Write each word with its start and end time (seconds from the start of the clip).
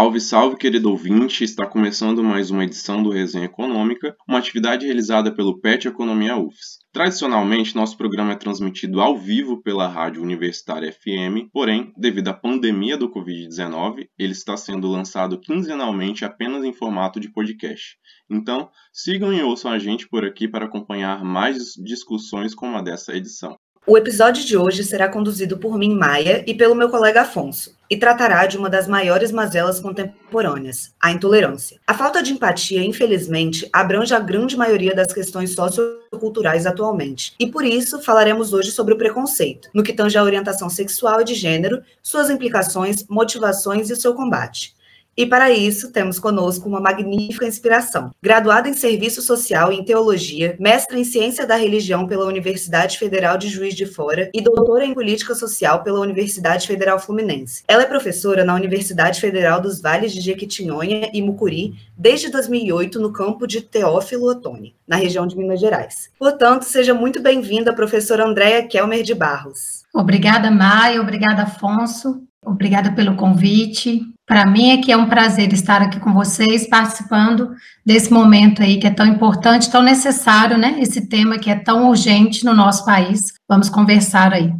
Salve, 0.00 0.18
salve, 0.18 0.56
querido 0.56 0.88
ouvinte! 0.88 1.44
Está 1.44 1.66
começando 1.66 2.24
mais 2.24 2.50
uma 2.50 2.64
edição 2.64 3.02
do 3.02 3.10
Resenha 3.10 3.44
Econômica, 3.44 4.16
uma 4.26 4.38
atividade 4.38 4.86
realizada 4.86 5.30
pelo 5.30 5.60
PET 5.60 5.88
Economia 5.88 6.38
UFES. 6.38 6.78
Tradicionalmente, 6.90 7.76
nosso 7.76 7.98
programa 7.98 8.32
é 8.32 8.36
transmitido 8.36 8.98
ao 8.98 9.14
vivo 9.18 9.60
pela 9.62 9.86
Rádio 9.86 10.22
Universitária 10.22 10.90
FM, 10.90 11.50
porém, 11.52 11.92
devido 11.98 12.28
à 12.28 12.32
pandemia 12.32 12.96
do 12.96 13.10
Covid-19, 13.10 14.08
ele 14.18 14.32
está 14.32 14.56
sendo 14.56 14.88
lançado 14.88 15.38
quinzenalmente 15.38 16.24
apenas 16.24 16.64
em 16.64 16.72
formato 16.72 17.20
de 17.20 17.30
podcast. 17.30 17.98
Então, 18.30 18.70
sigam 18.90 19.30
e 19.34 19.42
ouçam 19.42 19.70
a 19.70 19.78
gente 19.78 20.08
por 20.08 20.24
aqui 20.24 20.48
para 20.48 20.64
acompanhar 20.64 21.22
mais 21.22 21.74
discussões 21.76 22.54
como 22.54 22.74
a 22.74 22.80
dessa 22.80 23.14
edição. 23.14 23.54
O 23.86 23.96
episódio 23.96 24.44
de 24.44 24.58
hoje 24.58 24.84
será 24.84 25.08
conduzido 25.08 25.56
por 25.56 25.78
mim, 25.78 25.94
Maia, 25.94 26.44
e 26.46 26.54
pelo 26.54 26.74
meu 26.74 26.90
colega 26.90 27.22
Afonso, 27.22 27.74
e 27.88 27.96
tratará 27.96 28.44
de 28.44 28.58
uma 28.58 28.68
das 28.68 28.86
maiores 28.86 29.32
mazelas 29.32 29.80
contemporâneas, 29.80 30.92
a 31.00 31.10
intolerância. 31.10 31.80
A 31.86 31.94
falta 31.94 32.22
de 32.22 32.30
empatia, 32.34 32.84
infelizmente, 32.84 33.66
abrange 33.72 34.14
a 34.14 34.20
grande 34.20 34.54
maioria 34.54 34.94
das 34.94 35.14
questões 35.14 35.54
socioculturais 35.54 36.66
atualmente, 36.66 37.34
e 37.40 37.46
por 37.46 37.64
isso 37.64 38.02
falaremos 38.02 38.52
hoje 38.52 38.70
sobre 38.70 38.92
o 38.92 38.98
preconceito, 38.98 39.70
no 39.72 39.82
que 39.82 39.94
tange 39.94 40.18
à 40.18 40.22
orientação 40.22 40.68
sexual 40.68 41.22
e 41.22 41.24
de 41.24 41.34
gênero, 41.34 41.82
suas 42.02 42.28
implicações, 42.28 43.06
motivações 43.08 43.88
e 43.88 43.94
o 43.94 43.96
seu 43.96 44.12
combate. 44.12 44.74
E 45.20 45.26
para 45.26 45.50
isso, 45.50 45.92
temos 45.92 46.18
conosco 46.18 46.66
uma 46.66 46.80
magnífica 46.80 47.46
inspiração. 47.46 48.10
Graduada 48.22 48.70
em 48.70 48.72
Serviço 48.72 49.20
Social 49.20 49.70
e 49.70 49.76
em 49.76 49.84
Teologia, 49.84 50.56
mestra 50.58 50.98
em 50.98 51.04
Ciência 51.04 51.46
da 51.46 51.56
Religião 51.56 52.06
pela 52.06 52.24
Universidade 52.24 52.96
Federal 52.96 53.36
de 53.36 53.46
Juiz 53.46 53.74
de 53.74 53.84
Fora 53.84 54.30
e 54.32 54.40
doutora 54.40 54.82
em 54.82 54.94
Política 54.94 55.34
Social 55.34 55.82
pela 55.82 56.00
Universidade 56.00 56.66
Federal 56.66 56.98
Fluminense. 56.98 57.62
Ela 57.68 57.82
é 57.82 57.86
professora 57.86 58.44
na 58.44 58.54
Universidade 58.54 59.20
Federal 59.20 59.60
dos 59.60 59.78
Vales 59.78 60.10
de 60.10 60.22
Jequitinhonha 60.22 61.10
e 61.12 61.20
Mucuri 61.20 61.74
desde 61.98 62.30
2008 62.30 62.98
no 62.98 63.12
campo 63.12 63.46
de 63.46 63.60
Teófilo 63.60 64.26
Otoni, 64.26 64.74
na 64.88 64.96
região 64.96 65.26
de 65.26 65.36
Minas 65.36 65.60
Gerais. 65.60 66.08
Portanto, 66.18 66.62
seja 66.62 66.94
muito 66.94 67.20
bem-vinda, 67.20 67.74
professora 67.74 68.24
Andréa 68.24 68.66
Kelmer 68.66 69.02
de 69.02 69.14
Barros. 69.14 69.84
Obrigada, 69.94 70.50
Maia. 70.50 70.98
Obrigada, 70.98 71.42
Afonso. 71.42 72.22
Obrigada 72.42 72.92
pelo 72.92 73.16
convite. 73.16 74.00
Para 74.30 74.46
mim 74.46 74.70
é 74.70 74.76
que 74.76 74.92
é 74.92 74.96
um 74.96 75.08
prazer 75.08 75.52
estar 75.52 75.82
aqui 75.82 75.98
com 75.98 76.14
vocês, 76.14 76.68
participando 76.68 77.50
desse 77.84 78.12
momento 78.12 78.62
aí 78.62 78.78
que 78.78 78.86
é 78.86 78.90
tão 78.90 79.04
importante, 79.04 79.68
tão 79.68 79.82
necessário, 79.82 80.56
né? 80.56 80.78
Esse 80.78 81.08
tema 81.08 81.36
que 81.36 81.50
é 81.50 81.56
tão 81.56 81.88
urgente 81.88 82.44
no 82.44 82.54
nosso 82.54 82.84
país. 82.84 83.32
Vamos 83.48 83.68
conversar 83.68 84.32
aí. 84.32 84.52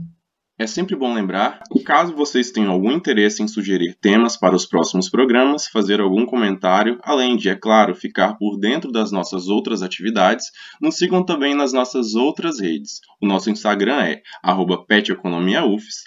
É 0.58 0.66
sempre 0.66 0.96
bom 0.96 1.14
lembrar, 1.14 1.60
caso 1.86 2.16
vocês 2.16 2.50
tenham 2.50 2.72
algum 2.72 2.90
interesse 2.90 3.44
em 3.44 3.46
sugerir 3.46 3.94
temas 3.94 4.36
para 4.36 4.56
os 4.56 4.66
próximos 4.66 5.08
programas, 5.08 5.68
fazer 5.68 6.00
algum 6.00 6.26
comentário, 6.26 6.98
além 7.04 7.36
de, 7.36 7.48
é 7.48 7.54
claro, 7.54 7.94
ficar 7.94 8.34
por 8.38 8.58
dentro 8.58 8.90
das 8.90 9.12
nossas 9.12 9.46
outras 9.46 9.82
atividades, 9.82 10.46
nos 10.82 10.96
sigam 10.96 11.24
também 11.24 11.54
nas 11.54 11.72
nossas 11.72 12.16
outras 12.16 12.58
redes. 12.60 12.98
O 13.22 13.26
nosso 13.26 13.48
Instagram 13.48 14.02
é 14.02 14.20
@peteconomiaufs. 14.88 16.02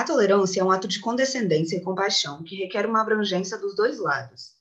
A 0.00 0.02
tolerância 0.02 0.62
é 0.62 0.64
um 0.64 0.70
ato 0.70 0.88
de 0.88 0.98
condescendência 0.98 1.76
e 1.76 1.82
compaixão 1.82 2.42
que 2.42 2.56
requer 2.56 2.86
uma 2.86 3.02
abrangência 3.02 3.58
dos 3.58 3.76
dois 3.76 3.98
lados. 3.98 4.52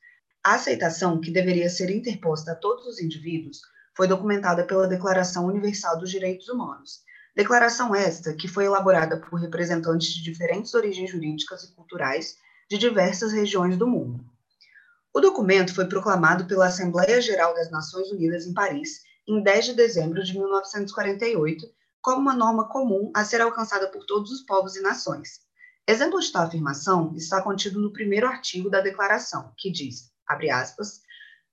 A 0.44 0.56
aceitação, 0.56 1.22
que 1.22 1.32
deveria 1.32 1.70
ser 1.70 1.90
interposta 1.90 2.52
a 2.52 2.56
todos 2.56 2.86
os 2.86 3.00
indivíduos, 3.00 3.62
foi 3.96 4.06
documentada 4.06 4.66
pela 4.66 4.86
Declaração 4.86 5.46
Universal 5.46 5.98
dos 5.98 6.12
Direitos 6.12 6.50
Humanos. 6.50 7.06
Declaração 7.34 7.96
esta 7.96 8.34
que 8.34 8.50
foi 8.50 8.66
elaborada 8.66 9.16
por 9.16 9.40
representantes 9.40 10.10
de 10.10 10.22
diferentes 10.22 10.74
origens 10.74 11.10
jurídicas 11.10 11.64
e 11.64 11.74
culturais 11.74 12.36
de 12.70 12.78
diversas 12.78 13.32
regiões 13.32 13.78
do 13.78 13.88
mundo. 13.88 14.22
O 15.14 15.22
documento 15.22 15.74
foi 15.74 15.88
proclamado 15.88 16.48
pela 16.48 16.68
Assembleia 16.68 17.22
Geral 17.22 17.54
das 17.54 17.72
Nações 17.72 18.12
Unidas 18.12 18.46
em 18.46 18.54
Paris 18.54 19.04
em 19.26 19.42
10 19.42 19.68
de 19.68 19.74
dezembro 19.74 20.22
de 20.22 20.34
1948 20.34 21.66
como 22.02 22.22
uma 22.22 22.36
norma 22.36 22.68
comum 22.70 23.12
a 23.16 23.24
ser 23.24 23.42
alcançada 23.42 23.90
por 23.90 24.06
todos 24.06 24.32
os 24.32 24.42
povos 24.42 24.76
e 24.76 24.82
nações. 24.82 25.42
Exemplo 25.88 26.20
de 26.20 26.32
tal 26.32 26.44
afirmação 26.44 27.14
está 27.16 27.42
contido 27.42 27.80
no 27.80 27.92
primeiro 27.92 28.28
artigo 28.28 28.70
da 28.70 28.80
Declaração, 28.80 29.54
que 29.58 29.72
diz, 29.72 30.12
abre 30.28 30.50
aspas, 30.50 31.02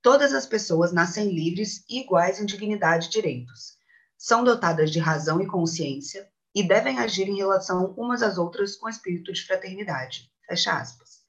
todas 0.02 0.34
as 0.34 0.46
pessoas 0.46 0.92
nascem 0.92 1.34
livres 1.34 1.84
e 1.88 2.00
iguais 2.02 2.40
em 2.40 2.46
dignidade 2.46 3.06
e 3.06 3.10
direitos. 3.10 3.76
São 4.18 4.44
dotadas 4.44 4.90
de 4.90 4.98
razão 4.98 5.40
e 5.40 5.46
consciência 5.46 6.28
e 6.54 6.62
devem 6.62 6.98
agir 6.98 7.28
em 7.28 7.36
relação 7.36 7.94
umas 7.96 8.22
às 8.22 8.38
outras 8.38 8.76
com 8.76 8.88
espírito 8.88 9.32
de 9.32 9.44
fraternidade. 9.44 10.30
Fecha 10.46 10.72
aspas. 10.78 11.20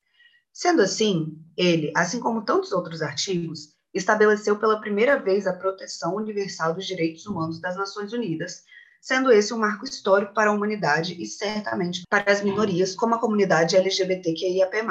Sendo 0.53 0.81
assim, 0.81 1.37
ele, 1.55 1.91
assim 1.95 2.19
como 2.19 2.43
tantos 2.43 2.71
outros 2.71 3.01
artigos, 3.01 3.75
estabeleceu 3.93 4.57
pela 4.59 4.81
primeira 4.81 5.19
vez 5.19 5.47
a 5.47 5.53
proteção 5.53 6.15
universal 6.15 6.73
dos 6.73 6.85
direitos 6.85 7.25
humanos 7.25 7.59
das 7.59 7.75
Nações 7.75 8.13
Unidas 8.13 8.63
sendo 9.01 9.31
esse 9.31 9.53
um 9.53 9.57
marco 9.57 9.85
histórico 9.85 10.33
para 10.33 10.49
a 10.49 10.53
humanidade 10.53 11.15
e 11.21 11.25
certamente 11.25 12.03
para 12.09 12.31
as 12.31 12.43
minorias, 12.43 12.95
como 12.95 13.15
a 13.15 13.19
comunidade 13.19 13.75
LGBTQIAP+. 13.75 14.83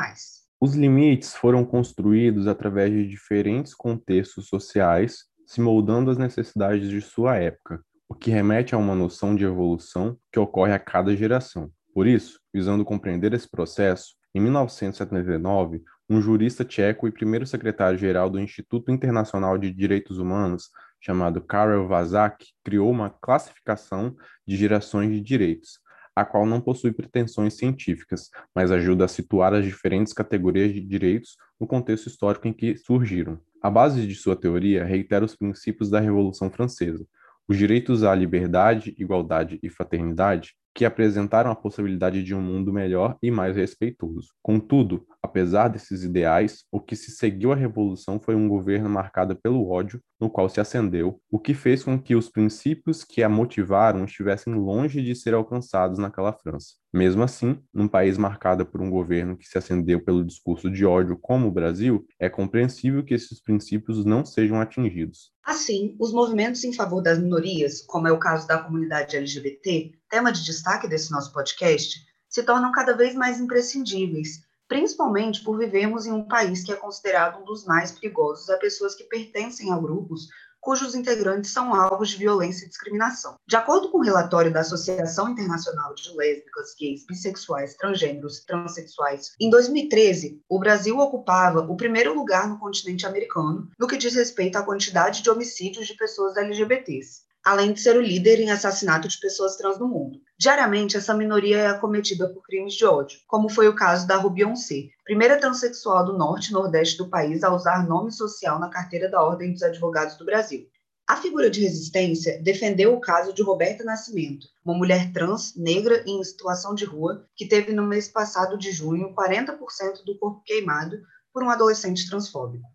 Os 0.60 0.74
limites 0.74 1.34
foram 1.34 1.64
construídos 1.64 2.46
através 2.46 2.90
de 2.90 3.06
diferentes 3.06 3.74
contextos 3.74 4.48
sociais, 4.48 5.24
se 5.46 5.60
moldando 5.60 6.10
às 6.10 6.18
necessidades 6.18 6.88
de 6.88 7.00
sua 7.00 7.36
época, 7.36 7.80
o 8.08 8.14
que 8.14 8.30
remete 8.30 8.74
a 8.74 8.78
uma 8.78 8.94
noção 8.94 9.36
de 9.36 9.44
evolução 9.44 10.16
que 10.32 10.38
ocorre 10.38 10.72
a 10.72 10.78
cada 10.78 11.14
geração. 11.14 11.70
Por 11.92 12.06
isso, 12.06 12.40
visando 12.52 12.84
compreender 12.84 13.32
esse 13.32 13.50
processo, 13.50 14.14
em 14.34 14.40
1979, 14.40 15.82
um 16.08 16.20
jurista 16.20 16.64
tcheco 16.64 17.08
e 17.08 17.10
primeiro 17.10 17.46
secretário-geral 17.46 18.30
do 18.30 18.38
Instituto 18.38 18.90
Internacional 18.92 19.58
de 19.58 19.72
Direitos 19.72 20.18
Humanos, 20.18 20.70
chamado 21.06 21.40
Karel 21.40 21.86
Vazak, 21.86 22.44
criou 22.64 22.90
uma 22.90 23.10
classificação 23.10 24.16
de 24.44 24.56
gerações 24.56 25.12
de 25.12 25.20
direitos, 25.20 25.78
a 26.16 26.24
qual 26.24 26.44
não 26.44 26.60
possui 26.60 26.90
pretensões 26.90 27.54
científicas, 27.54 28.28
mas 28.52 28.72
ajuda 28.72 29.04
a 29.04 29.08
situar 29.08 29.54
as 29.54 29.64
diferentes 29.64 30.12
categorias 30.12 30.74
de 30.74 30.80
direitos 30.80 31.36
no 31.60 31.66
contexto 31.66 32.08
histórico 32.08 32.48
em 32.48 32.52
que 32.52 32.76
surgiram. 32.76 33.38
A 33.62 33.70
base 33.70 34.04
de 34.04 34.16
sua 34.16 34.34
teoria 34.34 34.84
reitera 34.84 35.24
os 35.24 35.36
princípios 35.36 35.88
da 35.88 36.00
Revolução 36.00 36.50
Francesa, 36.50 37.06
os 37.46 37.56
direitos 37.56 38.02
à 38.02 38.12
liberdade, 38.12 38.92
igualdade 38.98 39.60
e 39.62 39.70
fraternidade, 39.70 40.56
que 40.76 40.84
apresentaram 40.84 41.50
a 41.50 41.56
possibilidade 41.56 42.22
de 42.22 42.34
um 42.34 42.40
mundo 42.42 42.70
melhor 42.70 43.16
e 43.22 43.30
mais 43.30 43.56
respeitoso. 43.56 44.28
Contudo, 44.42 45.06
apesar 45.22 45.68
desses 45.68 46.02
ideais, 46.02 46.64
o 46.70 46.78
que 46.78 46.94
se 46.94 47.12
seguiu 47.12 47.50
à 47.50 47.54
revolução 47.54 48.20
foi 48.20 48.34
um 48.34 48.46
governo 48.46 48.90
marcado 48.90 49.34
pelo 49.34 49.70
ódio, 49.70 50.02
no 50.20 50.28
qual 50.28 50.50
se 50.50 50.60
acendeu, 50.60 51.18
o 51.30 51.38
que 51.38 51.54
fez 51.54 51.82
com 51.82 51.98
que 51.98 52.14
os 52.14 52.28
princípios 52.28 53.04
que 53.04 53.22
a 53.22 53.28
motivaram 53.28 54.04
estivessem 54.04 54.52
longe 54.52 55.02
de 55.02 55.14
ser 55.14 55.32
alcançados 55.32 55.98
naquela 55.98 56.34
França. 56.34 56.74
Mesmo 56.92 57.22
assim, 57.22 57.58
num 57.72 57.88
país 57.88 58.18
marcado 58.18 58.64
por 58.64 58.82
um 58.82 58.90
governo 58.90 59.36
que 59.36 59.46
se 59.46 59.56
acendeu 59.58 60.02
pelo 60.02 60.24
discurso 60.24 60.70
de 60.70 60.84
ódio 60.84 61.18
como 61.20 61.48
o 61.48 61.50
Brasil, 61.50 62.06
é 62.18 62.28
compreensível 62.28 63.02
que 63.02 63.14
esses 63.14 63.42
princípios 63.42 64.04
não 64.04 64.24
sejam 64.24 64.60
atingidos. 64.60 65.30
Assim, 65.44 65.94
os 66.00 66.12
movimentos 66.12 66.64
em 66.64 66.72
favor 66.72 67.00
das 67.00 67.20
minorias, 67.20 67.82
como 67.82 68.08
é 68.08 68.12
o 68.12 68.18
caso 68.18 68.48
da 68.48 68.58
comunidade 68.58 69.16
LGBT, 69.16 69.92
tema 70.08 70.32
de 70.32 70.44
destaque 70.44 70.88
desse 70.88 71.10
nosso 71.10 71.32
podcast, 71.32 72.06
se 72.28 72.42
tornam 72.42 72.72
cada 72.72 72.94
vez 72.94 73.14
mais 73.14 73.40
imprescindíveis, 73.40 74.42
principalmente 74.68 75.42
por 75.42 75.58
vivermos 75.58 76.06
em 76.06 76.12
um 76.12 76.26
país 76.26 76.64
que 76.64 76.72
é 76.72 76.76
considerado 76.76 77.40
um 77.40 77.44
dos 77.44 77.64
mais 77.64 77.92
perigosos 77.92 78.50
a 78.50 78.58
pessoas 78.58 78.94
que 78.94 79.04
pertencem 79.04 79.72
a 79.72 79.78
grupos 79.78 80.28
cujos 80.66 80.96
integrantes 80.96 81.52
são 81.52 81.72
alvos 81.72 82.08
de 82.08 82.16
violência 82.16 82.66
e 82.66 82.68
discriminação. 82.68 83.36
De 83.46 83.54
acordo 83.54 83.88
com 83.88 83.98
o 83.98 84.00
um 84.00 84.04
relatório 84.04 84.52
da 84.52 84.62
Associação 84.62 85.28
Internacional 85.28 85.94
de 85.94 86.12
Lésbicas, 86.16 86.74
Gays, 86.76 87.06
Bissexuais, 87.06 87.76
Transgêneros 87.76 88.38
e 88.38 88.46
Transsexuais, 88.46 89.30
em 89.40 89.48
2013, 89.48 90.42
o 90.48 90.58
Brasil 90.58 90.98
ocupava 90.98 91.60
o 91.60 91.76
primeiro 91.76 92.12
lugar 92.14 92.48
no 92.48 92.58
continente 92.58 93.06
americano 93.06 93.70
no 93.78 93.86
que 93.86 93.96
diz 93.96 94.16
respeito 94.16 94.56
à 94.56 94.62
quantidade 94.64 95.22
de 95.22 95.30
homicídios 95.30 95.86
de 95.86 95.94
pessoas 95.94 96.36
LGBTs 96.36 97.25
além 97.46 97.72
de 97.72 97.80
ser 97.80 97.96
o 97.96 98.02
líder 98.02 98.40
em 98.40 98.50
assassinato 98.50 99.06
de 99.06 99.20
pessoas 99.20 99.54
trans 99.54 99.78
no 99.78 99.86
mundo. 99.86 100.20
Diariamente, 100.36 100.96
essa 100.96 101.14
minoria 101.14 101.58
é 101.58 101.66
acometida 101.68 102.28
por 102.28 102.42
crimes 102.42 102.74
de 102.74 102.84
ódio, 102.84 103.20
como 103.28 103.48
foi 103.48 103.68
o 103.68 103.74
caso 103.76 104.04
da 104.04 104.16
Rubionce, 104.16 104.90
primeira 105.04 105.38
transexual 105.38 106.04
do 106.04 106.18
norte 106.18 106.48
e 106.48 106.52
nordeste 106.52 106.98
do 106.98 107.08
país 107.08 107.44
a 107.44 107.54
usar 107.54 107.86
nome 107.86 108.10
social 108.10 108.58
na 108.58 108.68
carteira 108.68 109.08
da 109.08 109.22
Ordem 109.22 109.52
dos 109.52 109.62
Advogados 109.62 110.16
do 110.16 110.24
Brasil. 110.24 110.66
A 111.08 111.18
figura 111.18 111.48
de 111.48 111.60
resistência 111.60 112.42
defendeu 112.42 112.92
o 112.92 113.00
caso 113.00 113.32
de 113.32 113.44
Roberta 113.44 113.84
Nascimento, 113.84 114.48
uma 114.64 114.76
mulher 114.76 115.12
trans, 115.12 115.54
negra 115.54 116.02
e 116.04 116.10
em 116.10 116.24
situação 116.24 116.74
de 116.74 116.84
rua, 116.84 117.28
que 117.36 117.46
teve 117.46 117.72
no 117.72 117.86
mês 117.86 118.08
passado 118.08 118.58
de 118.58 118.72
junho 118.72 119.14
40% 119.14 120.04
do 120.04 120.18
corpo 120.18 120.42
queimado 120.44 120.96
por 121.32 121.44
um 121.44 121.50
adolescente 121.50 122.08
transfóbico. 122.08 122.66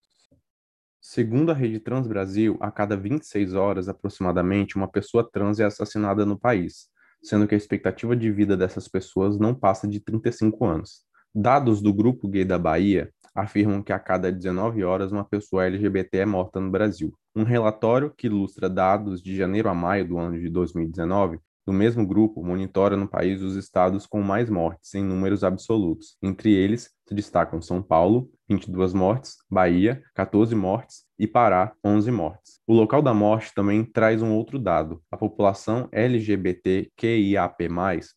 Segundo 1.14 1.52
a 1.52 1.54
rede 1.54 1.78
Trans 1.78 2.08
Brasil, 2.08 2.56
a 2.62 2.72
cada 2.72 2.96
26 2.96 3.54
horas, 3.54 3.90
aproximadamente, 3.90 4.78
uma 4.78 4.88
pessoa 4.88 5.30
trans 5.30 5.60
é 5.60 5.66
assassinada 5.66 6.26
no 6.26 6.40
país, 6.40 6.88
sendo 7.22 7.46
que 7.46 7.54
a 7.54 7.58
expectativa 7.58 8.16
de 8.16 8.32
vida 8.32 8.56
dessas 8.56 8.88
pessoas 8.88 9.38
não 9.38 9.54
passa 9.54 9.90
de 9.90 10.00
35 10.00 10.64
anos. 10.64 11.02
Dados 11.36 11.82
do 11.82 11.94
Grupo 11.94 12.30
Gay 12.30 12.46
da 12.46 12.58
Bahia 12.58 13.12
afirmam 13.36 13.84
que 13.84 13.92
a 13.92 14.00
cada 14.00 14.32
19 14.32 14.86
horas 14.86 15.12
uma 15.12 15.26
pessoa 15.26 15.66
LGBT 15.66 16.20
é 16.20 16.26
morta 16.26 16.62
no 16.62 16.72
Brasil. 16.72 17.14
Um 17.36 17.44
relatório 17.44 18.10
que 18.10 18.28
ilustra 18.28 18.70
dados 18.70 19.22
de 19.22 19.36
janeiro 19.36 19.68
a 19.68 19.74
maio 19.74 20.08
do 20.08 20.18
ano 20.18 20.40
de 20.40 20.50
2019 20.50 21.40
do 21.66 21.74
mesmo 21.74 22.06
grupo 22.06 22.44
monitora 22.44 22.98
no 22.98 23.08
país 23.08 23.42
os 23.42 23.56
estados 23.56 24.06
com 24.06 24.22
mais 24.22 24.50
mortes 24.50 24.94
em 24.96 25.04
números 25.04 25.44
absolutos. 25.44 26.18
Entre 26.22 26.54
eles 26.54 26.90
se 27.08 27.14
destacam 27.14 27.62
São 27.62 27.82
Paulo, 27.82 28.30
22 28.50 28.94
mortes, 28.94 29.36
Bahia, 29.50 30.02
14 30.16 30.56
mortes 30.56 31.04
e 31.20 31.28
Pará, 31.28 31.74
11 31.84 32.10
mortes. 32.10 32.60
O 32.66 32.74
local 32.74 33.02
da 33.02 33.14
morte 33.14 33.54
também 33.54 33.84
traz 33.84 34.22
um 34.22 34.34
outro 34.34 34.58
dado. 34.58 35.02
A 35.12 35.18
população 35.18 35.88
LGBTQIAP+, 35.92 37.70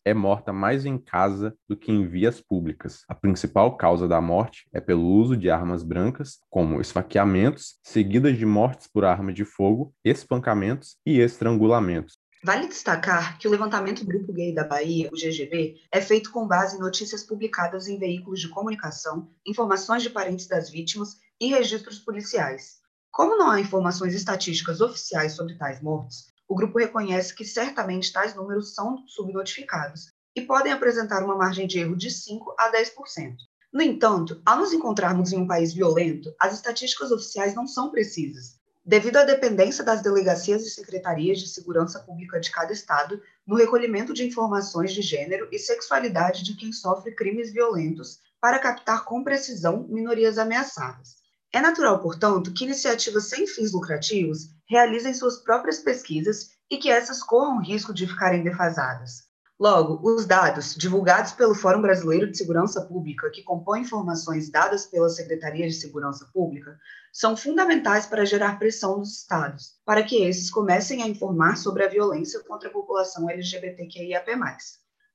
é 0.03 0.13
morta 0.13 0.51
mais 0.53 0.85
em 0.85 0.97
casa 0.97 1.55
do 1.67 1.75
que 1.75 1.91
em 1.91 2.07
vias 2.07 2.41
públicas. 2.41 3.03
A 3.07 3.13
principal 3.13 3.75
causa 3.77 4.07
da 4.07 4.19
morte 4.21 4.65
é 4.73 4.79
pelo 4.79 5.05
uso 5.05 5.35
de 5.37 5.49
armas 5.49 5.83
brancas, 5.83 6.39
como 6.49 6.81
esfaqueamentos, 6.81 7.79
seguidas 7.83 8.37
de 8.37 8.45
mortes 8.45 8.87
por 8.87 9.05
arma 9.05 9.31
de 9.31 9.45
fogo, 9.45 9.93
espancamentos 10.03 10.97
e 11.05 11.19
estrangulamentos. 11.19 12.17
Vale 12.45 12.67
destacar 12.67 13.39
que 13.39 13.47
o 13.47 13.51
levantamento 13.51 14.01
do 14.01 14.05
Grupo 14.05 14.31
Gay 14.31 14.53
da 14.53 14.63
Bahia, 14.63 15.09
o 15.11 15.15
GGB, 15.15 15.81
é 15.91 15.99
feito 15.99 16.31
com 16.31 16.47
base 16.47 16.75
em 16.75 16.79
notícias 16.79 17.23
publicadas 17.23 17.87
em 17.87 17.97
veículos 17.97 18.39
de 18.39 18.49
comunicação, 18.49 19.31
informações 19.43 20.03
de 20.03 20.11
parentes 20.11 20.45
das 20.45 20.69
vítimas 20.69 21.17
e 21.41 21.47
registros 21.47 21.97
policiais. 21.97 22.75
Como 23.11 23.35
não 23.35 23.49
há 23.49 23.59
informações 23.59 24.13
estatísticas 24.13 24.79
oficiais 24.79 25.33
sobre 25.33 25.57
tais 25.57 25.81
mortes, 25.81 26.27
o 26.47 26.53
grupo 26.53 26.77
reconhece 26.77 27.33
que 27.33 27.43
certamente 27.43 28.13
tais 28.13 28.35
números 28.35 28.75
são 28.75 29.03
subnotificados 29.07 30.11
e 30.35 30.41
podem 30.43 30.71
apresentar 30.71 31.23
uma 31.23 31.35
margem 31.35 31.65
de 31.65 31.79
erro 31.79 31.97
de 31.97 32.11
5 32.11 32.53
a 32.59 32.71
10%. 32.71 33.37
No 33.73 33.81
entanto, 33.81 34.39
ao 34.45 34.59
nos 34.59 34.71
encontrarmos 34.71 35.33
em 35.33 35.39
um 35.39 35.47
país 35.47 35.73
violento, 35.73 36.31
as 36.39 36.53
estatísticas 36.53 37.11
oficiais 37.11 37.55
não 37.55 37.65
são 37.65 37.89
precisas, 37.89 38.54
devido 38.85 39.17
à 39.17 39.23
dependência 39.23 39.83
das 39.83 40.03
delegacias 40.03 40.61
e 40.61 40.69
secretarias 40.69 41.39
de 41.39 41.47
segurança 41.47 41.99
pública 41.99 42.39
de 42.39 42.51
cada 42.51 42.71
estado 42.71 43.19
no 43.45 43.55
recolhimento 43.55 44.13
de 44.13 44.23
informações 44.23 44.93
de 44.93 45.01
gênero 45.01 45.47
e 45.51 45.57
sexualidade 45.57 46.43
de 46.43 46.55
quem 46.55 46.71
sofre 46.71 47.15
crimes 47.15 47.51
violentos 47.51 48.19
para 48.39 48.59
captar 48.59 49.03
com 49.03 49.23
precisão 49.23 49.87
minorias 49.89 50.37
ameaçadas. 50.37 51.15
É 51.51 51.59
natural, 51.59 51.99
portanto, 51.99 52.53
que 52.53 52.65
iniciativas 52.65 53.25
sem 53.25 53.47
fins 53.47 53.71
lucrativos 53.71 54.49
realizem 54.69 55.13
suas 55.13 55.37
próprias 55.37 55.79
pesquisas 55.79 56.51
e 56.69 56.77
que 56.77 56.91
essas 56.91 57.23
corram 57.23 57.63
risco 57.63 57.93
de 57.93 58.05
ficarem 58.05 58.43
defasadas. 58.43 59.23
Logo, 59.57 60.01
os 60.03 60.25
dados 60.25 60.75
divulgados 60.75 61.31
pelo 61.31 61.55
Fórum 61.55 61.81
Brasileiro 61.81 62.29
de 62.29 62.37
Segurança 62.37 62.81
Pública, 62.81 63.29
que 63.29 63.41
compõem 63.41 63.83
informações 63.83 64.49
dadas 64.49 64.85
pela 64.85 65.07
Secretaria 65.07 65.65
de 65.65 65.73
Segurança 65.73 66.29
Pública, 66.33 66.77
são 67.13 67.37
fundamentais 67.37 68.05
para 68.05 68.25
gerar 68.25 68.59
pressão 68.59 68.97
nos 68.97 69.19
estados, 69.19 69.79
para 69.85 70.03
que 70.03 70.17
esses 70.23 70.51
comecem 70.51 71.01
a 71.01 71.07
informar 71.07 71.55
sobre 71.55 71.85
a 71.85 71.87
violência 71.87 72.43
contra 72.43 72.67
a 72.67 72.71
população 72.71 73.29
LGBTQIAP+. 73.29 74.29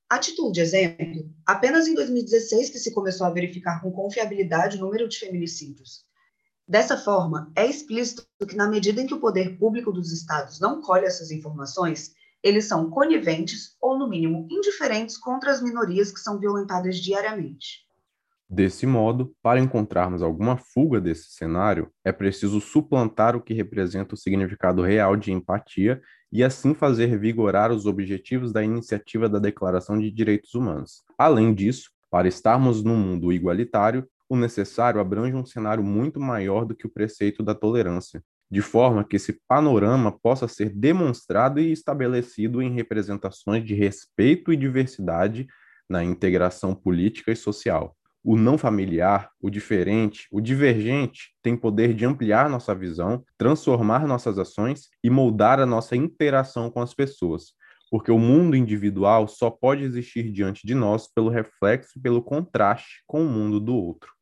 A 0.09 0.19
título 0.19 0.51
de 0.51 0.63
exemplo, 0.63 1.31
apenas 1.45 1.87
em 1.87 1.95
2016 1.95 2.71
que 2.71 2.79
se 2.79 2.95
começou 2.95 3.27
a 3.27 3.31
verificar 3.31 3.83
com 3.83 3.93
confiabilidade 3.93 4.79
o 4.79 4.81
número 4.81 5.07
de 5.07 5.19
feminicídios. 5.19 6.07
Dessa 6.67 6.97
forma, 6.97 7.53
é 7.55 7.67
explícito 7.67 8.27
que, 8.49 8.57
na 8.57 8.67
medida 8.67 9.03
em 9.03 9.07
que 9.07 9.13
o 9.13 9.21
poder 9.21 9.59
público 9.59 9.93
dos 9.93 10.11
estados 10.13 10.59
não 10.59 10.81
colhe 10.81 11.05
essas 11.05 11.31
informações, 11.31 12.13
eles 12.43 12.67
são 12.67 12.89
coniventes 12.91 13.77
ou, 13.81 13.99
no 13.99 14.09
mínimo, 14.09 14.47
indiferentes 14.51 15.17
contra 15.17 15.51
as 15.51 15.63
minorias 15.63 16.11
que 16.11 16.21
são 16.21 16.39
violentadas 16.39 16.97
diariamente. 16.97 17.87
Desse 18.49 18.85
modo, 18.85 19.33
para 19.41 19.61
encontrarmos 19.61 20.23
alguma 20.23 20.57
fuga 20.57 21.01
desse 21.01 21.31
cenário, 21.31 21.89
é 22.05 22.11
preciso 22.11 22.61
suplantar 22.61 23.37
o 23.37 23.41
que 23.41 23.55
representa 23.55 24.15
o 24.15 24.19
significado 24.19 24.83
real 24.83 25.17
de 25.17 25.31
empatia 25.31 26.03
e 26.33 26.43
assim 26.43 26.75
fazer 26.75 27.17
vigorar 27.17 27.71
os 27.71 27.87
objetivos 27.87 28.53
da 28.53 28.63
iniciativa 28.63 29.29
da 29.29 29.39
Declaração 29.39 29.99
de 29.99 30.11
Direitos 30.11 30.55
Humanos. 30.55 31.05
Além 31.17 31.55
disso, 31.55 31.91
para 32.11 32.27
estarmos 32.27 32.83
num 32.83 32.97
mundo 32.97 33.33
igualitário, 33.33 34.09
o 34.29 34.37
necessário 34.37 35.01
abrange 35.01 35.37
um 35.37 35.47
cenário 35.47 35.83
muito 35.83 36.19
maior 36.19 36.65
do 36.65 36.75
que 36.75 36.87
o 36.87 36.91
preceito 36.91 37.45
da 37.45 37.55
tolerância, 37.55 38.23
de 38.51 38.61
forma 38.61 39.05
que 39.05 39.17
esse 39.17 39.41
panorama 39.47 40.11
possa 40.11 40.49
ser 40.49 40.71
demonstrado 40.71 41.61
e 41.61 41.71
estabelecido 41.71 42.61
em 42.61 42.73
representações 42.73 43.65
de 43.65 43.75
respeito 43.75 44.53
e 44.53 44.57
diversidade 44.57 45.47
na 45.89 46.03
integração 46.03 46.75
política 46.75 47.31
e 47.31 47.37
social. 47.37 47.97
O 48.23 48.37
não 48.37 48.59
familiar, 48.59 49.31
o 49.41 49.49
diferente, 49.49 50.27
o 50.31 50.41
divergente 50.41 51.31
tem 51.43 51.57
poder 51.57 51.95
de 51.95 52.05
ampliar 52.05 52.51
nossa 52.51 52.75
visão, 52.75 53.25
transformar 53.39 54.07
nossas 54.07 54.39
ações 54.39 54.89
e 55.03 55.09
moldar 55.09 55.59
a 55.59 55.65
nossa 55.65 55.97
interação 55.97 56.71
com 56.71 56.83
as 56.83 56.93
pessoas, 56.93 57.55
porque 57.91 58.13
o 58.13 58.19
mundo 58.19 58.57
individual 58.57 59.27
só 59.27 59.49
pode 59.49 59.85
existir 59.85 60.31
diante 60.31 60.67
de 60.67 60.75
nós 60.75 61.09
pelo 61.09 61.31
reflexo 61.31 61.99
e 61.99 62.03
pelo 62.03 62.23
contraste 62.23 63.03
com 63.07 63.25
o 63.25 63.29
mundo 63.29 63.59
do 63.59 63.75
outro. 63.75 64.13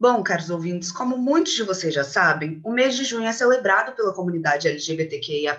Bom, 0.00 0.22
caros 0.22 0.48
ouvintes, 0.48 0.92
como 0.92 1.18
muitos 1.18 1.54
de 1.54 1.64
vocês 1.64 1.92
já 1.92 2.04
sabem, 2.04 2.60
o 2.64 2.70
mês 2.70 2.94
de 2.94 3.02
junho 3.02 3.26
é 3.26 3.32
celebrado 3.32 3.96
pela 3.96 4.14
comunidade 4.14 4.68
LGBTQIAP+, 4.68 5.58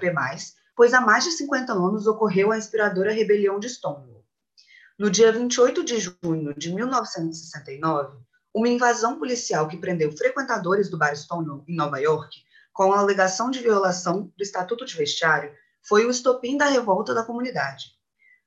pois 0.73 0.93
há 0.93 1.01
mais 1.01 1.25
de 1.25 1.31
50 1.31 1.73
anos 1.73 2.07
ocorreu 2.07 2.49
a 2.49 2.57
inspiradora 2.57 3.11
rebelião 3.11 3.59
de 3.59 3.67
Stonewall. 3.67 4.23
No 4.97 5.09
dia 5.09 5.29
28 5.29 5.83
de 5.83 5.99
junho 5.99 6.53
de 6.57 6.73
1969, 6.73 8.17
uma 8.53 8.69
invasão 8.69 9.19
policial 9.19 9.67
que 9.67 9.75
prendeu 9.75 10.09
frequentadores 10.13 10.89
do 10.89 10.97
bar 10.97 11.13
Stonewall 11.17 11.65
em 11.67 11.75
Nova 11.75 11.99
York, 11.99 12.37
com 12.71 12.93
a 12.93 12.99
alegação 12.99 13.51
de 13.51 13.59
violação 13.59 14.31
do 14.37 14.41
Estatuto 14.41 14.85
de 14.85 14.95
Vestiário, 14.95 15.51
foi 15.81 16.05
o 16.05 16.09
estopim 16.09 16.55
da 16.55 16.67
revolta 16.67 17.13
da 17.13 17.25
comunidade. 17.25 17.87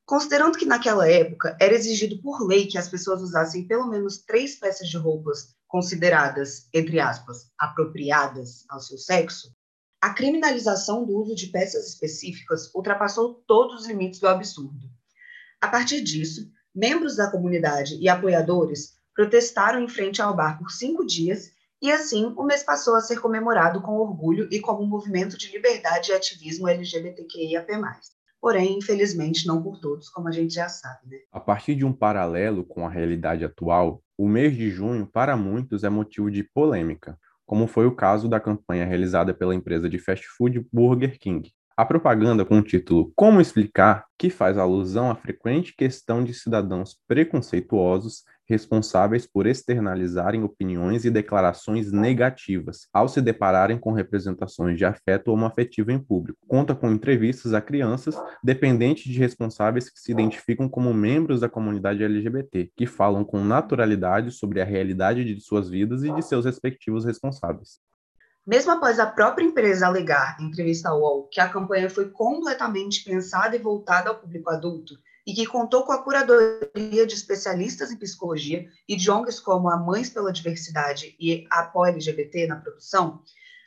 Considerando 0.07 0.57
que 0.57 0.65
naquela 0.65 1.07
época 1.07 1.55
era 1.61 1.75
exigido 1.75 2.17
por 2.23 2.47
lei 2.47 2.67
que 2.67 2.79
as 2.79 2.89
pessoas 2.89 3.21
usassem 3.21 3.67
pelo 3.67 3.87
menos 3.87 4.25
três 4.25 4.55
peças 4.55 4.89
de 4.89 4.97
roupas 4.97 5.55
consideradas, 5.73 6.69
entre 6.75 7.01
aspas, 7.01 7.51
apropriadas 7.59 8.67
ao 8.69 8.79
seu 8.79 8.99
sexo, 8.99 9.57
a 10.03 10.13
criminalização 10.13 11.03
do 11.03 11.19
uso 11.19 11.35
de 11.35 11.47
peças 11.47 11.89
específicas 11.89 12.71
ultrapassou 12.75 13.43
todos 13.47 13.81
os 13.81 13.87
limites 13.87 14.21
do 14.21 14.29
absurdo. 14.29 14.87
A 15.63 15.69
partir 15.69 16.03
disso, 16.03 16.47
membros 16.75 17.17
da 17.17 17.31
comunidade 17.31 17.97
e 17.99 18.07
apoiadores 18.07 18.99
protestaram 19.15 19.81
em 19.81 19.89
frente 19.89 20.21
ao 20.21 20.37
bar 20.37 20.59
por 20.59 20.71
cinco 20.71 21.07
dias 21.07 21.51
e 21.81 21.91
assim 21.91 22.35
o 22.37 22.43
mês 22.43 22.63
passou 22.63 22.95
a 22.95 23.01
ser 23.01 23.19
comemorado 23.19 23.81
com 23.81 23.93
orgulho 23.93 24.49
e 24.53 24.61
como 24.61 24.83
um 24.83 24.87
movimento 24.87 25.39
de 25.39 25.51
liberdade 25.53 26.11
e 26.11 26.15
ativismo 26.15 26.69
LGBTQIAP+. 26.69 27.67
Porém, 28.43 28.77
infelizmente, 28.77 29.47
não 29.47 29.63
por 29.63 29.79
todos, 29.79 30.09
como 30.09 30.27
a 30.27 30.33
gente 30.33 30.53
já 30.53 30.69
sabe. 30.69 31.09
Né? 31.09 31.19
A 31.31 31.39
partir 31.39 31.77
de 31.77 31.85
um 31.85 31.93
paralelo 31.93 32.65
com 32.65 32.85
a 32.85 32.91
realidade 32.91 33.45
atual, 33.45 34.03
o 34.19 34.27
mês 34.27 34.57
de 34.57 34.69
junho, 34.69 35.07
para 35.07 35.37
muitos, 35.37 35.85
é 35.85 35.89
motivo 35.89 36.29
de 36.29 36.43
polêmica, 36.43 37.17
como 37.47 37.69
foi 37.69 37.87
o 37.87 37.95
caso 37.95 38.29
da 38.29 38.41
campanha 38.41 38.85
realizada 38.85 39.33
pela 39.33 39.55
empresa 39.55 39.89
de 39.89 39.97
fast 39.97 40.27
food 40.27 40.67
Burger 40.73 41.21
King. 41.21 41.53
A 41.77 41.85
propaganda 41.85 42.45
com 42.45 42.59
o 42.59 42.63
título 42.63 43.13
Como 43.15 43.41
explicar, 43.41 44.07
que 44.19 44.29
faz 44.29 44.59
alusão 44.59 45.09
à 45.09 45.15
frequente 45.15 45.73
questão 45.77 46.25
de 46.25 46.35
cidadãos 46.35 46.99
preconceituosos 47.07 48.25
responsáveis 48.49 49.27
por 49.27 49.47
externalizarem 49.47 50.43
opiniões 50.43 51.05
e 51.05 51.11
declarações 51.11 51.93
negativas 51.93 52.89
ao 52.93 53.09
se 53.09 53.21
depararem 53.21 53.79
com 53.79 53.93
representações 53.93 54.77
de 54.77 54.85
afeto 54.85 55.29
homoafetivo 55.29 55.91
em 55.91 55.99
público. 55.99 56.39
Conta 56.47 56.75
com 56.75 56.91
entrevistas 56.91 57.55
a 57.55 57.61
crianças 57.61 58.15
dependentes 58.43 59.05
de 59.05 59.19
responsáveis 59.19 59.89
que 59.89 60.01
se 60.01 60.13
identificam 60.13 60.69
como 60.69 60.93
membros 60.93 61.41
da 61.41 61.49
comunidade 61.49 62.03
LGBT, 62.03 62.71
que 62.77 62.87
falam 62.87 63.25
com 63.25 63.43
naturalidade 63.45 64.31
sobre 64.31 64.61
a 64.61 64.65
realidade 64.65 65.25
de 65.25 65.41
suas 65.41 65.69
vidas 65.69 66.03
e 66.03 66.13
de 66.13 66.23
seus 66.23 66.45
respectivos 66.45 67.05
responsáveis. 67.05 67.81
Mesmo 68.45 68.73
após 68.73 68.99
a 68.99 69.07
própria 69.07 69.45
empresa 69.45 69.87
alegar, 69.87 70.37
em 70.41 70.47
entrevista 70.47 70.89
ao 70.89 71.01
UOL, 71.01 71.29
que 71.31 71.41
a 71.41 71.49
campanha 71.49 71.89
foi 71.89 72.11
completamente 72.11 73.05
pensada 73.05 73.55
e 73.55 73.59
voltada 73.61 74.11
ao 74.11 74.19
público 74.19 74.51
adulto 74.51 74.95
e 75.27 75.33
que 75.35 75.47
contou 75.47 75.85
com 75.85 75.93
a 75.93 76.03
curadoria 76.03 77.07
de 77.07 77.15
especialistas 77.15 77.91
em 77.91 77.97
psicologia 77.97 78.69
e 78.89 78.97
de 78.97 79.11
ONGs 79.11 79.41
como 79.41 79.69
a 79.69 79.77
Mães 79.77 80.11
pela 80.11 80.33
Diversidade 80.33 81.15
e 81.19 81.47
a 81.51 81.61
Apoio 81.61 81.93
LGBT 81.93 82.47
na 82.47 82.57
produção, 82.57 83.23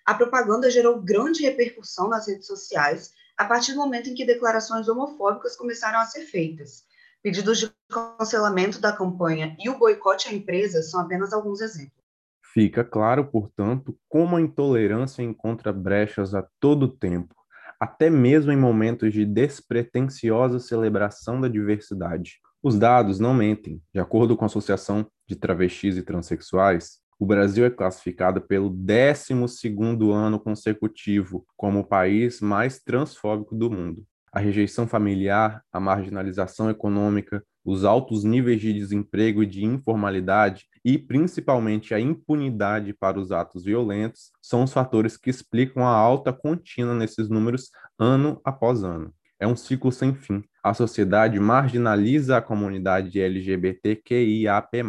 a 0.06 0.14
propaganda 0.14 0.70
gerou 0.70 1.02
grande 1.02 1.42
repercussão 1.42 2.08
nas 2.08 2.28
redes 2.28 2.46
sociais 2.46 3.14
a 3.38 3.46
partir 3.46 3.74
do 3.74 3.80
momento 3.80 4.10
em 4.10 4.14
que 4.14 4.26
declarações 4.26 4.88
homofóbicas 4.88 5.56
começaram 5.56 6.00
a 6.00 6.06
ser 6.06 6.26
feitas. 6.26 6.84
Pedidos 7.22 7.60
de 7.60 7.72
cancelamento 7.90 8.80
da 8.80 8.96
campanha 8.96 9.56
e 9.60 9.70
o 9.70 9.78
boicote 9.78 10.30
à 10.30 10.34
empresa 10.34 10.84
são 10.84 11.00
apenas 11.00 11.34
alguns 11.34 11.60
exemplos. 11.60 12.06
Fica 12.54 12.86
claro, 12.86 13.26
portanto, 13.26 13.98
como 14.08 14.38
a 14.38 14.42
intolerância 14.42 15.24
encontra 15.24 15.74
brechas 15.74 16.34
a 16.34 16.48
todo 16.60 16.88
tempo, 16.88 17.36
até 17.80 18.10
mesmo 18.10 18.52
em 18.52 18.58
momentos 18.58 19.14
de 19.14 19.26
despretensiosa 19.26 20.60
celebração 20.60 21.40
da 21.40 21.48
diversidade. 21.48 22.40
Os 22.62 22.78
dados 22.78 23.20
não 23.20 23.34
mentem. 23.34 23.82
De 23.94 24.00
acordo 24.00 24.36
com 24.36 24.44
a 24.44 24.48
Associação 24.48 25.06
de 25.28 25.36
Travestis 25.36 25.98
e 25.98 26.04
Transsexuais, 26.04 27.00
o 27.20 27.26
Brasil 27.26 27.66
é 27.66 27.70
classificado 27.70 28.42
pelo 28.42 28.70
12º 28.70 30.12
ano 30.12 30.40
consecutivo 30.40 31.46
como 31.56 31.80
o 31.80 31.84
país 31.86 32.42
mais 32.42 32.80
transfóbico 32.80 33.56
do 33.56 33.70
mundo. 33.70 34.04
A 34.34 34.40
rejeição 34.40 34.86
familiar, 34.86 35.62
a 35.72 35.80
marginalização 35.80 36.70
econômica, 36.70 37.42
os 37.64 37.86
altos 37.86 38.24
níveis 38.24 38.60
de 38.60 38.74
desemprego 38.74 39.42
e 39.42 39.46
de 39.46 39.64
informalidade 39.64 40.66
e 40.86 41.00
principalmente 41.00 41.96
a 41.96 42.00
impunidade 42.00 42.94
para 42.94 43.20
os 43.20 43.32
atos 43.32 43.64
violentos 43.64 44.32
são 44.40 44.64
os 44.64 44.72
fatores 44.72 45.18
que 45.18 45.32
explicam 45.32 45.84
a 45.84 45.90
alta 45.90 46.32
contínua 46.32 46.94
nesses 46.94 47.28
números 47.28 47.72
ano 47.98 48.40
após 48.46 48.84
ano. 48.84 49.12
É 49.40 49.48
um 49.48 49.56
ciclo 49.56 49.92
sem 49.92 50.14
fim. 50.14 50.44
A 50.64 50.76
sociedade 50.76 51.40
marginaliza 51.40 52.38
a 52.38 52.42
comunidade 52.42 53.20
LGBTQIAP+. 53.20 54.84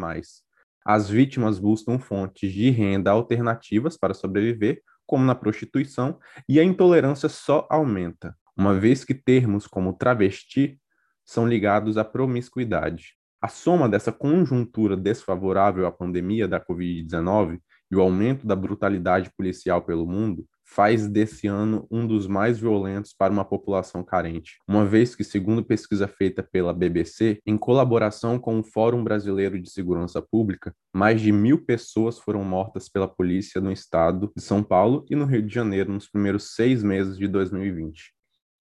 As 0.85 1.09
vítimas 1.09 1.59
buscam 1.59 1.99
fontes 1.99 2.53
de 2.53 2.69
renda 2.69 3.11
alternativas 3.11 3.97
para 3.97 4.13
sobreviver, 4.13 4.83
como 5.07 5.25
na 5.25 5.35
prostituição, 5.35 6.19
e 6.47 6.61
a 6.61 6.65
intolerância 6.65 7.29
só 7.29 7.67
aumenta, 7.71 8.37
uma 8.55 8.75
vez 8.75 9.03
que 9.03 9.15
termos 9.15 9.67
como 9.67 9.95
travesti 9.95 10.79
são 11.25 11.49
ligados 11.49 11.97
à 11.97 12.05
promiscuidade. 12.05 13.15
A 13.41 13.49
soma 13.49 13.89
dessa 13.89 14.11
conjuntura 14.11 14.97
desfavorável 14.97 15.87
à 15.87 15.93
pandemia 15.93 16.49
da 16.49 16.59
Covid-19 16.59 17.61
e 17.91 17.97
o 17.97 18.01
aumento 18.01 18.47
da 18.47 18.57
brutalidade 18.57 19.31
policial 19.37 19.83
pelo 19.83 20.07
mundo 20.07 20.47
faz 20.65 21.07
desse 21.07 21.47
ano 21.47 21.87
um 21.91 22.07
dos 22.07 22.27
mais 22.27 22.59
violentos 22.59 23.15
para 23.17 23.33
uma 23.33 23.45
população 23.45 24.03
carente, 24.03 24.57
uma 24.67 24.85
vez 24.85 25.15
que, 25.15 25.23
segundo 25.23 25.63
pesquisa 25.63 26.09
feita 26.09 26.43
pela 26.43 26.75
BBC, 26.75 27.39
em 27.47 27.57
colaboração 27.57 28.39
com 28.39 28.59
o 28.59 28.65
Fórum 28.65 29.05
Brasileiro 29.05 29.61
de 29.61 29.71
Segurança 29.71 30.21
Pública, 30.21 30.75
mais 30.93 31.21
de 31.21 31.31
mil 31.31 31.65
pessoas 31.65 32.19
foram 32.19 32.43
mortas 32.43 32.89
pela 32.89 33.07
polícia 33.07 33.61
no 33.61 33.71
estado 33.71 34.33
de 34.35 34.43
São 34.43 34.63
Paulo 34.63 35.05
e 35.09 35.15
no 35.15 35.25
Rio 35.25 35.43
de 35.43 35.55
Janeiro 35.55 35.93
nos 35.93 36.09
primeiros 36.11 36.55
seis 36.55 36.83
meses 36.83 37.17
de 37.17 37.29
2020. 37.29 38.16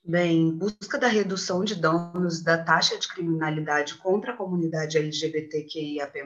Bem, 0.07 0.49
em 0.49 0.51
busca 0.51 0.99
da 0.99 1.07
redução 1.07 1.63
de 1.63 1.73
danos 1.73 2.43
da 2.43 2.63
taxa 2.63 2.95
de 2.95 3.07
criminalidade 3.07 3.95
contra 3.95 4.33
a 4.33 4.37
comunidade 4.37 4.99
LGBTQIAP+, 4.99 6.21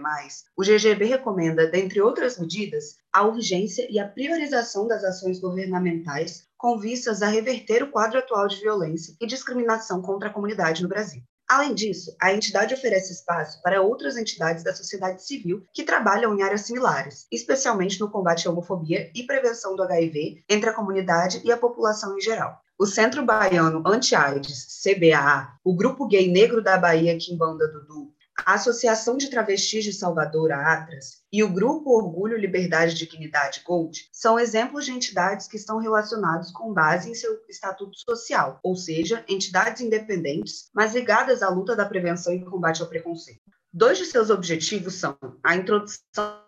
o 0.57 0.61
GGB 0.61 1.05
recomenda, 1.05 1.65
dentre 1.65 2.01
outras 2.01 2.37
medidas, 2.37 2.97
a 3.13 3.23
urgência 3.23 3.87
e 3.89 3.97
a 3.97 4.05
priorização 4.05 4.85
das 4.85 5.05
ações 5.05 5.39
governamentais 5.39 6.43
com 6.57 6.77
vistas 6.77 7.21
a 7.21 7.29
reverter 7.29 7.81
o 7.81 7.89
quadro 7.89 8.19
atual 8.19 8.49
de 8.49 8.59
violência 8.59 9.15
e 9.17 9.25
discriminação 9.25 10.01
contra 10.01 10.27
a 10.27 10.33
comunidade 10.33 10.83
no 10.83 10.89
Brasil. 10.89 11.23
Além 11.47 11.73
disso, 11.73 12.13
a 12.21 12.33
entidade 12.33 12.73
oferece 12.73 13.13
espaço 13.13 13.61
para 13.61 13.81
outras 13.81 14.17
entidades 14.17 14.61
da 14.61 14.75
sociedade 14.75 15.25
civil 15.25 15.63
que 15.73 15.85
trabalham 15.85 16.37
em 16.37 16.43
áreas 16.43 16.65
similares, 16.65 17.27
especialmente 17.31 17.97
no 17.97 18.11
combate 18.11 18.45
à 18.45 18.51
homofobia 18.51 19.09
e 19.15 19.23
prevenção 19.23 19.73
do 19.73 19.83
HIV 19.83 20.43
entre 20.49 20.69
a 20.69 20.73
comunidade 20.73 21.41
e 21.45 21.51
a 21.51 21.57
população 21.57 22.17
em 22.17 22.21
geral 22.21 22.59
o 22.79 22.85
Centro 22.85 23.25
Baiano 23.25 23.83
Anti-AIDS, 23.85 24.79
CBAA, 24.81 25.59
o 25.65 25.75
Grupo 25.75 26.07
Gay 26.07 26.31
Negro 26.31 26.63
da 26.63 26.77
Bahia 26.77 27.17
Quimbanda 27.17 27.67
Dudu, 27.67 28.15
a 28.45 28.53
Associação 28.53 29.17
de 29.17 29.29
Travestis 29.29 29.83
de 29.83 29.91
Salvador, 29.91 30.53
a 30.53 30.73
Atras, 30.73 31.21
e 31.29 31.43
o 31.43 31.51
Grupo 31.51 31.89
Orgulho, 31.89 32.37
Liberdade 32.37 32.93
e 32.93 32.97
Dignidade 32.97 33.63
Gold 33.65 34.07
são 34.13 34.39
exemplos 34.39 34.85
de 34.85 34.93
entidades 34.93 35.45
que 35.45 35.57
estão 35.57 35.77
relacionados 35.77 36.51
com 36.51 36.71
base 36.71 37.11
em 37.11 37.15
seu 37.15 37.41
estatuto 37.49 37.99
social, 37.99 38.61
ou 38.63 38.77
seja, 38.77 39.25
entidades 39.27 39.81
independentes, 39.81 40.69
mas 40.73 40.95
ligadas 40.95 41.43
à 41.43 41.49
luta 41.49 41.75
da 41.75 41.85
prevenção 41.85 42.31
e 42.31 42.45
combate 42.45 42.81
ao 42.81 42.87
preconceito. 42.87 43.41
Dois 43.73 43.97
de 43.97 44.05
seus 44.05 44.29
objetivos 44.29 44.95
são 44.95 45.17
a 45.43 45.53
introdução 45.53 46.45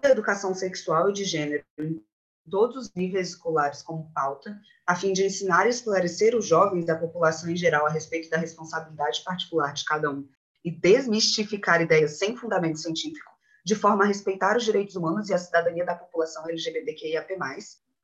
da 0.00 0.08
educação 0.08 0.54
sexual 0.54 1.10
e 1.10 1.12
de 1.12 1.24
gênero 1.24 1.62
todos 2.50 2.76
os 2.76 2.94
níveis 2.94 3.28
escolares 3.30 3.80
como 3.80 4.10
pauta, 4.12 4.60
a 4.86 4.94
fim 4.94 5.12
de 5.12 5.24
ensinar 5.24 5.66
e 5.66 5.70
esclarecer 5.70 6.36
os 6.36 6.46
jovens 6.46 6.84
da 6.84 6.96
população 6.96 7.48
em 7.48 7.56
geral 7.56 7.86
a 7.86 7.90
respeito 7.90 8.28
da 8.28 8.36
responsabilidade 8.36 9.22
particular 9.24 9.72
de 9.72 9.84
cada 9.84 10.10
um 10.10 10.28
e 10.64 10.70
desmistificar 10.70 11.80
ideias 11.80 12.18
sem 12.18 12.36
fundamento 12.36 12.78
científico, 12.78 13.30
de 13.64 13.74
forma 13.74 14.04
a 14.04 14.06
respeitar 14.06 14.56
os 14.56 14.64
direitos 14.64 14.96
humanos 14.96 15.28
e 15.28 15.34
a 15.34 15.38
cidadania 15.38 15.86
da 15.86 15.94
população 15.94 16.46
LGBTQIAP+, 16.48 17.38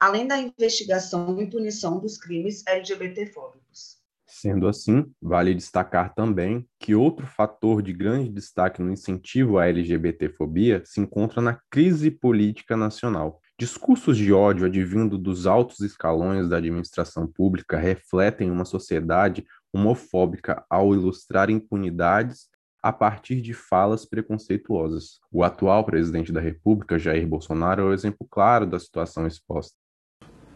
além 0.00 0.26
da 0.26 0.38
investigação 0.38 1.40
e 1.40 1.50
punição 1.50 1.98
dos 1.98 2.16
crimes 2.16 2.62
LGBTfóbicos. 2.66 3.96
Sendo 4.26 4.68
assim, 4.68 5.06
vale 5.22 5.54
destacar 5.54 6.14
também 6.14 6.68
que 6.78 6.94
outro 6.94 7.26
fator 7.26 7.80
de 7.80 7.92
grande 7.92 8.28
destaque 8.28 8.82
no 8.82 8.92
incentivo 8.92 9.58
à 9.58 9.66
LGBTfobia 9.66 10.82
se 10.84 11.00
encontra 11.00 11.40
na 11.40 11.58
crise 11.70 12.10
política 12.10 12.76
nacional, 12.76 13.40
Discursos 13.58 14.18
de 14.18 14.34
ódio 14.34 14.66
advindo 14.66 15.16
dos 15.16 15.46
altos 15.46 15.80
escalões 15.80 16.46
da 16.46 16.58
administração 16.58 17.26
pública 17.26 17.78
refletem 17.78 18.50
uma 18.50 18.66
sociedade 18.66 19.46
homofóbica 19.72 20.62
ao 20.68 20.92
ilustrar 20.92 21.48
impunidades 21.48 22.50
a 22.82 22.92
partir 22.92 23.40
de 23.40 23.54
falas 23.54 24.04
preconceituosas. 24.04 25.20
O 25.32 25.42
atual 25.42 25.84
presidente 25.84 26.30
da 26.30 26.40
República, 26.40 26.98
Jair 26.98 27.26
Bolsonaro, 27.26 27.80
é 27.80 27.84
o 27.86 27.92
exemplo 27.94 28.26
claro 28.30 28.66
da 28.66 28.78
situação 28.78 29.26
exposta. 29.26 29.74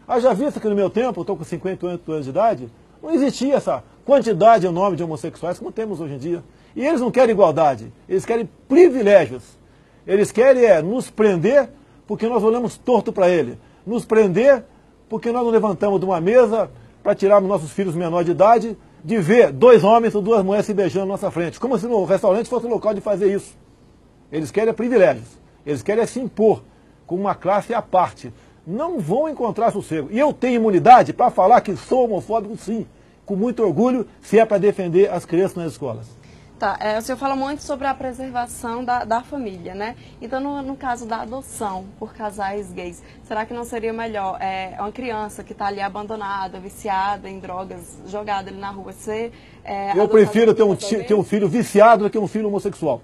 Haja 0.07 0.31
vista 0.35 0.59
que 0.59 0.69
no 0.69 0.75
meu 0.75 0.89
tempo, 0.91 1.21
estou 1.21 1.35
com 1.35 1.43
58 1.43 2.11
anos 2.11 2.25
de 2.25 2.29
idade, 2.29 2.69
não 3.01 3.09
existia 3.09 3.55
essa 3.55 3.83
quantidade 4.05 4.67
enorme 4.67 4.95
de 4.95 5.03
homossexuais 5.03 5.57
como 5.57 5.71
temos 5.71 5.99
hoje 5.99 6.13
em 6.13 6.19
dia. 6.19 6.43
E 6.75 6.85
eles 6.85 7.01
não 7.01 7.09
querem 7.09 7.33
igualdade, 7.33 7.91
eles 8.07 8.27
querem 8.27 8.47
privilégios. 8.67 9.57
Eles 10.05 10.31
querem 10.31 10.65
é, 10.65 10.83
nos 10.83 11.09
prender 11.09 11.80
porque 12.11 12.27
nós 12.27 12.43
olhamos 12.43 12.77
torto 12.77 13.13
para 13.13 13.29
ele. 13.29 13.57
Nos 13.87 14.03
prender 14.03 14.65
porque 15.07 15.31
nós 15.31 15.45
não 15.45 15.49
levantamos 15.49 15.97
de 15.97 16.05
uma 16.05 16.19
mesa 16.19 16.69
para 17.01 17.15
tirarmos 17.15 17.49
nossos 17.49 17.71
filhos 17.71 17.95
menores 17.95 18.25
de 18.25 18.33
idade 18.33 18.77
de 19.01 19.17
ver 19.17 19.49
dois 19.53 19.81
homens 19.81 20.13
ou 20.13 20.21
duas 20.21 20.43
mulheres 20.43 20.65
se 20.65 20.73
beijando 20.73 21.05
na 21.05 21.13
nossa 21.13 21.31
frente. 21.31 21.57
Como 21.57 21.79
se 21.79 21.87
no 21.87 22.03
restaurante 22.03 22.49
fosse 22.49 22.65
o 22.65 22.69
local 22.69 22.93
de 22.93 22.99
fazer 22.99 23.33
isso. 23.33 23.57
Eles 24.29 24.51
querem 24.51 24.73
privilégios. 24.73 25.39
Eles 25.65 25.81
querem 25.81 26.05
se 26.05 26.19
impor 26.19 26.61
com 27.07 27.15
uma 27.15 27.33
classe 27.33 27.73
à 27.73 27.81
parte. 27.81 28.33
Não 28.67 28.99
vão 28.99 29.29
encontrar 29.29 29.71
sossego. 29.71 30.09
E 30.11 30.19
eu 30.19 30.33
tenho 30.33 30.55
imunidade 30.55 31.13
para 31.13 31.31
falar 31.31 31.61
que 31.61 31.77
sou 31.77 32.03
homofóbico, 32.03 32.57
sim. 32.57 32.85
Com 33.25 33.37
muito 33.37 33.63
orgulho, 33.63 34.05
se 34.21 34.37
é 34.37 34.45
para 34.45 34.57
defender 34.57 35.09
as 35.09 35.23
crianças 35.23 35.55
nas 35.55 35.71
escolas. 35.71 36.07
Tá, 36.61 36.77
é, 36.79 36.95
o 36.99 37.01
senhor 37.01 37.17
fala 37.17 37.35
muito 37.35 37.63
sobre 37.63 37.87
a 37.87 37.93
preservação 37.95 38.85
da, 38.85 39.03
da 39.03 39.23
família, 39.23 39.73
né? 39.73 39.95
Então, 40.21 40.39
no, 40.39 40.61
no, 40.61 40.77
caso 40.77 41.07
da 41.07 41.23
adoção 41.23 41.87
por 41.97 42.13
casais 42.13 42.71
gays, 42.71 43.01
será 43.23 43.47
que 43.47 43.51
não 43.51 43.63
seria 43.63 43.91
melhor 43.91 44.39
é, 44.39 44.75
uma 44.77 44.91
criança 44.91 45.43
que 45.43 45.53
está 45.53 45.65
ali 45.65 45.81
abandonada, 45.81 46.59
viciada 46.59 47.27
em 47.27 47.39
drogas, 47.39 47.99
jogada 48.05 48.51
ali 48.51 48.59
na 48.59 48.69
rua, 48.69 48.93
ser. 48.93 49.31
É, 49.63 49.97
Eu 49.97 50.07
prefiro 50.07 50.53
ter 50.53 50.61
um, 50.61 50.75
ter 50.75 51.15
um 51.15 51.23
filho 51.23 51.49
viciado 51.49 52.03
do 52.03 52.11
que 52.11 52.19
um 52.19 52.27
filho 52.27 52.47
homossexual. 52.47 53.01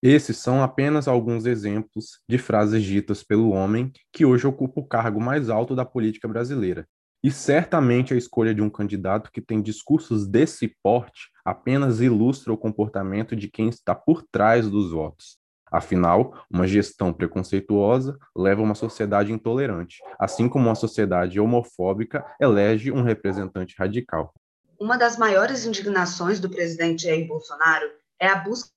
Esses 0.00 0.36
são 0.36 0.62
apenas 0.62 1.08
alguns 1.08 1.44
exemplos 1.44 2.20
de 2.30 2.38
frases 2.38 2.84
ditas 2.84 3.24
pelo 3.24 3.50
homem 3.50 3.90
que 4.12 4.24
hoje 4.24 4.46
ocupa 4.46 4.78
o 4.80 4.86
cargo 4.86 5.20
mais 5.20 5.50
alto 5.50 5.74
da 5.74 5.84
política 5.84 6.28
brasileira. 6.28 6.86
E 7.26 7.30
certamente 7.32 8.14
a 8.14 8.16
escolha 8.16 8.54
de 8.54 8.62
um 8.62 8.70
candidato 8.70 9.32
que 9.32 9.40
tem 9.40 9.60
discursos 9.60 10.28
desse 10.28 10.68
porte 10.80 11.32
apenas 11.44 12.00
ilustra 12.00 12.52
o 12.52 12.56
comportamento 12.56 13.34
de 13.34 13.48
quem 13.48 13.68
está 13.68 13.96
por 13.96 14.22
trás 14.22 14.70
dos 14.70 14.92
votos. 14.92 15.36
Afinal, 15.68 16.40
uma 16.48 16.68
gestão 16.68 17.12
preconceituosa 17.12 18.16
leva 18.32 18.60
a 18.60 18.64
uma 18.64 18.76
sociedade 18.76 19.32
intolerante, 19.32 20.00
assim 20.20 20.48
como 20.48 20.66
uma 20.66 20.76
sociedade 20.76 21.40
homofóbica 21.40 22.24
elege 22.40 22.92
um 22.92 23.02
representante 23.02 23.74
radical. 23.76 24.32
Uma 24.78 24.96
das 24.96 25.18
maiores 25.18 25.66
indignações 25.66 26.38
do 26.38 26.48
presidente 26.48 27.02
Jair 27.02 27.26
Bolsonaro 27.26 27.90
é 28.20 28.28
a 28.28 28.36
busca 28.36 28.70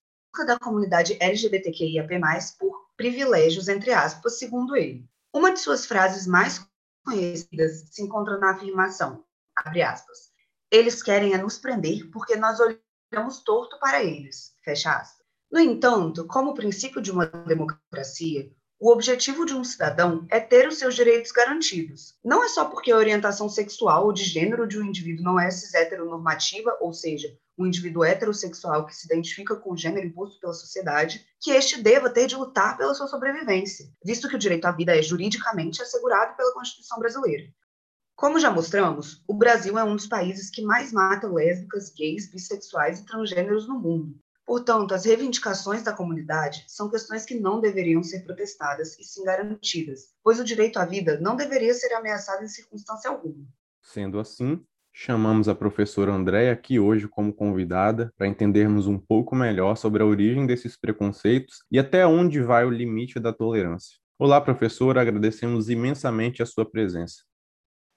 da 0.48 0.58
comunidade 0.58 1.16
LGBTQIAP+, 1.20 2.20
por 2.58 2.88
privilégios, 2.98 3.68
entre 3.68 3.94
aspas, 3.94 4.40
segundo 4.40 4.76
ele. 4.76 5.06
Uma 5.32 5.54
de 5.54 5.60
suas 5.60 5.86
frases 5.86 6.26
mais 6.26 6.68
conhecidas 7.10 7.86
se 7.92 8.04
encontra 8.04 8.38
na 8.38 8.52
afirmação, 8.52 9.24
abre 9.56 9.82
aspas, 9.82 10.30
eles 10.72 11.02
querem 11.02 11.34
é 11.34 11.38
nos 11.38 11.58
prender 11.58 12.10
porque 12.12 12.36
nós 12.36 12.60
olhamos 12.60 13.40
torto 13.44 13.80
para 13.80 14.04
eles, 14.04 14.54
fecha 14.64 14.96
aspas. 14.96 15.26
No 15.52 15.60
entanto, 15.60 16.28
como 16.28 16.54
princípio 16.54 17.02
de 17.02 17.12
uma 17.12 17.26
democracia, 17.26 18.52
o 18.80 18.92
objetivo 18.92 19.46
de 19.46 19.54
um 19.54 19.64
cidadão 19.64 20.26
é 20.30 20.40
ter 20.40 20.68
os 20.68 20.78
seus 20.78 20.96
direitos 20.96 21.32
garantidos. 21.32 22.16
Não 22.24 22.44
é 22.44 22.48
só 22.48 22.66
porque 22.66 22.92
a 22.92 22.98
orientação 22.98 23.50
sexual 23.50 24.06
ou 24.06 24.14
de 24.14 24.24
gênero 24.24 24.68
de 24.68 24.80
um 24.80 24.86
indivíduo 24.86 25.26
não 25.26 25.40
é 25.40 25.50
cis 25.50 25.74
heteronormativa, 25.74 26.78
ou 26.80 26.94
seja, 26.94 27.36
um 27.60 27.68
indivíduo 27.68 28.06
heterossexual 28.06 28.86
que 28.86 28.96
se 28.96 29.06
identifica 29.06 29.56
com 29.56 29.74
o 29.74 29.78
gênero 29.78 30.08
imposto 30.08 30.40
pela 30.40 30.54
sociedade, 30.54 31.26
que 31.40 31.52
este 31.52 31.82
deva 31.82 32.10
ter 32.10 32.26
de 32.26 32.36
lutar 32.36 32.78
pela 32.78 32.94
sua 32.94 33.08
sobrevivência, 33.08 33.92
visto 34.04 34.30
que 34.30 34.36
o 34.36 34.40
direito 34.40 34.66
à 34.66 34.72
vida 34.72 34.98
é 34.98 35.02
juridicamente 35.02 35.82
assegurado 35.82 36.38
pela 36.38 36.54
Constituição 36.54 36.98
brasileira. 37.00 37.52
Como 38.16 38.40
já 38.40 38.50
mostramos, 38.50 39.24
o 39.28 39.34
Brasil 39.34 39.78
é 39.78 39.84
um 39.84 39.96
dos 39.96 40.08
países 40.08 40.50
que 40.50 40.62
mais 40.62 40.92
mata 40.92 41.28
lésbicas, 41.28 41.90
gays, 41.90 42.30
bissexuais 42.30 43.00
e 43.00 43.06
transgêneros 43.06 43.68
no 43.68 43.80
mundo. 43.80 44.18
Portanto, 44.46 44.96
as 44.96 45.06
reivindicações 45.06 45.84
da 45.84 45.94
comunidade 45.94 46.66
são 46.68 46.90
questões 46.90 47.24
que 47.24 47.40
não 47.40 47.62
deveriam 47.62 48.02
ser 48.02 48.22
protestadas 48.22 48.98
e 48.98 49.04
sim 49.04 49.24
garantidas, 49.24 50.10
pois 50.24 50.40
o 50.40 50.44
direito 50.44 50.80
à 50.80 50.86
vida 50.86 51.20
não 51.20 51.36
deveria 51.36 51.74
ser 51.74 51.94
ameaçado 51.94 52.44
em 52.44 52.48
circunstância 52.48 53.10
alguma. 53.10 53.46
Sendo 53.82 54.20
assim, 54.20 54.66
chamamos 55.02 55.48
a 55.48 55.56
professora 55.56 56.12
Andréia 56.12 56.52
aqui 56.52 56.78
hoje 56.78 57.08
como 57.08 57.32
convidada 57.32 58.12
para 58.18 58.28
entendermos 58.28 58.86
um 58.86 58.98
pouco 58.98 59.34
melhor 59.34 59.78
sobre 59.78 60.04
a 60.04 60.06
origem 60.06 60.46
desses 60.46 60.76
preconceitos 60.76 61.60
e 61.72 61.80
até 61.80 62.06
onde 62.06 62.42
vai 62.42 62.66
o 62.66 62.70
limite 62.70 63.18
da 63.18 63.32
tolerância. 63.32 63.96
Olá, 64.20 64.42
professora, 64.42 65.00
agradecemos 65.00 65.70
imensamente 65.70 66.44
a 66.44 66.46
sua 66.46 66.70
presença. 66.70 67.24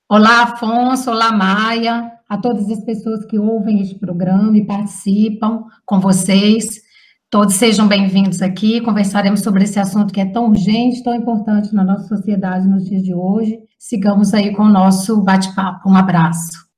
Olá, 0.09 0.44
Afonso, 0.44 1.11
olá, 1.11 1.32
Maia, 1.32 2.12
a 2.28 2.38
todas 2.38 2.71
as 2.71 2.85
pessoas 2.85 3.26
que 3.26 3.37
ouvem 3.37 3.82
este 3.82 3.99
programa 3.99 4.56
e 4.56 4.64
participam 4.64 5.64
com 5.85 5.99
vocês. 5.99 6.82
Todos 7.28 7.54
sejam 7.54 7.88
bem-vindos 7.88 8.40
aqui. 8.40 8.80
Conversaremos 8.80 9.40
sobre 9.40 9.64
esse 9.64 9.80
assunto 9.80 10.14
que 10.14 10.21
é 10.21 10.26
tão 10.26 10.50
urgente, 10.50 11.02
tão 11.02 11.16
importante 11.16 11.75
na 11.75 11.82
nossa 11.82 12.06
sociedade 12.06 12.68
nos 12.68 12.85
dias 12.85 13.02
de 13.02 13.12
hoje. 13.12 13.59
Sigamos 13.76 14.32
aí 14.32 14.54
com 14.54 14.62
o 14.62 14.73
nosso 14.73 15.21
bate-papo. 15.21 15.90
Um 15.90 15.97
abraço. 15.97 16.72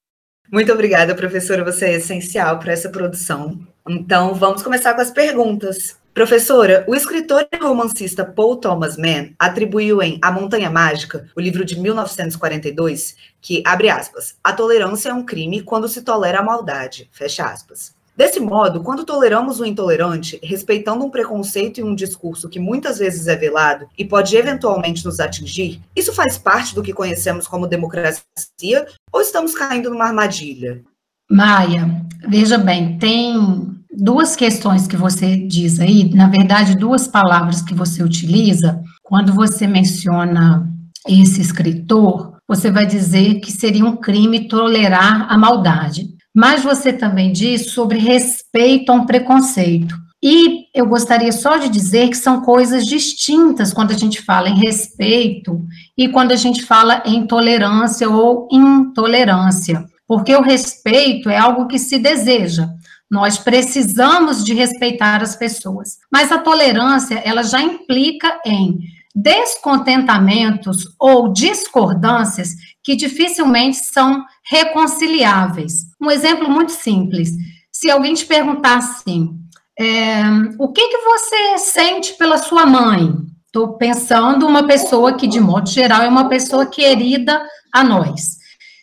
Muito 0.54 0.72
obrigada, 0.72 1.16
professora. 1.16 1.64
Você 1.64 1.86
é 1.86 1.94
essencial 1.94 2.60
para 2.60 2.72
essa 2.72 2.88
produção. 2.88 3.58
Então, 3.88 4.32
vamos 4.34 4.62
começar 4.62 4.94
com 4.94 5.00
as 5.00 5.10
perguntas. 5.10 5.98
Professora, 6.14 6.84
o 6.86 6.94
escritor 6.94 7.44
e 7.52 7.56
romancista 7.56 8.24
Paul 8.24 8.58
Thomas 8.58 8.96
Mann 8.96 9.30
atribuiu 9.36 10.00
em 10.00 10.16
A 10.22 10.30
Montanha 10.30 10.70
Mágica, 10.70 11.28
o 11.34 11.40
livro 11.40 11.64
de 11.64 11.76
1942, 11.80 13.16
que, 13.40 13.64
abre 13.66 13.90
aspas, 13.90 14.36
a 14.44 14.52
tolerância 14.52 15.08
é 15.08 15.12
um 15.12 15.24
crime 15.24 15.60
quando 15.60 15.88
se 15.88 16.02
tolera 16.02 16.38
a 16.38 16.44
maldade, 16.44 17.10
fecha 17.10 17.44
aspas. 17.46 17.92
Desse 18.16 18.38
modo, 18.38 18.80
quando 18.82 19.04
toleramos 19.04 19.58
o 19.58 19.64
intolerante, 19.64 20.38
respeitando 20.42 21.04
um 21.04 21.10
preconceito 21.10 21.80
e 21.80 21.82
um 21.82 21.94
discurso 21.94 22.48
que 22.48 22.60
muitas 22.60 22.98
vezes 22.98 23.26
é 23.26 23.34
velado 23.34 23.86
e 23.98 24.04
pode 24.04 24.36
eventualmente 24.36 25.04
nos 25.04 25.18
atingir, 25.18 25.80
isso 25.96 26.12
faz 26.12 26.38
parte 26.38 26.76
do 26.76 26.82
que 26.82 26.92
conhecemos 26.92 27.48
como 27.48 27.66
democracia 27.66 28.86
ou 29.12 29.20
estamos 29.20 29.52
caindo 29.54 29.90
numa 29.90 30.04
armadilha? 30.04 30.80
Maia, 31.28 32.04
veja 32.28 32.56
bem, 32.56 32.98
tem 32.98 33.74
duas 33.90 34.36
questões 34.36 34.86
que 34.86 34.96
você 34.96 35.36
diz 35.36 35.80
aí, 35.80 36.08
na 36.14 36.28
verdade, 36.28 36.76
duas 36.76 37.08
palavras 37.08 37.62
que 37.62 37.74
você 37.74 38.02
utiliza. 38.02 38.80
Quando 39.02 39.32
você 39.32 39.66
menciona 39.66 40.68
esse 41.08 41.40
escritor, 41.40 42.36
você 42.46 42.70
vai 42.70 42.86
dizer 42.86 43.40
que 43.40 43.50
seria 43.50 43.84
um 43.84 43.96
crime 43.96 44.46
tolerar 44.46 45.26
a 45.28 45.36
maldade. 45.36 46.13
Mas 46.34 46.64
você 46.64 46.92
também 46.92 47.32
diz 47.32 47.70
sobre 47.70 47.98
respeito 47.98 48.90
a 48.90 48.94
um 48.94 49.06
preconceito. 49.06 49.94
E 50.26 50.68
eu 50.74 50.86
gostaria 50.86 51.30
só 51.30 51.58
de 51.58 51.68
dizer 51.68 52.08
que 52.08 52.16
são 52.16 52.40
coisas 52.40 52.86
distintas 52.86 53.74
quando 53.74 53.90
a 53.90 53.96
gente 53.96 54.22
fala 54.22 54.48
em 54.48 54.58
respeito 54.58 55.62
e 55.96 56.08
quando 56.08 56.32
a 56.32 56.36
gente 56.36 56.64
fala 56.64 57.02
em 57.04 57.26
tolerância 57.26 58.08
ou 58.08 58.48
intolerância. 58.50 59.84
Porque 60.08 60.34
o 60.34 60.40
respeito 60.40 61.28
é 61.28 61.36
algo 61.36 61.66
que 61.68 61.78
se 61.78 61.98
deseja. 61.98 62.68
Nós 63.10 63.38
precisamos 63.38 64.42
de 64.42 64.54
respeitar 64.54 65.22
as 65.22 65.36
pessoas. 65.36 65.98
Mas 66.10 66.32
a 66.32 66.38
tolerância, 66.38 67.20
ela 67.24 67.42
já 67.42 67.60
implica 67.60 68.40
em 68.46 68.78
descontentamentos 69.14 70.88
ou 70.98 71.32
discordâncias 71.32 72.54
que 72.82 72.96
dificilmente 72.96 73.76
são 73.76 74.24
reconciliáveis. 74.50 75.84
Um 76.04 76.10
exemplo 76.10 76.50
muito 76.50 76.72
simples: 76.72 77.30
se 77.72 77.90
alguém 77.90 78.12
te 78.12 78.26
perguntar 78.26 78.76
assim, 78.76 79.30
é, 79.78 80.22
o 80.58 80.70
que, 80.70 80.86
que 80.86 80.98
você 80.98 81.58
sente 81.58 82.12
pela 82.18 82.36
sua 82.36 82.66
mãe? 82.66 83.10
Estou 83.46 83.78
pensando 83.78 84.46
uma 84.46 84.66
pessoa 84.66 85.16
que, 85.16 85.26
de 85.26 85.40
modo 85.40 85.70
geral, 85.70 86.02
é 86.02 86.08
uma 86.08 86.28
pessoa 86.28 86.66
querida 86.66 87.42
a 87.72 87.82
nós. 87.82 88.36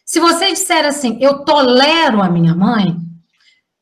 Se 0.03 0.19
você 0.19 0.51
disser 0.51 0.83
assim, 0.85 1.17
eu 1.21 1.45
tolero 1.45 2.23
a 2.23 2.29
minha 2.29 2.55
mãe, 2.55 2.97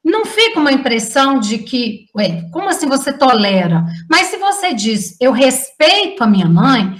não 0.04 0.26
fica 0.26 0.60
uma 0.60 0.72
impressão 0.72 1.40
de 1.40 1.60
que, 1.60 2.08
ué, 2.16 2.44
como 2.52 2.68
assim 2.68 2.88
você 2.88 3.14
tolera? 3.14 3.86
Mas 4.10 4.28
se 4.28 4.38
você 4.38 4.74
diz, 4.74 5.16
eu 5.22 5.32
respeito 5.32 6.24
a 6.24 6.28
minha 6.28 6.50
mãe, 6.50 6.96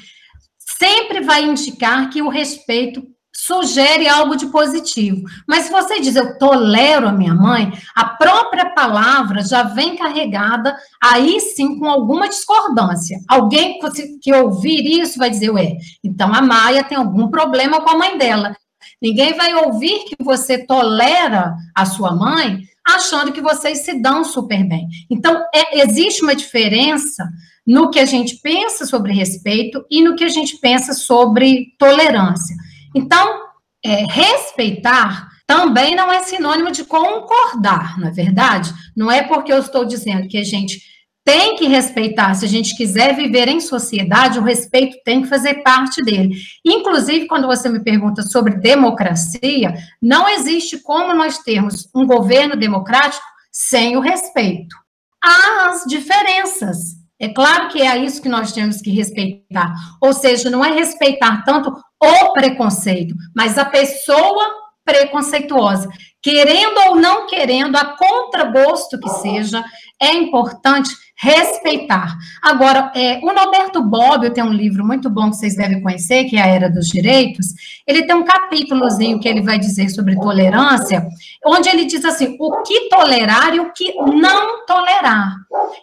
sempre 0.58 1.20
vai 1.22 1.44
indicar 1.44 2.10
que 2.10 2.22
o 2.22 2.30
respeito 2.30 3.04
sugere 3.46 4.08
algo 4.08 4.36
de 4.36 4.48
positivo. 4.48 5.24
Mas 5.48 5.66
se 5.66 5.72
você 5.72 6.00
diz, 6.00 6.16
eu 6.16 6.38
tolero 6.38 7.08
a 7.08 7.12
minha 7.12 7.34
mãe, 7.34 7.72
a 7.96 8.06
própria 8.06 8.74
palavra 8.74 9.42
já 9.42 9.64
vem 9.64 9.96
carregada, 9.96 10.76
aí 11.02 11.40
sim, 11.40 11.80
com 11.80 11.90
alguma 11.90 12.28
discordância. 12.28 13.18
Alguém 13.28 13.80
que 14.22 14.34
ouvir 14.34 15.02
isso 15.02 15.18
vai 15.18 15.30
dizer, 15.30 15.52
ué, 15.52 15.78
então 16.04 16.34
a 16.34 16.42
Maia 16.42 16.84
tem 16.84 16.98
algum 16.98 17.30
problema 17.30 17.82
com 17.82 17.90
a 17.90 17.98
mãe 17.98 18.18
dela. 18.18 18.56
Ninguém 19.02 19.34
vai 19.34 19.54
ouvir 19.54 20.06
que 20.06 20.22
você 20.22 20.66
tolera 20.66 21.56
a 21.74 21.86
sua 21.86 22.14
mãe 22.14 22.64
achando 22.86 23.32
que 23.32 23.42
vocês 23.42 23.86
se 23.86 24.02
dão 24.02 24.26
super 24.26 24.68
bem. 24.68 24.88
Então, 25.10 25.46
é, 25.54 25.82
existe 25.82 26.24
uma 26.24 26.36
diferença 26.36 27.30
no 27.66 27.90
que 27.90 28.00
a 28.00 28.06
gente 28.06 28.38
pensa 28.42 28.86
sobre 28.86 29.14
respeito 29.14 29.86
e 29.90 30.02
no 30.02 30.16
que 30.16 30.24
a 30.24 30.30
gente 30.30 30.58
pensa 30.58 30.94
sobre 30.94 31.68
tolerância. 31.78 32.56
Então, 32.96 33.42
é, 33.84 34.06
respeitar 34.10 35.30
também 35.48 35.96
não 35.96 36.12
é 36.12 36.20
sinônimo 36.20 36.72
de 36.72 36.84
concordar, 36.84 37.98
não 38.00 38.10
é 38.10 38.12
verdade? 38.12 38.72
Não 38.96 39.10
é 39.10 39.24
porque 39.24 39.52
eu 39.52 39.58
estou 39.58 39.84
dizendo 39.84 40.28
que 40.28 40.38
a 40.38 40.44
gente 40.44 40.80
tem 41.26 41.56
que 41.56 41.68
respeitar. 41.68 42.34
Se 42.34 42.46
a 42.46 42.48
gente 42.48 42.76
quiser 42.76 43.16
viver 43.16 43.48
em 43.48 43.60
sociedade, 43.60 44.40
o 44.40 44.44
respeito 44.44 44.98
tem 45.04 45.22
que 45.22 45.28
fazer 45.28 45.64
parte 45.64 46.04
dele. 46.04 46.36
Inclusive, 46.66 47.28
quando 47.28 47.48
você 47.48 47.68
me 47.70 47.84
pergunta 47.84 48.22
sobre 48.22 48.58
democracia, 48.58 49.74
não 50.02 50.30
existe 50.30 50.80
como 50.80 51.14
nós 51.14 51.40
termos 51.40 51.90
um 51.96 52.06
governo 52.06 52.56
democrático 52.56 53.26
sem 53.52 53.98
o 53.98 54.00
respeito. 54.00 54.76
Há 55.24 55.70
as 55.70 55.84
diferenças. 55.86 57.00
É 57.20 57.28
claro 57.28 57.70
que 57.70 57.82
é 57.82 57.98
isso 57.98 58.22
que 58.22 58.30
nós 58.30 58.52
temos 58.52 58.82
que 58.82 58.92
respeitar. 58.92 59.74
Ou 60.02 60.14
seja, 60.14 60.50
não 60.50 60.64
é 60.64 60.72
respeitar 60.72 61.44
tanto 61.44 61.74
o 62.02 62.34
preconceito, 62.34 63.14
mas 63.36 63.58
a 63.58 63.66
pessoa 63.66 64.70
preconceituosa. 64.90 65.88
Querendo 66.22 66.78
ou 66.88 66.96
não 66.96 67.28
querendo, 67.28 67.78
a 67.78 67.96
contragosto 67.96 69.00
que 69.00 69.10
seja, 69.10 69.64
é 70.02 70.14
importante 70.14 70.90
respeitar. 71.16 72.16
Agora, 72.42 72.92
é, 72.96 73.20
o 73.20 73.34
Norberto 73.34 73.84
Bobbio 73.84 74.34
tem 74.34 74.44
um 74.44 74.52
livro 74.52 74.86
muito 74.86 75.10
bom 75.10 75.30
que 75.30 75.38
vocês 75.38 75.56
devem 75.56 75.82
conhecer, 75.82 76.26
que 76.26 76.38
é 76.38 76.42
A 76.42 76.48
Era 76.48 76.70
dos 76.70 76.88
Direitos. 76.88 77.48
Ele 77.86 78.04
tem 78.04 78.16
um 78.16 78.24
capítulozinho 78.24 79.20
que 79.20 79.28
ele 79.28 79.42
vai 79.42 79.60
dizer 79.60 79.90
sobre 79.90 80.16
tolerância, 80.16 81.06
onde 81.46 81.70
ele 81.70 81.86
diz 81.86 82.04
assim, 82.04 82.36
o 82.40 82.64
que 82.64 82.90
tolerar 82.90 83.54
e 83.54 83.60
o 83.60 83.72
que 83.72 83.94
não 83.96 84.66
tolerar. 84.66 85.36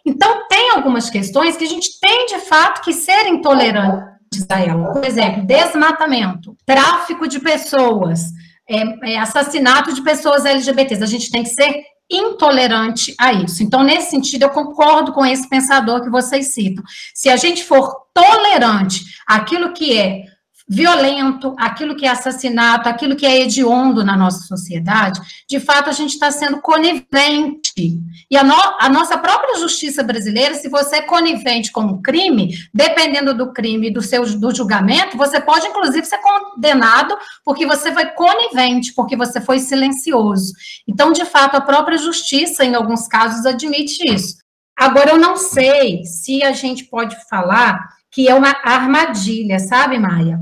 Então, 0.05 0.47
tem 0.49 0.71
algumas 0.71 1.09
questões 1.09 1.57
que 1.57 1.65
a 1.65 1.69
gente 1.69 1.99
tem, 2.01 2.27
de 2.27 2.41
fato, 2.41 2.83
que 2.83 2.93
ser 2.93 3.27
intolerantes 3.29 4.16
a 4.49 4.61
ela. 4.61 4.93
Por 4.93 5.05
exemplo, 5.05 5.47
desmatamento, 5.47 6.57
tráfico 6.65 7.29
de 7.29 7.41
pessoas, 7.41 8.31
é, 8.69 9.13
é, 9.13 9.19
assassinato 9.19 9.95
de 9.95 10.03
pessoas 10.03 10.45
LGBTs. 10.45 11.03
A 11.03 11.07
gente 11.07 11.31
tem 11.31 11.43
que 11.43 11.51
ser 11.51 11.83
intolerante 12.11 13.15
a 13.19 13.33
isso. 13.33 13.63
Então, 13.63 13.83
nesse 13.83 14.11
sentido, 14.11 14.45
eu 14.45 14.51
concordo 14.51 15.13
com 15.13 15.25
esse 15.25 15.49
pensador 15.49 16.03
que 16.03 16.11
vocês 16.11 16.55
citam. 16.55 16.85
Se 17.15 17.29
a 17.29 17.37
gente 17.37 17.65
for 17.65 18.07
tolerante 18.15 19.05
àquilo 19.27 19.73
que 19.73 19.99
é 19.99 20.23
violento, 20.69 21.55
aquilo 21.59 21.95
que 21.95 22.05
é 22.05 22.09
assassinato, 22.09 22.89
aquilo 22.89 23.15
que 23.15 23.25
é 23.25 23.43
hediondo 23.43 24.05
na 24.05 24.17
nossa 24.17 24.41
sociedade, 24.47 25.21
de 25.49 25.61
fato 25.61 25.89
a 25.89 25.93
gente 25.93 26.15
está 26.15 26.31
sendo 26.31 26.61
conivente. 26.61 28.01
E 28.29 28.37
a, 28.37 28.43
no, 28.43 28.55
a, 28.81 28.89
nossa 28.89 29.17
própria 29.17 29.59
justiça 29.59 30.03
brasileira, 30.03 30.55
se 30.55 30.69
você 30.69 30.97
é 30.97 31.03
conivente 31.03 31.71
com 31.71 31.83
um 31.83 32.03
crime, 32.03 32.57
dependendo 32.75 33.33
do 33.33 33.53
crime 33.53 33.93
do 33.93 34.03
seu 34.03 34.27
do 34.39 34.55
julgamento, 34.55 35.17
você 35.17 35.41
pode 35.41 35.69
inclusive 35.69 36.05
ser 36.05 36.19
condenado 36.19 37.17
porque 37.45 37.65
você 37.65 37.93
foi 37.93 38.07
conivente, 38.07 38.93
porque 38.93 39.17
você 39.17 39.41
foi 39.41 39.61
silencioso. 39.61 40.53
Então, 40.89 41.13
de 41.13 41.25
fato, 41.25 41.57
a 41.57 41.61
própria 41.61 41.97
justiça, 41.97 42.65
em 42.65 42.75
alguns 42.75 43.07
casos, 43.07 43.47
admite 43.47 44.03
isso. 44.13 44.39
Agora, 44.77 45.11
eu 45.11 45.19
não 45.19 45.37
sei 45.37 46.03
se 46.05 46.43
a 46.43 46.53
gente 46.53 46.85
pode 46.85 47.17
falar 47.29 47.79
que 48.11 48.29
é 48.29 48.35
uma 48.35 48.55
armadilha, 48.65 49.59
sabe, 49.59 49.99
Maia? 49.99 50.41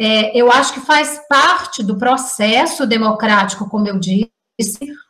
É, 0.00 0.36
eu 0.36 0.50
acho 0.50 0.74
que 0.74 0.80
faz 0.80 1.20
parte 1.28 1.82
do 1.82 1.96
processo 1.96 2.86
democrático, 2.86 3.68
como 3.68 3.88
eu 3.88 3.98
disse, 3.98 4.28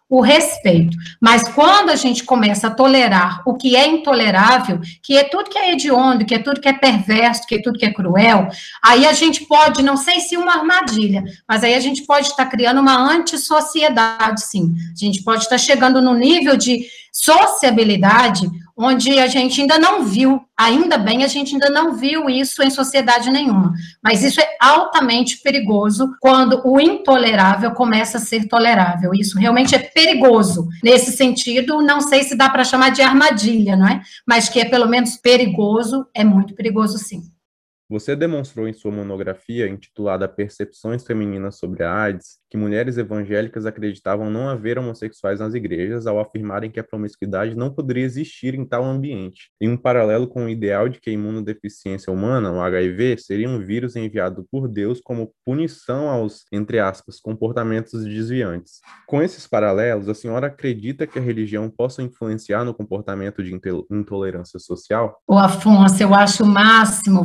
o 0.09 0.21
respeito. 0.21 0.97
Mas 1.21 1.43
quando 1.49 1.91
a 1.91 1.97
gente 1.97 2.25
começa 2.25 2.69
a 2.69 2.71
tolerar 2.71 3.43
o 3.47 3.55
que 3.55 3.75
é 3.75 3.87
intolerável, 3.87 4.81
que 5.03 5.17
é 5.17 5.25
tudo 5.25 5.51
que 5.51 5.59
é 5.59 5.73
hediondo, 5.73 6.25
que 6.25 6.35
é 6.35 6.39
tudo 6.39 6.61
que 6.61 6.69
é 6.69 6.73
perverso, 6.73 7.47
que 7.47 7.57
é 7.57 7.63
tudo 7.63 7.79
que 7.79 7.87
é 7.87 7.93
cruel, 7.93 8.49
aí 8.83 9.07
a 9.07 9.13
gente 9.13 9.47
pode, 9.47 9.83
não 9.83 9.97
sei 9.97 10.21
se 10.21 10.37
uma 10.37 10.55
armadilha, 10.59 11.25
mas 11.49 11.65
aí 11.65 11.75
a 11.75 11.81
gente 11.81 12.05
pode 12.05 12.29
estar 12.29 12.47
criando 12.47 12.81
uma 12.81 12.97
antissociedade, 12.97 14.43
sim. 14.43 14.75
A 14.93 14.99
gente 14.99 15.23
pode 15.23 15.45
estar 15.45 15.59
chegando 15.59 16.01
no 16.03 16.15
nível 16.15 16.57
de 16.57 16.87
sociabilidade 17.13 18.49
onde 18.77 19.19
a 19.19 19.27
gente 19.27 19.61
ainda 19.61 19.79
não 19.79 20.05
viu, 20.05 20.41
ainda 20.57 20.99
bem 20.99 21.23
a 21.23 21.29
gente 21.29 21.55
ainda 21.55 21.71
não 21.71 21.95
viu 21.95 22.29
isso 22.29 22.63
em 22.63 22.71
sociedade 22.71 23.31
nenhuma, 23.31 23.73
mas 24.03 24.23
isso 24.23 24.41
é 24.41 24.57
altamente 24.61 25.41
perigoso 25.43 26.15
quando 26.21 26.61
o 26.65 26.81
intolerável 26.81 27.71
começa 27.73 28.19
a 28.19 28.21
ser 28.21 28.49
tolerável. 28.49 29.13
Isso 29.15 29.39
realmente 29.39 29.75
é 29.75 29.79
perigoso. 29.79 30.69
Nesse 30.83 31.13
sentido, 31.13 31.83
não 31.83 32.01
sei 32.01 32.25
se 32.25 32.37
dá 32.37 32.49
para 32.49 32.65
chamar 32.65 32.91
de 32.91 33.03
armadilha, 33.03 33.77
não 33.77 33.87
é? 33.87 34.01
Mas 34.27 34.49
que 34.49 34.61
é 34.61 34.65
pelo 34.65 34.89
menos 34.89 35.17
perigoso, 35.17 36.07
é 36.15 36.25
muito 36.25 36.55
perigoso 36.55 36.99
sim. 36.99 37.23
Você 37.95 38.17
demonstrou 38.17 38.67
em 38.67 38.73
sua 38.73 38.91
monografia, 38.91 39.69
intitulada 39.69 40.27
Percepções 40.27 41.07
Femininas 41.07 41.59
sobre 41.59 41.85
a 41.85 41.95
AIDS, 41.95 42.41
que 42.51 42.57
mulheres 42.57 42.99
evangélicas 42.99 43.67
acreditavam 43.67 44.29
não 44.29 44.49
haver 44.49 44.81
homossexuais 44.81 45.39
nas 45.39 45.55
igrejas 45.55 46.05
ao 46.05 46.19
afirmarem 46.19 46.73
que 46.73 46.81
a 46.81 46.85
promiscuidade 46.85 47.55
não 47.55 47.73
poderia 47.73 48.03
existir 48.03 48.57
em 48.57 48.65
tal 48.65 48.85
ambiente, 48.85 49.53
em 49.61 49.69
um 49.69 49.77
paralelo 49.77 50.27
com 50.27 50.47
o 50.47 50.49
ideal 50.49 50.89
de 50.89 51.01
que 51.01 51.09
a 51.09 51.13
imunodeficiência 51.13 52.13
humana, 52.13 52.51
o 52.51 52.61
HIV, 52.61 53.17
seria 53.19 53.49
um 53.49 53.61
vírus 53.61 53.95
enviado 53.95 54.45
por 54.51 54.67
Deus 54.67 55.01
como 55.01 55.33
punição 55.47 56.09
aos, 56.09 56.47
entre 56.51 56.81
aspas, 56.81 57.21
comportamentos 57.21 58.05
desviantes. 58.05 58.81
Com 59.07 59.23
esses 59.23 59.47
paralelos, 59.47 60.09
a 60.09 60.15
senhora 60.15 60.49
acredita 60.49 61.07
que 61.07 61.21
a 61.21 61.23
religião 61.23 61.71
possa 61.71 62.03
influenciar 62.03 62.65
no 62.65 62.75
comportamento 62.75 63.41
de 63.41 63.55
intolerância 63.89 64.59
social? 64.59 65.17
O 65.29 65.39
Afonso, 65.39 66.03
eu 66.03 66.13
acho 66.13 66.43
o 66.43 66.47
máximo 66.47 67.23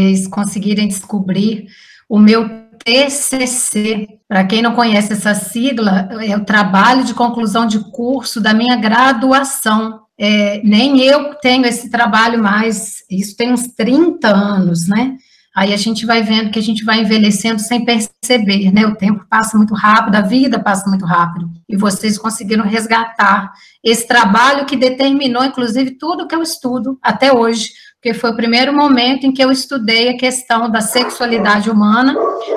vocês 0.00 0.26
conseguirem 0.26 0.88
descobrir 0.88 1.66
o 2.08 2.18
meu 2.18 2.48
TCC. 2.84 4.08
Para 4.26 4.44
quem 4.44 4.62
não 4.62 4.74
conhece 4.74 5.12
essa 5.12 5.34
sigla, 5.34 6.08
é 6.22 6.36
o 6.36 6.44
trabalho 6.44 7.04
de 7.04 7.14
conclusão 7.14 7.66
de 7.66 7.78
curso 7.90 8.40
da 8.40 8.54
minha 8.54 8.76
graduação. 8.76 10.00
É, 10.18 10.60
nem 10.64 11.00
eu 11.00 11.34
tenho 11.34 11.66
esse 11.66 11.90
trabalho 11.90 12.42
mais, 12.42 13.04
isso 13.10 13.36
tem 13.36 13.52
uns 13.52 13.68
30 13.68 14.28
anos, 14.28 14.86
né? 14.86 15.16
Aí 15.54 15.74
a 15.74 15.76
gente 15.76 16.06
vai 16.06 16.22
vendo 16.22 16.50
que 16.50 16.58
a 16.58 16.62
gente 16.62 16.84
vai 16.84 17.00
envelhecendo 17.00 17.58
sem 17.58 17.84
perceber, 17.84 18.70
né? 18.70 18.86
O 18.86 18.94
tempo 18.94 19.26
passa 19.28 19.58
muito 19.58 19.74
rápido, 19.74 20.14
a 20.14 20.20
vida 20.20 20.60
passa 20.60 20.88
muito 20.88 21.04
rápido. 21.04 21.50
E 21.68 21.76
vocês 21.76 22.16
conseguiram 22.16 22.64
resgatar 22.64 23.52
esse 23.82 24.06
trabalho 24.06 24.64
que 24.64 24.76
determinou, 24.76 25.44
inclusive, 25.44 25.98
tudo 25.98 26.28
que 26.28 26.34
eu 26.34 26.42
estudo 26.42 26.98
até 27.02 27.32
hoje, 27.32 27.70
porque 28.00 28.14
foi 28.14 28.30
o 28.30 28.36
primeiro 28.36 28.72
momento 28.72 29.26
em 29.26 29.32
que 29.32 29.44
eu 29.44 29.52
estudei 29.52 30.08
a 30.08 30.16
questão 30.16 30.70
da 30.70 30.80
sexualidade 30.80 31.68
humana, 31.68 32.16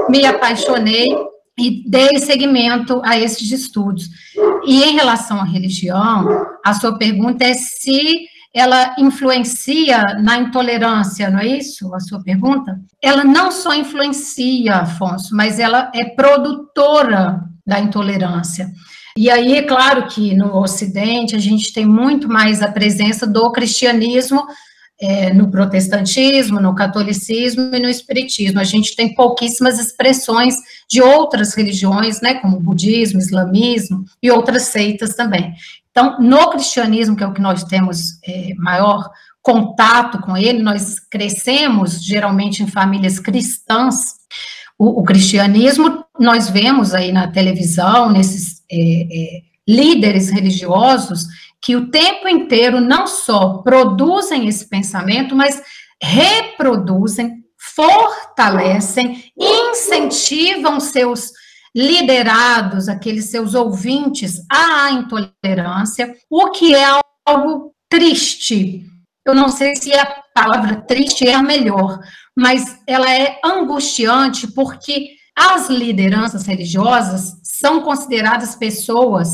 me 0.09 0.25
apaixonei 0.25 1.07
e 1.59 1.83
dei 1.85 2.17
seguimento 2.17 3.01
a 3.03 3.19
esses 3.19 3.51
estudos. 3.51 4.05
E 4.65 4.81
em 4.83 4.93
relação 4.93 5.41
à 5.41 5.43
religião, 5.43 6.25
a 6.65 6.73
sua 6.73 6.97
pergunta 6.97 7.43
é 7.43 7.53
se 7.53 8.25
ela 8.55 8.95
influencia 8.97 10.01
na 10.21 10.37
intolerância, 10.37 11.29
não 11.29 11.39
é 11.39 11.47
isso 11.47 11.93
a 11.93 11.99
sua 11.99 12.23
pergunta? 12.23 12.79
Ela 13.01 13.25
não 13.25 13.51
só 13.51 13.73
influencia, 13.73 14.75
Afonso, 14.75 15.35
mas 15.35 15.59
ela 15.59 15.91
é 15.93 16.05
produtora 16.05 17.41
da 17.67 17.81
intolerância. 17.81 18.71
E 19.17 19.29
aí, 19.29 19.57
é 19.57 19.63
claro 19.63 20.07
que 20.07 20.33
no 20.35 20.55
Ocidente 20.57 21.35
a 21.35 21.39
gente 21.39 21.73
tem 21.73 21.85
muito 21.85 22.29
mais 22.29 22.61
a 22.61 22.71
presença 22.71 23.27
do 23.27 23.51
cristianismo 23.51 24.43
é, 25.01 25.33
no 25.33 25.49
protestantismo, 25.49 26.59
no 26.59 26.75
catolicismo 26.75 27.75
e 27.75 27.79
no 27.79 27.89
espiritismo. 27.89 28.59
A 28.59 28.63
gente 28.63 28.95
tem 28.95 29.13
pouquíssimas 29.13 29.79
expressões 29.79 30.55
de 30.89 31.01
outras 31.01 31.53
religiões, 31.53 32.21
né, 32.21 32.35
como 32.35 32.59
budismo, 32.59 33.19
islamismo 33.19 34.05
e 34.21 34.31
outras 34.31 34.63
seitas 34.63 35.15
também. 35.15 35.53
Então, 35.91 36.17
no 36.19 36.49
cristianismo, 36.49 37.15
que 37.15 37.23
é 37.23 37.27
o 37.27 37.33
que 37.33 37.41
nós 37.41 37.63
temos 37.63 38.19
é, 38.25 38.53
maior 38.55 39.09
contato 39.41 40.19
com 40.21 40.37
ele, 40.37 40.63
nós 40.63 40.99
crescemos 40.99 42.03
geralmente 42.03 42.63
em 42.63 42.67
famílias 42.67 43.19
cristãs. 43.19 44.15
O, 44.79 45.01
o 45.01 45.03
cristianismo, 45.03 46.03
nós 46.19 46.49
vemos 46.49 46.93
aí 46.93 47.11
na 47.11 47.27
televisão, 47.27 48.09
nesses 48.09 48.63
é, 48.71 48.77
é 48.77 49.53
líderes 49.67 50.29
religiosos, 50.29 51.25
que 51.63 51.77
o 51.77 51.89
tempo 51.89 52.27
inteiro 52.27 52.81
não 52.81 53.07
só 53.07 53.59
produzem 53.59 54.49
esse 54.49 54.67
pensamento, 54.67 55.33
mas 55.33 55.63
reproduzem, 56.01 57.41
fortalecem, 57.57 59.31
incentivam 59.37 60.81
seus 60.81 61.31
liderados, 61.73 62.89
aqueles 62.89 63.29
seus 63.29 63.55
ouvintes, 63.55 64.41
à 64.51 64.91
intolerância, 64.91 66.13
o 66.29 66.51
que 66.51 66.75
é 66.75 66.85
algo 67.25 67.73
triste. 67.89 68.85
Eu 69.25 69.33
não 69.33 69.47
sei 69.47 69.73
se 69.77 69.93
a 69.93 70.21
palavra 70.35 70.81
triste 70.81 71.25
é 71.25 71.33
a 71.33 71.41
melhor, 71.41 71.97
mas 72.37 72.77
ela 72.85 73.09
é 73.09 73.39
angustiante 73.43 74.51
porque 74.51 75.11
as 75.33 75.69
lideranças 75.69 76.45
religiosas 76.45 77.39
são 77.41 77.81
consideradas 77.81 78.53
pessoas 78.53 79.29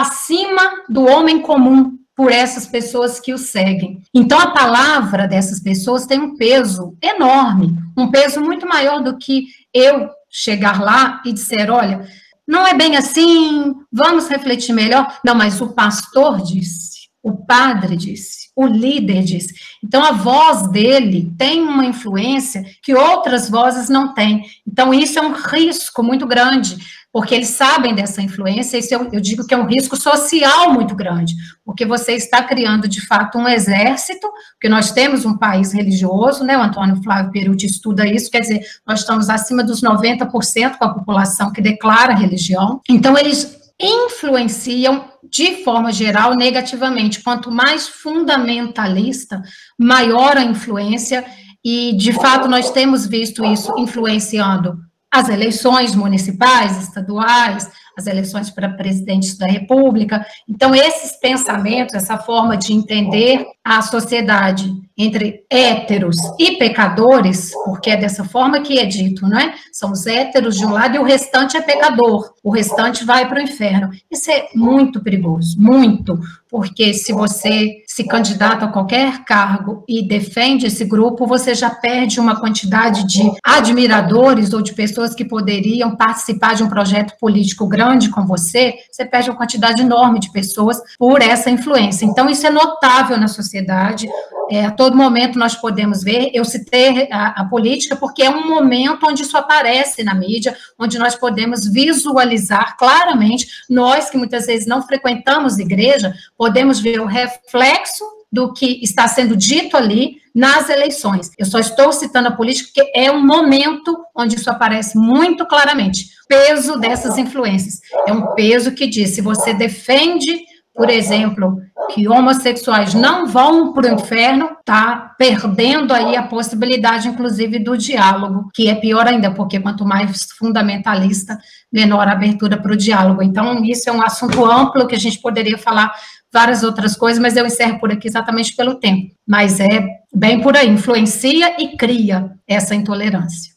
acima 0.00 0.82
do 0.88 1.04
homem 1.04 1.40
comum 1.40 1.98
por 2.16 2.30
essas 2.30 2.66
pessoas 2.66 3.18
que 3.18 3.32
o 3.32 3.38
seguem. 3.38 4.00
Então, 4.14 4.38
a 4.38 4.52
palavra 4.52 5.26
dessas 5.26 5.60
pessoas 5.60 6.06
tem 6.06 6.20
um 6.20 6.36
peso 6.36 6.96
enorme, 7.02 7.76
um 7.96 8.10
peso 8.10 8.40
muito 8.40 8.66
maior 8.68 9.02
do 9.02 9.18
que 9.18 9.46
eu 9.72 10.08
chegar 10.30 10.80
lá 10.80 11.20
e 11.24 11.32
dizer: 11.32 11.70
olha, 11.70 12.06
não 12.46 12.66
é 12.66 12.74
bem 12.74 12.96
assim, 12.96 13.74
vamos 13.92 14.28
refletir 14.28 14.72
melhor. 14.72 15.18
Não, 15.24 15.34
mas 15.34 15.60
o 15.60 15.68
pastor 15.68 16.42
disse, 16.42 17.08
o 17.22 17.32
padre 17.32 17.96
disse, 17.96 18.50
o 18.54 18.66
líder 18.66 19.24
disse. 19.24 19.54
Então, 19.82 20.04
a 20.04 20.12
voz 20.12 20.68
dele 20.68 21.32
tem 21.36 21.62
uma 21.62 21.84
influência 21.84 22.64
que 22.82 22.94
outras 22.94 23.48
vozes 23.48 23.88
não 23.88 24.14
têm. 24.14 24.44
Então, 24.66 24.94
isso 24.94 25.18
é 25.18 25.22
um 25.22 25.32
risco 25.32 26.02
muito 26.02 26.26
grande 26.26 26.76
porque 27.14 27.32
eles 27.32 27.50
sabem 27.50 27.94
dessa 27.94 28.20
influência, 28.20 28.76
isso 28.76 28.92
eu, 28.92 29.08
eu, 29.12 29.20
digo 29.20 29.46
que 29.46 29.54
é 29.54 29.56
um 29.56 29.68
risco 29.68 29.96
social 29.96 30.72
muito 30.72 30.96
grande, 30.96 31.32
porque 31.64 31.86
você 31.86 32.14
está 32.14 32.42
criando, 32.42 32.88
de 32.88 33.00
fato, 33.06 33.38
um 33.38 33.48
exército, 33.48 34.26
porque 34.54 34.68
nós 34.68 34.90
temos 34.90 35.24
um 35.24 35.38
país 35.38 35.72
religioso, 35.72 36.42
né, 36.42 36.58
o 36.58 36.62
Antônio 36.62 37.00
Flávio 37.04 37.30
Perucci 37.30 37.66
estuda 37.66 38.04
isso, 38.04 38.28
quer 38.28 38.40
dizer, 38.40 38.66
nós 38.84 38.98
estamos 38.98 39.30
acima 39.30 39.62
dos 39.62 39.80
90% 39.80 40.76
com 40.76 40.84
a 40.84 40.92
população 40.92 41.52
que 41.52 41.62
declara 41.62 42.16
religião, 42.16 42.80
então 42.88 43.16
eles 43.16 43.60
influenciam 43.80 45.04
de 45.30 45.62
forma 45.62 45.92
geral 45.92 46.34
negativamente, 46.34 47.22
quanto 47.22 47.48
mais 47.48 47.86
fundamentalista, 47.86 49.40
maior 49.78 50.36
a 50.36 50.42
influência, 50.42 51.24
e, 51.64 51.96
de 51.96 52.12
fato, 52.12 52.48
nós 52.48 52.72
temos 52.72 53.06
visto 53.06 53.44
isso 53.44 53.72
influenciando 53.78 54.78
as 55.14 55.28
eleições 55.28 55.94
municipais, 55.94 56.82
estaduais, 56.82 57.70
as 57.96 58.08
eleições 58.08 58.50
para 58.50 58.68
presidente 58.68 59.38
da 59.38 59.46
República. 59.46 60.26
Então, 60.48 60.74
esses 60.74 61.12
pensamentos, 61.20 61.94
essa 61.94 62.18
forma 62.18 62.56
de 62.56 62.72
entender 62.72 63.46
a 63.64 63.80
sociedade 63.80 64.74
entre 64.96 65.44
héteros 65.50 66.16
e 66.38 66.52
pecadores, 66.52 67.52
porque 67.64 67.90
é 67.90 67.96
dessa 67.96 68.24
forma 68.24 68.60
que 68.60 68.78
é 68.78 68.84
dito, 68.84 69.28
não 69.28 69.38
é? 69.38 69.54
São 69.72 69.92
os 69.92 70.06
héteros 70.06 70.56
de 70.56 70.64
um 70.64 70.70
lado 70.70 70.96
e 70.96 70.98
o 70.98 71.04
restante 71.04 71.56
é 71.56 71.60
pecador, 71.60 72.32
o 72.42 72.50
restante 72.50 73.04
vai 73.04 73.28
para 73.28 73.38
o 73.38 73.42
inferno. 73.42 73.90
Isso 74.10 74.30
é 74.30 74.48
muito 74.54 75.02
perigoso, 75.02 75.56
muito, 75.60 76.18
porque 76.48 76.94
se 76.94 77.12
você 77.12 77.82
se 77.86 78.04
candidata 78.04 78.66
a 78.66 78.68
qualquer 78.68 79.24
cargo 79.24 79.84
e 79.88 80.06
defende 80.06 80.66
esse 80.66 80.84
grupo, 80.84 81.26
você 81.26 81.54
já 81.54 81.70
perde 81.70 82.20
uma 82.20 82.38
quantidade 82.38 83.06
de 83.08 83.22
admiradores 83.44 84.52
ou 84.52 84.62
de 84.62 84.72
pessoas 84.72 85.14
que 85.14 85.24
poderiam 85.24 85.96
participar 85.96 86.54
de 86.54 86.62
um 86.62 86.68
projeto 86.68 87.18
político 87.18 87.66
grande 87.66 88.08
com 88.08 88.24
você, 88.24 88.74
você 88.90 89.04
perde 89.04 89.30
uma 89.30 89.36
quantidade 89.36 89.82
enorme 89.82 90.20
de 90.20 90.30
pessoas 90.30 90.80
por 90.96 91.20
essa 91.20 91.50
influência. 91.50 92.04
Então, 92.04 92.30
isso 92.30 92.46
é 92.46 92.50
notável 92.50 93.18
na 93.18 93.26
sociedade. 93.28 94.08
É, 94.54 94.66
a 94.66 94.70
todo 94.70 94.96
momento 94.96 95.36
nós 95.36 95.56
podemos 95.56 96.04
ver, 96.04 96.30
eu 96.32 96.44
citei 96.44 97.08
a, 97.10 97.40
a, 97.40 97.44
política 97.44 97.96
porque 97.96 98.22
é 98.22 98.30
um 98.30 98.46
momento 98.46 99.04
onde 99.04 99.22
isso 99.22 99.36
aparece 99.36 100.04
na 100.04 100.14
mídia, 100.14 100.56
onde 100.78 100.96
nós 100.96 101.16
podemos 101.16 101.66
visualizar 101.66 102.76
claramente, 102.76 103.48
nós 103.68 104.10
que 104.10 104.16
muitas 104.16 104.46
vezes 104.46 104.64
não 104.64 104.80
frequentamos 104.80 105.58
igreja, 105.58 106.14
podemos 106.38 106.78
ver 106.78 107.00
o 107.00 107.04
reflexo 107.04 108.04
do 108.30 108.52
que 108.52 108.78
está 108.80 109.08
sendo 109.08 109.36
dito 109.36 109.76
ali 109.76 110.18
nas 110.32 110.68
eleições. 110.68 111.32
Eu 111.36 111.46
só 111.46 111.58
estou 111.58 111.92
citando 111.92 112.28
a 112.28 112.32
política 112.32 112.70
porque 112.72 112.92
é 112.94 113.10
um 113.10 113.26
momento 113.26 114.04
onde 114.14 114.36
isso 114.36 114.48
aparece 114.48 114.96
muito 114.96 115.44
claramente. 115.46 116.10
Peso 116.28 116.78
dessas 116.78 117.18
influências. 117.18 117.80
É 118.06 118.12
um 118.12 118.34
peso 118.36 118.70
que 118.70 118.86
diz: 118.86 119.10
se 119.10 119.20
você 119.20 119.52
defende, 119.52 120.44
por 120.74 120.90
exemplo, 120.90 121.60
que 121.94 122.08
homossexuais 122.08 122.94
não 122.94 123.26
vão 123.26 123.72
para 123.72 123.86
o 123.86 123.94
inferno, 123.94 124.56
está 124.58 125.14
perdendo 125.16 125.94
aí 125.94 126.16
a 126.16 126.22
possibilidade, 126.24 127.06
inclusive, 127.06 127.60
do 127.60 127.78
diálogo, 127.78 128.50
que 128.52 128.68
é 128.68 128.74
pior 128.74 129.06
ainda, 129.06 129.30
porque 129.30 129.60
quanto 129.60 129.84
mais 129.84 130.26
fundamentalista, 130.36 131.38
menor 131.72 132.08
a 132.08 132.12
abertura 132.12 132.56
para 132.56 132.72
o 132.72 132.76
diálogo. 132.76 133.22
Então, 133.22 133.64
isso 133.64 133.88
é 133.88 133.92
um 133.92 134.02
assunto 134.02 134.44
amplo 134.44 134.86
que 134.86 134.96
a 134.96 134.98
gente 134.98 135.20
poderia 135.20 135.56
falar 135.56 135.92
várias 136.32 136.64
outras 136.64 136.96
coisas, 136.96 137.22
mas 137.22 137.36
eu 137.36 137.46
encerro 137.46 137.78
por 137.78 137.92
aqui 137.92 138.08
exatamente 138.08 138.56
pelo 138.56 138.74
tempo. 138.74 139.14
Mas 139.26 139.60
é 139.60 139.86
bem 140.12 140.40
por 140.40 140.56
aí, 140.56 140.68
influencia 140.68 141.54
e 141.62 141.76
cria 141.76 142.32
essa 142.48 142.74
intolerância. 142.74 143.54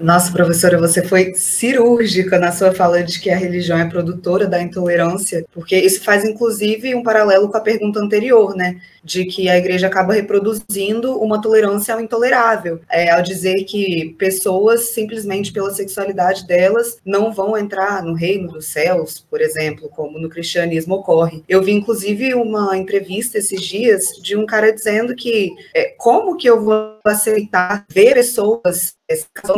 Nossa, 0.00 0.32
professora, 0.32 0.76
você 0.78 1.02
foi 1.02 1.34
cirúrgica 1.34 2.38
na 2.38 2.50
sua 2.50 2.72
fala 2.72 3.02
de 3.02 3.20
que 3.20 3.30
a 3.30 3.36
religião 3.36 3.78
é 3.78 3.88
produtora 3.88 4.46
da 4.46 4.60
intolerância, 4.60 5.44
porque 5.52 5.76
isso 5.76 6.02
faz 6.02 6.24
inclusive 6.24 6.94
um 6.94 7.02
paralelo 7.02 7.48
com 7.48 7.56
a 7.56 7.60
pergunta 7.60 8.00
anterior, 8.00 8.56
né? 8.56 8.80
De 9.04 9.24
que 9.24 9.48
a 9.48 9.56
igreja 9.56 9.86
acaba 9.86 10.14
reproduzindo 10.14 11.16
uma 11.20 11.40
tolerância 11.40 11.94
ao 11.94 12.00
intolerável, 12.00 12.80
é, 12.90 13.10
ao 13.10 13.22
dizer 13.22 13.64
que 13.64 14.14
pessoas, 14.18 14.88
simplesmente 14.88 15.52
pela 15.52 15.72
sexualidade 15.72 16.46
delas, 16.46 16.98
não 17.04 17.32
vão 17.32 17.56
entrar 17.56 18.02
no 18.02 18.14
reino 18.14 18.50
dos 18.50 18.66
céus, 18.66 19.24
por 19.30 19.40
exemplo, 19.40 19.88
como 19.90 20.18
no 20.18 20.28
cristianismo 20.28 20.96
ocorre. 20.96 21.44
Eu 21.48 21.62
vi 21.62 21.72
inclusive 21.72 22.34
uma 22.34 22.76
entrevista 22.76 23.38
esses 23.38 23.62
dias 23.62 24.06
de 24.20 24.36
um 24.36 24.44
cara 24.44 24.72
dizendo 24.72 25.14
que 25.14 25.52
é, 25.72 25.94
como 25.96 26.36
que 26.36 26.48
eu 26.48 26.62
vou 26.64 26.93
aceitar 27.10 27.84
ver 27.90 28.14
pessoas 28.14 28.94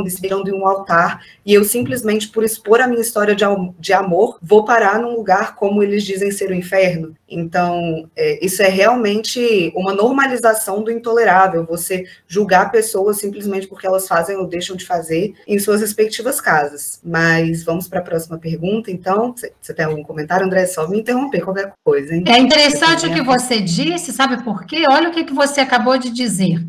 se 0.09 0.20
viram 0.20 0.42
de 0.42 0.52
um 0.52 0.66
altar 0.66 1.22
e 1.44 1.54
eu 1.54 1.62
simplesmente 1.62 2.28
por 2.28 2.42
expor 2.42 2.80
a 2.80 2.88
minha 2.88 3.00
história 3.00 3.37
de, 3.37 3.44
de 3.78 3.92
amor 3.92 4.38
vou 4.42 4.64
parar 4.64 4.98
num 4.98 5.14
lugar 5.14 5.54
como 5.54 5.80
eles 5.80 6.02
dizem 6.04 6.32
ser 6.32 6.50
o 6.50 6.54
inferno. 6.54 7.14
Então 7.28 8.11
é, 8.16 8.44
isso 8.44 8.61
é 8.62 8.68
realmente 8.68 9.72
uma 9.76 9.94
normalização 9.94 10.82
do 10.82 10.90
intolerável. 10.90 11.64
Você 11.66 12.04
julgar 12.26 12.72
pessoas 12.72 13.18
simplesmente 13.18 13.68
porque 13.68 13.87
elas 13.87 14.09
fazem 14.09 14.37
ou 14.37 14.48
deixam 14.48 14.74
de 14.74 14.85
fazer 14.85 15.35
em 15.46 15.59
suas 15.61 15.80
respectivas 15.80 16.40
casas. 16.40 17.00
Mas 17.04 17.62
vamos 17.62 17.87
para 17.87 18.00
a 18.00 18.04
próxima 18.04 18.38
pergunta. 18.38 18.90
Então 18.90 19.32
você 19.61 19.72
tem 19.72 19.85
algum 19.85 20.02
comentário, 20.02 20.44
André? 20.44 20.62
É 20.62 20.66
só 20.66 20.88
me 20.88 20.98
interromper 20.98 21.42
qualquer 21.42 21.72
coisa. 21.85 22.12
Hein? 22.12 22.24
É 22.26 22.38
interessante 22.38 23.06
o 23.06 23.14
que 23.14 23.22
você 23.22 23.61
disse, 23.61 24.12
sabe 24.12 24.42
por 24.42 24.64
quê? 24.66 24.85
Olha 24.90 25.09
o 25.09 25.12
que, 25.12 25.22
que 25.22 25.32
você 25.32 25.61
acabou 25.61 25.96
de 25.96 26.11
dizer. 26.11 26.61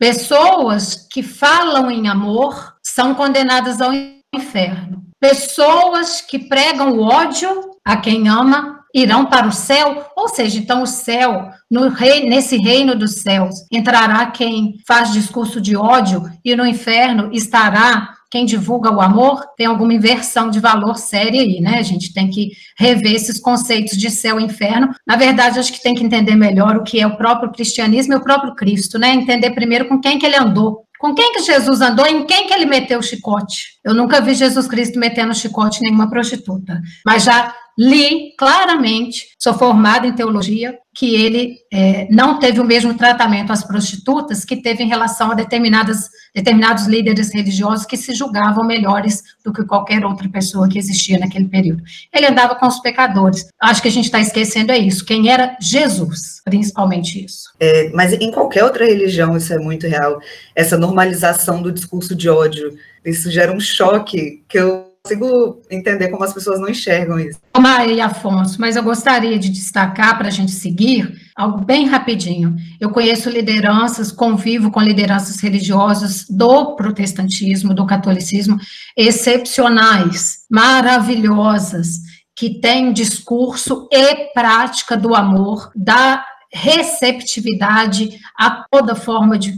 Pessoas 0.00 1.06
que 1.12 1.22
falam 1.22 1.90
em 1.90 2.08
amor 2.08 2.74
são 2.82 3.14
condenadas 3.14 3.82
ao 3.82 3.92
inferno. 4.34 5.04
Pessoas 5.20 6.22
que 6.22 6.38
pregam 6.38 6.92
o 6.92 7.02
ódio 7.02 7.72
a 7.84 7.98
quem 7.98 8.26
ama 8.26 8.80
irão 8.94 9.26
para 9.26 9.46
o 9.46 9.52
céu, 9.52 10.10
ou 10.16 10.26
seja, 10.26 10.58
então 10.58 10.82
o 10.82 10.86
céu, 10.86 11.50
rei, 11.94 12.26
nesse 12.26 12.56
reino 12.56 12.96
dos 12.96 13.16
céus, 13.16 13.54
entrará 13.70 14.24
quem 14.30 14.78
faz 14.88 15.12
discurso 15.12 15.60
de 15.60 15.76
ódio 15.76 16.24
e 16.42 16.56
no 16.56 16.66
inferno 16.66 17.28
estará 17.30 18.14
quem 18.30 18.44
divulga 18.44 18.90
o 18.90 19.00
amor 19.00 19.44
tem 19.56 19.66
alguma 19.66 19.92
inversão 19.92 20.50
de 20.50 20.60
valor 20.60 20.96
séria 20.96 21.40
aí, 21.40 21.60
né? 21.60 21.78
A 21.78 21.82
gente 21.82 22.12
tem 22.12 22.30
que 22.30 22.50
rever 22.78 23.14
esses 23.14 23.40
conceitos 23.40 23.96
de 23.96 24.08
céu 24.08 24.38
e 24.38 24.44
inferno. 24.44 24.94
Na 25.06 25.16
verdade, 25.16 25.58
acho 25.58 25.72
que 25.72 25.82
tem 25.82 25.94
que 25.94 26.04
entender 26.04 26.36
melhor 26.36 26.76
o 26.76 26.84
que 26.84 27.00
é 27.00 27.06
o 27.06 27.16
próprio 27.16 27.50
cristianismo 27.50 28.14
e 28.14 28.16
o 28.16 28.22
próprio 28.22 28.54
Cristo, 28.54 28.98
né? 28.98 29.10
Entender 29.12 29.50
primeiro 29.50 29.88
com 29.88 30.00
quem 30.00 30.18
que 30.18 30.24
ele 30.24 30.36
andou, 30.36 30.84
com 31.00 31.14
quem 31.14 31.32
que 31.32 31.40
Jesus 31.40 31.80
andou 31.80 32.06
em 32.06 32.24
quem 32.24 32.46
que 32.46 32.52
ele 32.52 32.66
meteu 32.66 33.00
o 33.00 33.02
chicote? 33.02 33.78
Eu 33.82 33.94
nunca 33.94 34.20
vi 34.20 34.34
Jesus 34.34 34.68
Cristo 34.68 34.98
metendo 34.98 35.34
chicote 35.34 35.78
em 35.78 35.84
nenhuma 35.84 36.10
prostituta, 36.10 36.80
mas 37.04 37.24
já 37.24 37.54
li 37.80 38.34
claramente, 38.36 39.28
sou 39.38 39.54
formada 39.54 40.06
em 40.06 40.12
teologia, 40.12 40.78
que 40.94 41.14
ele 41.14 41.56
é, 41.72 42.06
não 42.10 42.38
teve 42.38 42.60
o 42.60 42.64
mesmo 42.64 42.92
tratamento 42.92 43.52
às 43.52 43.64
prostitutas 43.64 44.44
que 44.44 44.56
teve 44.56 44.82
em 44.82 44.88
relação 44.88 45.30
a 45.30 45.34
determinadas, 45.34 46.10
determinados 46.34 46.84
líderes 46.86 47.32
religiosos 47.32 47.86
que 47.86 47.96
se 47.96 48.14
julgavam 48.14 48.66
melhores 48.66 49.22
do 49.42 49.50
que 49.50 49.64
qualquer 49.64 50.04
outra 50.04 50.28
pessoa 50.28 50.68
que 50.68 50.78
existia 50.78 51.18
naquele 51.18 51.48
período. 51.48 51.82
Ele 52.12 52.26
andava 52.26 52.54
com 52.54 52.66
os 52.66 52.80
pecadores. 52.80 53.46
Acho 53.58 53.80
que 53.80 53.88
a 53.88 53.92
gente 53.92 54.04
está 54.04 54.20
esquecendo 54.20 54.72
é 54.72 54.78
isso. 54.78 55.06
Quem 55.06 55.30
era 55.30 55.56
Jesus, 55.58 56.42
principalmente 56.44 57.24
isso. 57.24 57.50
É, 57.58 57.88
mas 57.94 58.12
em 58.12 58.30
qualquer 58.30 58.64
outra 58.64 58.84
religião 58.84 59.34
isso 59.38 59.54
é 59.54 59.58
muito 59.58 59.86
real. 59.86 60.20
Essa 60.54 60.76
normalização 60.76 61.62
do 61.62 61.72
discurso 61.72 62.14
de 62.14 62.28
ódio, 62.28 62.76
isso 63.06 63.30
gera 63.30 63.52
um 63.52 63.60
choque 63.60 64.42
que 64.46 64.58
eu 64.58 64.89
consigo 65.10 65.60
entender 65.70 66.08
como 66.08 66.24
as 66.24 66.32
pessoas 66.32 66.60
não 66.60 66.68
enxergam 66.68 67.18
isso. 67.18 67.38
Maria 67.58 67.94
e 67.94 68.00
Afonso, 68.00 68.60
mas 68.60 68.76
eu 68.76 68.82
gostaria 68.82 69.38
de 69.38 69.48
destacar 69.50 70.16
para 70.16 70.28
a 70.28 70.30
gente 70.30 70.52
seguir 70.52 71.12
algo 71.36 71.64
bem 71.64 71.86
rapidinho. 71.86 72.56
Eu 72.80 72.90
conheço 72.90 73.28
lideranças, 73.28 74.12
convivo 74.12 74.70
com 74.70 74.80
lideranças 74.80 75.40
religiosas 75.40 76.24
do 76.28 76.76
protestantismo, 76.76 77.74
do 77.74 77.86
catolicismo, 77.86 78.58
excepcionais, 78.96 80.38
maravilhosas, 80.50 81.98
que 82.36 82.60
têm 82.60 82.92
discurso 82.92 83.88
e 83.92 84.32
prática 84.32 84.96
do 84.96 85.14
amor, 85.14 85.70
da 85.76 86.24
receptividade 86.52 88.18
a 88.36 88.64
toda 88.70 88.94
forma 88.94 89.38
de, 89.38 89.52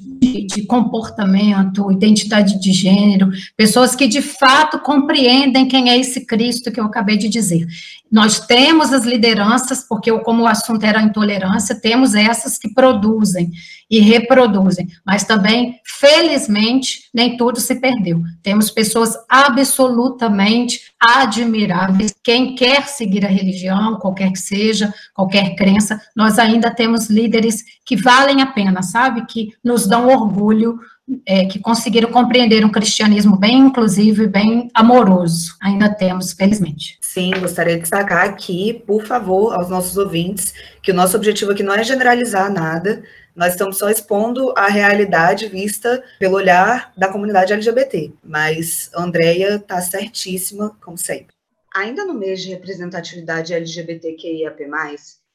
de, 0.47 0.67
comportamento, 0.67 1.91
identidade 1.91 2.61
de 2.61 2.73
gênero, 2.73 3.31
pessoas 3.57 3.97
que 3.97 4.07
de 4.07 4.21
fato 4.21 4.79
compreendem 4.79 5.67
quem 5.67 5.91
é 5.91 5.99
esse 5.99 6.27
Cristo 6.27 6.71
que 6.71 6.79
eu 6.79 6.85
acabei 6.85 7.17
de 7.17 7.29
dizer. 7.29 7.67
Nós 8.11 8.41
temos 8.41 8.93
as 8.93 9.05
lideranças, 9.05 9.87
porque 9.89 10.13
como 10.21 10.43
o 10.43 10.47
assunto 10.47 10.85
era 10.85 11.01
a 11.01 11.03
intolerância, 11.03 11.75
temos 11.75 12.15
essas 12.15 12.59
que 12.59 12.69
produzem 12.69 13.51
e 13.93 14.01
reproduzem, 14.01 14.89
mas 15.05 15.23
também, 15.23 15.79
felizmente, 15.85 17.11
nem 17.13 17.37
tudo 17.37 17.61
se 17.61 17.75
perdeu. 17.75 18.23
Temos 18.43 18.71
pessoas 18.71 19.15
absolutamente 19.29 20.81
admiráveis. 20.99 22.15
Quem 22.25 22.55
quer 22.55 22.87
seguir 22.87 23.27
a 23.27 23.29
religião, 23.29 23.99
qualquer 23.99 24.33
que 24.33 24.39
seja, 24.39 24.95
qualquer 25.13 25.55
crença, 25.57 26.01
nós 26.17 26.39
ainda 26.39 26.71
temos 26.71 26.82
líderes 27.09 27.63
que 27.85 27.97
valem 27.97 28.43
a 28.43 28.47
pena, 28.47 28.83
sabe? 28.83 29.27
Que 29.27 29.53
nos 29.63 29.87
dão 29.87 30.09
orgulho 30.09 30.79
é, 31.27 31.45
que 31.47 31.59
conseguiram 31.59 32.11
compreender 32.11 32.65
um 32.65 32.71
cristianismo 32.71 33.37
bem 33.37 33.59
inclusivo 33.59 34.23
e 34.23 34.29
bem 34.29 34.71
amoroso. 34.75 35.57
Ainda 35.61 35.93
temos, 35.93 36.33
felizmente. 36.33 36.99
Sim, 37.01 37.33
gostaria 37.39 37.75
de 37.75 37.83
destacar 37.83 38.25
aqui, 38.25 38.83
por 38.87 39.05
favor, 39.05 39.55
aos 39.55 39.69
nossos 39.69 39.97
ouvintes, 39.97 40.55
que 40.83 40.91
o 40.91 40.95
nosso 40.95 41.17
objetivo 41.17 41.53
aqui 41.53 41.63
não 41.63 41.75
é 41.75 41.85
generalizar 41.85 42.51
nada, 42.51 43.03
nós 43.35 43.53
estamos 43.53 43.79
só 43.79 43.89
expondo 43.89 44.53
a 44.57 44.69
realidade 44.69 45.49
vista 45.49 46.03
pelo 46.19 46.37
olhar 46.37 46.93
da 46.97 47.09
comunidade 47.09 47.53
LGBT. 47.53 48.13
Mas 48.23 48.91
a 48.95 49.03
Andrea 49.03 49.57
está 49.57 49.81
certíssima, 49.81 50.77
como 50.81 50.99
sempre. 50.99 51.35
Ainda 51.75 52.05
no 52.05 52.13
mês 52.13 52.43
de 52.43 52.51
representatividade 52.51 53.55
LGBTQIAP+, 53.55 54.69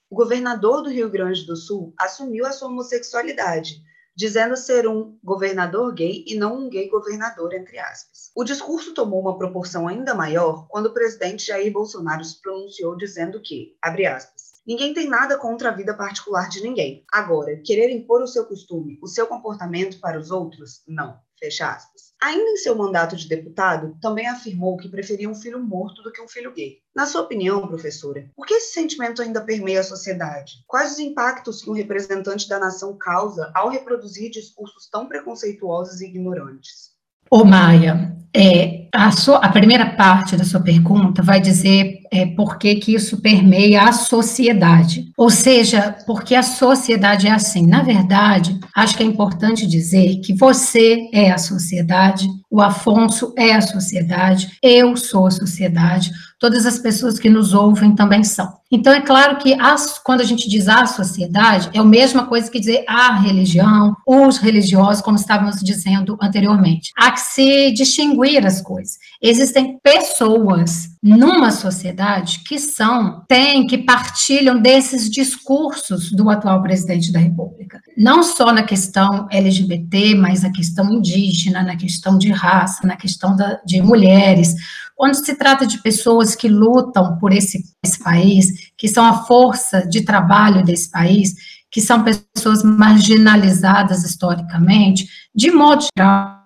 o 0.10 0.16
governador 0.16 0.82
do 0.84 0.90
Rio 0.90 1.10
Grande 1.10 1.46
do 1.46 1.56
Sul 1.56 1.94
assumiu 1.98 2.46
a 2.46 2.52
sua 2.52 2.70
homossexualidade, 2.70 3.82
dizendo 4.16 4.56
ser 4.56 4.88
um 4.88 5.18
governador 5.24 5.94
gay 5.94 6.24
e 6.28 6.36
não 6.36 6.58
um 6.58 6.70
gay 6.70 6.90
governador, 6.90 7.54
entre 7.54 7.78
aspas. 7.78 8.32
O 8.36 8.44
discurso 8.44 8.94
tomou 8.94 9.20
uma 9.20 9.38
proporção 9.38 9.88
ainda 9.88 10.16
maior 10.16 10.68
quando 10.70 10.88
o 10.88 10.94
presidente 10.94 11.46
Jair 11.46 11.72
Bolsonaro 11.72 12.24
se 12.24 12.42
pronunciou 12.42 12.96
dizendo 12.96 13.42
que, 13.42 13.76
abre 13.82 14.06
aspas, 14.06 14.48
Ninguém 14.68 14.94
tem 14.94 15.08
nada 15.08 15.38
contra 15.38 15.70
a 15.70 15.72
vida 15.72 15.94
particular 15.94 16.50
de 16.50 16.62
ninguém. 16.62 17.06
Agora, 17.10 17.56
querer 17.64 17.90
impor 17.90 18.22
o 18.22 18.28
seu 18.28 18.46
costume, 18.46 19.00
o 19.02 19.08
seu 19.08 19.26
comportamento 19.26 19.98
para 20.02 20.20
os 20.20 20.30
outros, 20.30 20.84
não. 20.86 21.18
Fecha 21.40 21.70
aspas. 21.70 22.07
Ainda 22.22 22.50
em 22.50 22.58
seu 22.58 22.76
mandato 22.76 23.16
de 23.16 23.28
deputado, 23.28 23.96
também 24.02 24.28
afirmou 24.28 24.76
que 24.76 24.90
preferia 24.90 25.30
um 25.30 25.36
filho 25.36 25.60
morto 25.60 26.02
do 26.02 26.12
que 26.12 26.22
um 26.22 26.28
filho 26.28 26.52
gay. 26.52 26.78
Na 26.96 27.06
sua 27.06 27.22
opinião, 27.22 27.68
professora, 27.68 28.28
por 28.36 28.46
que 28.46 28.56
esse 28.56 28.74
sentimento 28.74 29.22
ainda 29.22 29.42
permeia 29.42 29.82
a 29.82 29.84
sociedade? 29.84 30.64
Quais 30.66 30.94
os 30.94 31.00
impactos 31.00 31.62
que 31.62 31.70
um 31.70 31.74
representante 31.74 32.50
da 32.50 32.60
nação 32.60 32.98
causa 32.98 33.52
ao 33.54 33.70
reproduzir 33.70 34.32
discursos 34.32 34.90
tão 34.90 35.08
preconceituosos 35.08 36.02
e 36.02 36.06
ignorantes? 36.06 36.92
Ô 37.30 37.44
Maia, 37.44 38.16
É, 38.34 38.88
a, 38.94 39.12
sua, 39.12 39.38
a, 39.38 39.50
primeira 39.50 39.96
parte 39.96 40.36
da 40.36 40.44
sua 40.44 40.62
pergunta 40.62 41.24
vai 41.24 41.40
dizer 41.40 41.97
é, 42.12 42.26
por 42.26 42.58
que, 42.58 42.80
isso 42.88 43.22
permeia 43.22 43.84
a 43.84 43.92
sociedade. 43.92 45.12
Ou 45.18 45.30
seja, 45.30 45.96
porque 46.06 46.36
a 46.36 46.44
sociedade 46.44 47.28
é 47.28 47.32
assim. 47.32 47.66
Na 47.66 47.82
verdade, 47.82 48.60
acho 48.76 48.96
que 48.96 49.04
é 49.04 49.06
importante 49.06 49.68
dizer 49.68 50.22
que 50.22 50.34
você 50.34 51.10
é 51.14 51.32
a 51.32 51.38
sociedade, 51.38 52.28
o 52.50 52.62
Afonso 52.62 53.34
é 53.38 53.54
a 53.54 53.62
sociedade, 53.62 54.52
eu 54.64 54.96
sou 54.96 55.28
a 55.28 55.32
sociedade, 55.32 56.12
todas 56.40 56.66
as 56.66 56.80
pessoas 56.80 57.20
que 57.20 57.30
nos 57.30 57.54
ouvem 57.54 57.94
também 57.94 58.24
são. 58.24 58.58
Então, 58.72 58.94
é 58.94 59.02
claro 59.02 59.38
que 59.38 59.54
as, 59.54 59.98
quando 60.00 60.22
a 60.22 60.26
gente 60.26 60.50
diz 60.50 60.68
a 60.68 60.86
sociedade, 60.86 61.70
é 61.74 61.80
a 61.80 61.84
mesma 61.84 62.26
coisa 62.26 62.50
que 62.50 62.60
dizer 62.60 62.84
a 62.88 63.16
religião, 63.16 63.96
os 64.06 64.38
religiosos, 64.38 65.02
como 65.02 65.18
estávamos 65.18 65.62
dizendo 65.62 66.18
anteriormente. 66.22 66.92
Há 66.98 67.12
que 67.12 67.22
se 67.22 67.72
distinguir 67.72 68.46
as 68.46 68.62
coisas. 68.62 68.98
Existem 69.22 69.80
pessoas 69.80 70.90
numa 71.02 71.52
sociedade 71.52 72.44
que 72.46 72.60
são, 72.60 73.24
têm, 73.28 73.66
que 73.66 73.78
partilham 73.78 74.62
desses 74.62 75.10
discursos 75.10 76.12
do 76.12 76.30
atual 76.30 76.62
presidente 76.62 77.12
da 77.12 77.20
República. 77.20 77.82
Não 77.98 78.22
só 78.22 78.54
na 78.54 78.64
questão 78.64 79.28
LGBT, 79.32 80.16
mas 80.16 80.44
na 80.44 80.52
questão 80.52 80.92
indígena, 80.94 81.64
na 81.64 81.76
questão 81.76 82.18
de 82.18 82.30
raça, 82.30 82.86
na 82.86 82.96
questão 82.96 83.36
da, 83.36 83.60
de 83.66 83.82
mulheres. 83.82 84.54
Quando 84.96 85.16
se 85.16 85.36
trata 85.36 85.66
de 85.66 85.82
pessoas 85.82 86.36
que 86.36 86.48
lutam 86.48 87.18
por 87.18 87.32
esse, 87.32 87.64
esse 87.84 88.04
país, 88.04 88.72
que 88.78 88.88
são 88.88 89.04
a 89.04 89.24
força 89.24 89.88
de 89.88 90.02
trabalho 90.02 90.64
desse 90.64 90.92
país, 90.92 91.34
que 91.72 91.82
são 91.82 92.04
pessoas 92.04 92.64
marginalizadas 92.64 94.04
historicamente, 94.04 95.08
de 95.36 95.52
modo 95.52 95.86
geral, 95.98 96.37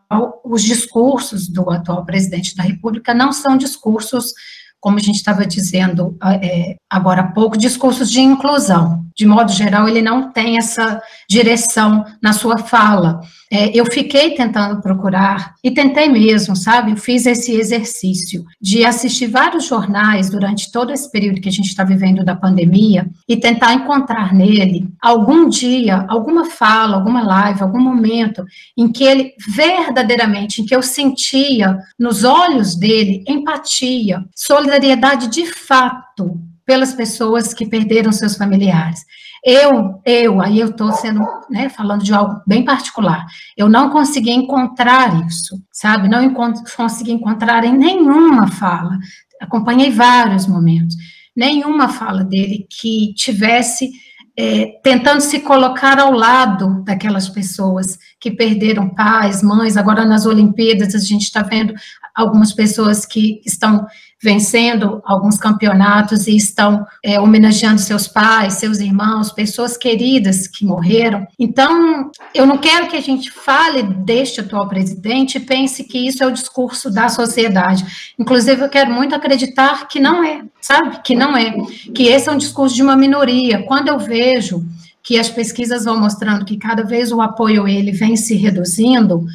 os 0.44 0.64
discursos 0.64 1.48
do 1.48 1.70
atual 1.70 2.06
presidente 2.06 2.56
da 2.56 2.64
República 2.64 3.14
não 3.14 3.32
são 3.32 3.58
discursos, 3.58 4.34
como 4.80 4.98
a 4.98 5.02
gente 5.02 5.16
estava 5.16 5.46
dizendo 5.46 6.18
é, 6.42 6.76
agora 6.90 7.22
há 7.22 7.32
pouco, 7.32 7.58
discursos 7.58 8.10
de 8.10 8.22
inclusão. 8.22 9.06
De 9.22 9.28
modo 9.28 9.52
geral, 9.52 9.88
ele 9.88 10.02
não 10.02 10.32
tem 10.32 10.58
essa 10.58 11.00
direção 11.30 12.04
na 12.20 12.34
sua 12.34 12.58
fala. 12.58 13.22
É, 13.52 13.70
eu 13.72 13.86
fiquei 13.86 14.34
tentando 14.34 14.82
procurar, 14.82 15.54
e 15.64 15.70
tentei 15.70 16.10
mesmo, 16.10 16.56
sabe? 16.56 16.90
Eu 16.90 16.98
fiz 16.98 17.28
esse 17.28 17.54
exercício 17.54 18.44
de 18.60 18.84
assistir 18.84 19.28
vários 19.28 19.68
jornais 19.68 20.32
durante 20.32 20.72
todo 20.72 20.92
esse 20.92 21.12
período 21.12 21.40
que 21.40 21.50
a 21.50 21.52
gente 21.52 21.68
está 21.68 21.84
vivendo 21.84 22.26
da 22.26 22.36
pandemia 22.36 23.12
e 23.30 23.38
tentar 23.38 23.76
encontrar 23.76 24.34
nele 24.34 24.90
algum 25.00 25.48
dia, 25.48 26.04
alguma 26.10 26.46
fala, 26.46 26.96
alguma 26.96 27.22
live, 27.22 27.62
algum 27.62 27.80
momento 27.80 28.44
em 28.76 28.92
que 28.92 29.04
ele 29.04 29.34
verdadeiramente, 29.56 30.64
em 30.64 30.66
que 30.66 30.76
eu 30.76 30.82
sentia 30.82 31.78
nos 32.00 32.24
olhos 32.24 32.76
dele 32.76 33.24
empatia, 33.28 34.26
solidariedade 34.34 35.28
de 35.28 35.46
fato 35.46 36.42
pelas 36.66 36.94
pessoas 36.94 37.54
que 37.54 37.66
perderam 37.66 38.12
seus 38.12 38.36
familiares. 38.36 39.06
Eu, 39.44 40.00
eu, 40.06 40.40
aí 40.40 40.60
eu 40.60 40.70
estou 40.70 40.92
sendo, 40.92 41.22
né, 41.50 41.68
falando 41.68 42.04
de 42.04 42.14
algo 42.14 42.42
bem 42.46 42.64
particular. 42.64 43.26
Eu 43.58 43.68
não 43.68 43.90
consegui 43.90 44.32
encontrar 44.32 45.26
isso, 45.26 45.60
sabe? 45.72 46.08
Não 46.08 46.24
encont 46.24 46.62
consegui 46.76 47.12
encontrar 47.12 47.64
em 47.64 47.76
nenhuma 47.76 48.48
fala. 48.48 49.00
Acompanhei 49.42 49.90
vários 49.90 50.46
momentos. 50.46 50.96
Nenhuma 51.36 51.90
fala 51.90 52.24
dele 52.24 52.68
que 52.70 53.14
tivesse 53.16 53.90
é, 54.38 54.80
tentando 54.84 55.22
se 55.22 55.40
colocar 55.40 56.00
ao 56.00 56.12
lado 56.12 56.84
daquelas 56.84 57.28
pessoas 57.28 57.98
que 58.20 58.32
perderam 58.32 58.90
pais, 58.90 59.42
mães. 59.42 59.76
Agora 59.76 60.06
nas 60.06 60.26
Olimpíadas 60.26 60.94
a 60.94 61.00
gente 61.00 61.24
está 61.24 61.42
vendo 61.42 61.74
algumas 62.16 62.54
pessoas 62.54 63.06
que 63.06 63.42
estão 63.46 63.86
vencendo 64.22 65.02
alguns 65.04 65.38
campeonatos 65.38 66.28
e 66.28 66.36
estão 66.36 66.86
é, 67.04 67.20
homenageando 67.20 67.82
seus 67.82 68.08
pais, 68.08 68.54
seus 68.54 68.80
irmãos, 68.80 69.32
pessoas 69.32 69.76
queridas 69.76 70.48
que 70.48 70.64
morreram. 70.64 71.26
Então, 71.40 72.12
eu 72.34 72.46
não 72.46 72.60
quero 72.60 72.88
que 72.88 72.96
a 72.96 73.02
gente 73.02 73.32
fale 73.32 73.82
deste 73.82 74.40
atual 74.40 74.70
presidente 74.70 75.38
e 75.38 75.42
pense 75.42 75.84
que 75.84 76.08
isso 76.08 76.24
é 76.24 76.28
o 76.28 76.32
discurso 76.32 76.92
da 76.92 77.10
sociedade. 77.10 78.14
Inclusive, 78.20 78.62
eu 78.62 78.70
quero 78.70 78.92
muito 78.92 79.16
acreditar 79.16 79.88
que 79.88 80.00
não 80.00 80.24
é, 80.24 80.44
sabe? 80.62 81.02
Que 81.04 81.16
não 81.16 81.36
é. 81.36 81.56
Que 81.94 82.08
esse 82.08 82.30
é 82.30 82.32
um 82.32 82.38
discurso 82.38 82.76
de 82.76 82.84
uma 82.84 82.96
minoria. 82.96 83.64
Quando 83.64 83.88
eu 83.88 83.98
vejo 83.98 84.64
que 85.02 85.18
as 85.18 85.30
pesquisas 85.30 85.86
vão 85.86 86.00
mostrando 86.00 86.46
que 86.46 86.58
cada 86.58 86.84
vez 86.84 87.12
o 87.12 87.22
apoio 87.22 87.68
ele 87.68 87.92
vem 87.92 88.16
se 88.16 88.36
reduzindo, 88.36 89.26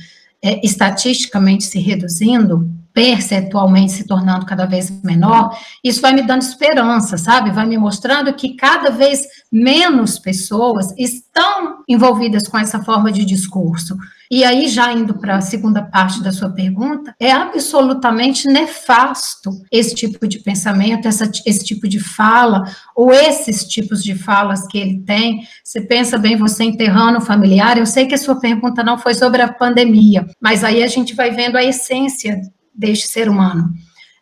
é, 0.40 0.64
estatisticamente 0.64 1.64
se 1.64 1.80
reduzindo, 1.80 2.70
percentualmente 2.96 3.92
se 3.92 4.06
tornando 4.06 4.46
cada 4.46 4.64
vez 4.64 4.90
menor, 5.02 5.54
isso 5.84 6.00
vai 6.00 6.14
me 6.14 6.22
dando 6.22 6.40
esperança, 6.40 7.18
sabe? 7.18 7.50
Vai 7.50 7.66
me 7.66 7.76
mostrando 7.76 8.32
que 8.32 8.56
cada 8.56 8.88
vez 8.88 9.20
menos 9.52 10.18
pessoas 10.18 10.94
estão 10.96 11.84
envolvidas 11.86 12.48
com 12.48 12.56
essa 12.56 12.82
forma 12.82 13.12
de 13.12 13.22
discurso. 13.22 13.94
E 14.30 14.42
aí, 14.44 14.66
já 14.66 14.90
indo 14.94 15.14
para 15.18 15.36
a 15.36 15.40
segunda 15.42 15.82
parte 15.82 16.22
da 16.22 16.32
sua 16.32 16.48
pergunta, 16.48 17.14
é 17.20 17.30
absolutamente 17.30 18.48
nefasto 18.48 19.50
esse 19.70 19.94
tipo 19.94 20.26
de 20.26 20.38
pensamento, 20.38 21.06
essa, 21.06 21.30
esse 21.44 21.64
tipo 21.64 21.86
de 21.86 22.00
fala, 22.00 22.64
ou 22.96 23.12
esses 23.12 23.64
tipos 23.64 24.02
de 24.02 24.14
falas 24.14 24.66
que 24.66 24.78
ele 24.78 25.02
tem. 25.02 25.46
Você 25.62 25.82
pensa 25.82 26.16
bem, 26.16 26.34
você 26.34 26.64
enterrando 26.64 27.18
o 27.18 27.20
familiar. 27.20 27.76
Eu 27.76 27.86
sei 27.86 28.06
que 28.06 28.14
a 28.14 28.18
sua 28.18 28.40
pergunta 28.40 28.82
não 28.82 28.98
foi 28.98 29.12
sobre 29.12 29.42
a 29.42 29.52
pandemia, 29.52 30.26
mas 30.40 30.64
aí 30.64 30.82
a 30.82 30.88
gente 30.88 31.14
vai 31.14 31.30
vendo 31.30 31.56
a 31.56 31.62
essência 31.62 32.40
deste 32.76 33.08
ser 33.08 33.28
humano. 33.28 33.72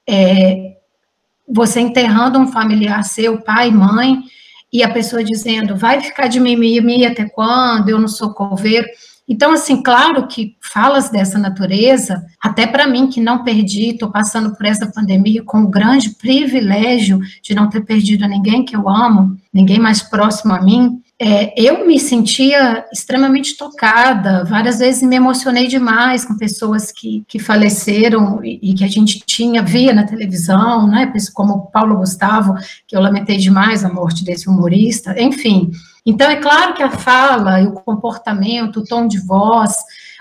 É, 0.08 0.76
você 1.48 1.80
enterrando 1.80 2.38
um 2.38 2.48
familiar 2.48 3.04
seu, 3.04 3.40
pai, 3.40 3.70
mãe, 3.70 4.22
e 4.72 4.82
a 4.82 4.90
pessoa 4.90 5.22
dizendo, 5.22 5.76
vai 5.76 6.00
ficar 6.00 6.26
de 6.26 6.40
mimimi 6.40 7.06
até 7.06 7.28
quando? 7.28 7.88
Eu 7.88 7.98
não 7.98 8.08
sou 8.08 8.34
coveiro. 8.34 8.86
Então, 9.26 9.52
assim, 9.52 9.82
claro 9.82 10.26
que 10.26 10.56
falas 10.60 11.10
dessa 11.10 11.38
natureza, 11.38 12.22
até 12.42 12.66
para 12.66 12.86
mim 12.86 13.06
que 13.06 13.20
não 13.20 13.42
perdi, 13.42 13.90
estou 13.90 14.10
passando 14.10 14.54
por 14.54 14.66
essa 14.66 14.90
pandemia 14.90 15.42
com 15.42 15.62
o 15.62 15.70
grande 15.70 16.10
privilégio 16.10 17.20
de 17.42 17.54
não 17.54 17.70
ter 17.70 17.82
perdido 17.82 18.28
ninguém 18.28 18.64
que 18.64 18.76
eu 18.76 18.88
amo, 18.88 19.36
ninguém 19.52 19.78
mais 19.78 20.02
próximo 20.02 20.52
a 20.52 20.60
mim, 20.60 21.00
é, 21.20 21.55
eu 21.57 21.87
me 21.87 21.98
sentia 22.00 22.85
extremamente 22.92 23.57
tocada, 23.57 24.44
várias 24.44 24.81
vezes 24.81 25.03
me 25.03 25.14
emocionei 25.14 25.68
demais 25.68 26.24
com 26.24 26.37
pessoas 26.37 26.90
que, 26.90 27.24
que 27.29 27.38
faleceram 27.38 28.44
e, 28.44 28.59
e 28.62 28.74
que 28.74 28.85
a 28.85 28.88
gente 28.88 29.20
tinha, 29.20 29.62
via 29.62 29.92
na 29.92 30.05
televisão, 30.05 30.88
né, 30.88 31.12
como 31.33 31.70
Paulo 31.70 31.98
Gustavo, 31.98 32.55
que 32.87 32.96
eu 32.96 33.00
lamentei 33.00 33.37
demais 33.37 33.85
a 33.85 33.92
morte 33.92 34.24
desse 34.24 34.48
humorista, 34.48 35.14
enfim. 35.20 35.70
Então, 36.05 36.29
é 36.29 36.37
claro 36.37 36.74
que 36.74 36.83
a 36.83 36.90
fala 36.90 37.62
o 37.62 37.72
comportamento, 37.72 38.81
o 38.81 38.85
tom 38.85 39.07
de 39.07 39.20
voz, 39.20 39.72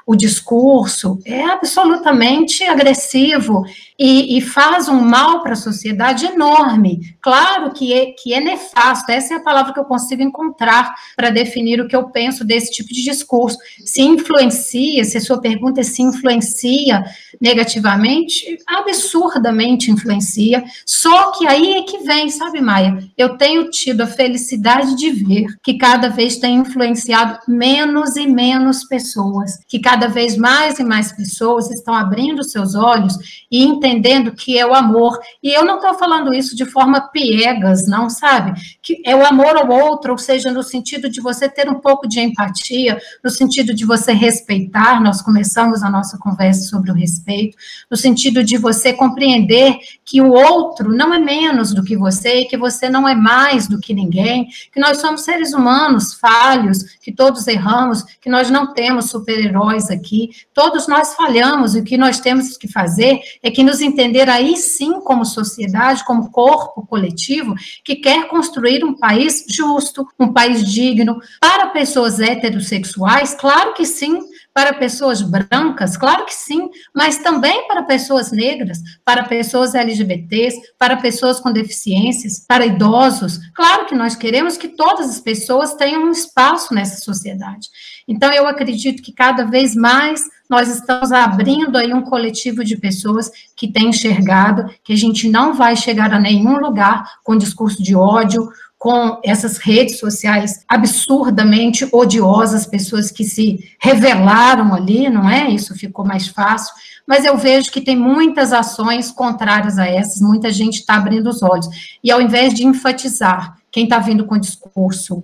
o 0.06 0.16
discurso 0.16 1.18
é 1.26 1.44
absolutamente 1.46 2.64
agressivo 2.64 3.64
e, 4.04 4.38
e 4.38 4.42
faz 4.42 4.90
um 4.90 5.00
mal 5.00 5.42
para 5.42 5.54
a 5.54 5.56
sociedade 5.56 6.26
enorme. 6.26 7.16
Claro 7.22 7.72
que 7.72 7.94
é, 7.94 8.08
que 8.08 8.34
é 8.34 8.42
nefasto, 8.42 9.10
essa 9.10 9.36
é 9.36 9.38
a 9.38 9.44
palavra 9.44 9.72
que 9.72 9.80
eu 9.80 9.86
consigo 9.86 10.22
encontrar 10.22 10.94
para 11.16 11.30
definir 11.30 11.80
o 11.80 11.88
que 11.88 11.96
eu 11.96 12.10
penso 12.10 12.44
desse 12.44 12.70
tipo 12.70 12.94
de 12.94 13.02
discurso. 13.02 13.58
Se 13.86 14.02
influencia, 14.02 15.06
se 15.06 15.18
a 15.18 15.22
sua 15.22 15.40
pergunta 15.40 15.80
é 15.80 15.84
se 15.86 16.02
influencia 16.02 17.02
negativamente, 17.40 18.58
absurdamente 18.68 19.90
influencia, 19.90 20.66
só 20.86 21.32
que 21.32 21.48
aí 21.48 21.76
é 21.76 21.84
que 21.84 22.00
vem, 22.00 22.30
sabe, 22.30 22.60
Maia? 22.60 22.98
Eu 23.18 23.38
tenho 23.38 23.70
tido 23.70 24.02
a 24.02 24.08
felicidade 24.08 24.98
de 24.98 25.12
ver 25.12 25.46
que 25.64 25.76
cada 25.76 26.10
vez 26.10 26.36
tem 26.36 26.58
influenciado 26.58 27.40
menos 27.48 28.18
e 28.18 28.28
menos 28.28 28.84
pessoas, 28.84 29.60
que 29.66 29.80
cada 29.80 30.10
vez 30.10 30.36
mais 30.36 30.78
e 30.78 30.84
mais 30.84 31.14
pessoas 31.14 31.72
estão 31.72 31.94
abrindo 31.94 32.44
seus 32.44 32.76
olhos 32.76 33.46
e 33.50 33.64
entendendo 33.64 33.93
que 34.36 34.58
é 34.58 34.66
o 34.66 34.74
amor. 34.74 35.20
E 35.42 35.52
eu 35.52 35.66
não 35.66 35.76
estou 35.76 35.94
falando 35.94 36.34
isso 36.34 36.56
de 36.56 36.66
forma 36.66 37.10
piegas, 37.12 37.88
não, 37.88 38.10
sabe? 38.10 38.54
Que 38.82 39.02
é 39.06 39.16
o 39.16 39.26
amor 39.26 39.56
ao 39.58 39.70
outro, 39.70 40.12
ou 40.12 40.18
seja, 40.18 40.52
no 40.52 40.64
sentido 40.64 41.10
de 41.10 41.22
você 41.22 41.50
ter 41.50 41.70
um 41.70 41.80
pouco 41.80 42.08
de 42.08 42.20
empatia, 42.20 43.00
no 43.24 43.30
sentido 43.30 43.74
de 43.74 43.86
você 43.86 44.14
respeitar. 44.14 45.02
Nós 45.02 45.22
começamos 45.22 45.84
a 45.84 45.90
nossa 45.90 46.18
conversa 46.18 46.64
sobre 46.70 46.92
o 46.92 46.94
respeito, 46.94 47.58
no 47.90 47.98
sentido 47.98 48.44
de 48.44 48.58
você 48.58 48.94
compreender 48.94 49.78
que 50.06 50.22
o 50.22 50.32
outro 50.32 50.92
não 50.92 51.14
é 51.14 51.20
menos 51.20 51.74
do 51.74 51.84
que 51.84 51.96
você, 51.96 52.42
e 52.42 52.46
que 52.46 52.58
você 52.58 52.90
não 52.90 53.08
é 53.08 53.16
mais 53.16 53.68
do 53.68 53.80
que 53.80 53.94
ninguém, 53.94 54.48
que 54.72 54.80
nós 54.80 54.98
somos 55.00 55.22
seres 55.22 55.54
humanos 55.54 56.14
falhos, 56.14 56.84
que 57.02 57.12
todos 57.12 57.48
erramos, 57.48 58.04
que 58.22 58.30
nós 58.30 58.50
não 58.50 58.74
temos 58.74 59.10
super-heróis 59.10 59.90
aqui, 59.90 60.30
todos 60.54 60.88
nós 60.88 61.14
falhamos, 61.16 61.76
e 61.76 61.80
o 61.80 61.84
que 61.84 61.98
nós 61.98 62.20
temos 62.20 62.58
que 62.58 62.68
fazer 62.68 63.20
é 63.42 63.52
que 63.52 63.64
nos 63.64 63.73
entender 63.82 64.30
aí 64.30 64.56
sim 64.58 65.00
como 65.02 65.26
sociedade, 65.26 66.06
como 66.06 66.32
corpo 66.32 66.86
coletivo, 66.86 67.56
que 67.84 67.96
quer 67.96 68.28
construir 68.28 68.84
um 68.84 68.96
país 68.96 69.46
justo, 69.50 70.08
um 70.20 70.32
país 70.32 70.70
digno, 70.72 71.20
para 71.40 71.68
pessoas 71.68 72.20
heterossexuais, 72.20 73.34
claro 73.34 73.74
que 73.74 73.86
sim, 73.86 74.20
para 74.54 74.74
pessoas 74.74 75.22
brancas? 75.22 75.98
Claro 75.98 76.26
que 76.26 76.34
sim, 76.34 76.70
mas 76.94 77.18
também 77.18 77.68
para 77.68 77.84
pessoas 77.84 78.32
negras, 78.32 78.80
para 79.04 79.24
pessoas 79.24 79.74
LGBTs, 79.74 80.60
para 80.78 80.98
pessoas 80.98 81.40
com 81.40 81.52
deficiências, 81.52 82.46
para 82.48 82.66
idosos. 82.66 83.40
Claro 83.54 83.86
que 83.86 83.96
nós 83.96 84.16
queremos 84.16 84.58
que 84.58 84.70
todas 84.70 85.10
as 85.10 85.20
pessoas 85.20 85.74
tenham 85.74 86.04
um 86.04 86.12
espaço 86.12 86.74
nessa 86.74 86.98
sociedade. 86.98 87.68
Então, 88.08 88.32
eu 88.32 88.48
acredito 88.48 89.02
que 89.02 89.14
cada 89.14 89.46
vez 89.46 89.76
mais 89.76 90.24
nós 90.50 90.68
estamos 90.68 91.12
abrindo 91.12 91.78
aí 91.78 91.94
um 91.94 92.02
coletivo 92.02 92.64
de 92.64 92.78
pessoas 92.78 93.32
que 93.56 93.72
têm 93.72 93.90
enxergado 93.90 94.70
que 94.84 94.94
a 94.94 94.98
gente 94.98 95.30
não 95.30 95.54
vai 95.54 95.76
chegar 95.76 96.14
a 96.14 96.20
nenhum 96.20 96.58
lugar 96.58 97.04
com 97.24 97.38
discurso 97.38 97.82
de 97.82 97.96
ódio, 97.96 98.48
com 98.84 99.18
essas 99.24 99.60
redes 99.60 99.98
sociais 99.98 100.66
absurdamente 100.68 101.88
odiosas, 101.90 102.66
pessoas 102.66 103.10
que 103.10 103.24
se 103.24 103.74
revelaram 103.80 104.76
ali, 104.76 105.10
não 105.10 105.30
é? 105.30 105.50
Isso 105.50 105.74
ficou 105.74 106.06
mais 106.06 106.28
fácil. 106.28 106.76
Mas 107.08 107.24
eu 107.24 107.38
vejo 107.38 107.72
que 107.72 107.80
tem 107.80 107.96
muitas 107.96 108.52
ações 108.52 109.10
contrárias 109.10 109.80
a 109.80 109.88
essas, 109.88 110.20
muita 110.20 110.52
gente 110.52 110.80
está 110.82 110.96
abrindo 110.96 111.30
os 111.30 111.42
olhos. 111.42 111.66
E 112.04 112.12
ao 112.12 112.20
invés 112.20 112.54
de 112.54 112.66
enfatizar 112.66 113.56
quem 113.72 113.86
está 113.86 114.00
vindo 114.00 114.26
com 114.26 114.38
discurso 114.38 115.24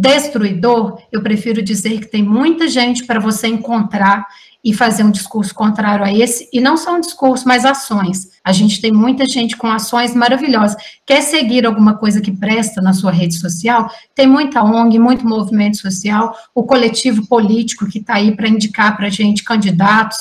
destruidor, 0.00 1.00
eu 1.10 1.22
prefiro 1.22 1.60
dizer 1.60 2.00
que 2.00 2.06
tem 2.06 2.22
muita 2.22 2.68
gente 2.68 3.04
para 3.04 3.18
você 3.18 3.48
encontrar 3.48 4.24
e 4.62 4.72
fazer 4.74 5.04
um 5.04 5.10
discurso 5.10 5.54
contrário 5.54 6.04
a 6.04 6.12
esse, 6.12 6.48
e 6.52 6.60
não 6.60 6.76
só 6.76 6.94
um 6.94 7.00
discurso, 7.00 7.46
mas 7.46 7.64
ações. 7.64 8.28
A 8.44 8.52
gente 8.52 8.80
tem 8.80 8.92
muita 8.92 9.24
gente 9.24 9.56
com 9.56 9.68
ações 9.68 10.14
maravilhosas. 10.14 10.76
Quer 11.06 11.22
seguir 11.22 11.64
alguma 11.64 11.94
coisa 11.94 12.20
que 12.20 12.32
presta 12.32 12.80
na 12.82 12.92
sua 12.92 13.12
rede 13.12 13.34
social? 13.34 13.88
Tem 14.14 14.26
muita 14.26 14.62
ONG, 14.62 14.98
muito 14.98 15.26
movimento 15.26 15.78
social, 15.78 16.34
o 16.54 16.64
coletivo 16.64 17.26
político 17.26 17.86
que 17.86 17.98
está 17.98 18.14
aí 18.14 18.34
para 18.34 18.48
indicar 18.48 18.96
para 18.96 19.06
a 19.06 19.10
gente 19.10 19.44
candidatos 19.44 20.18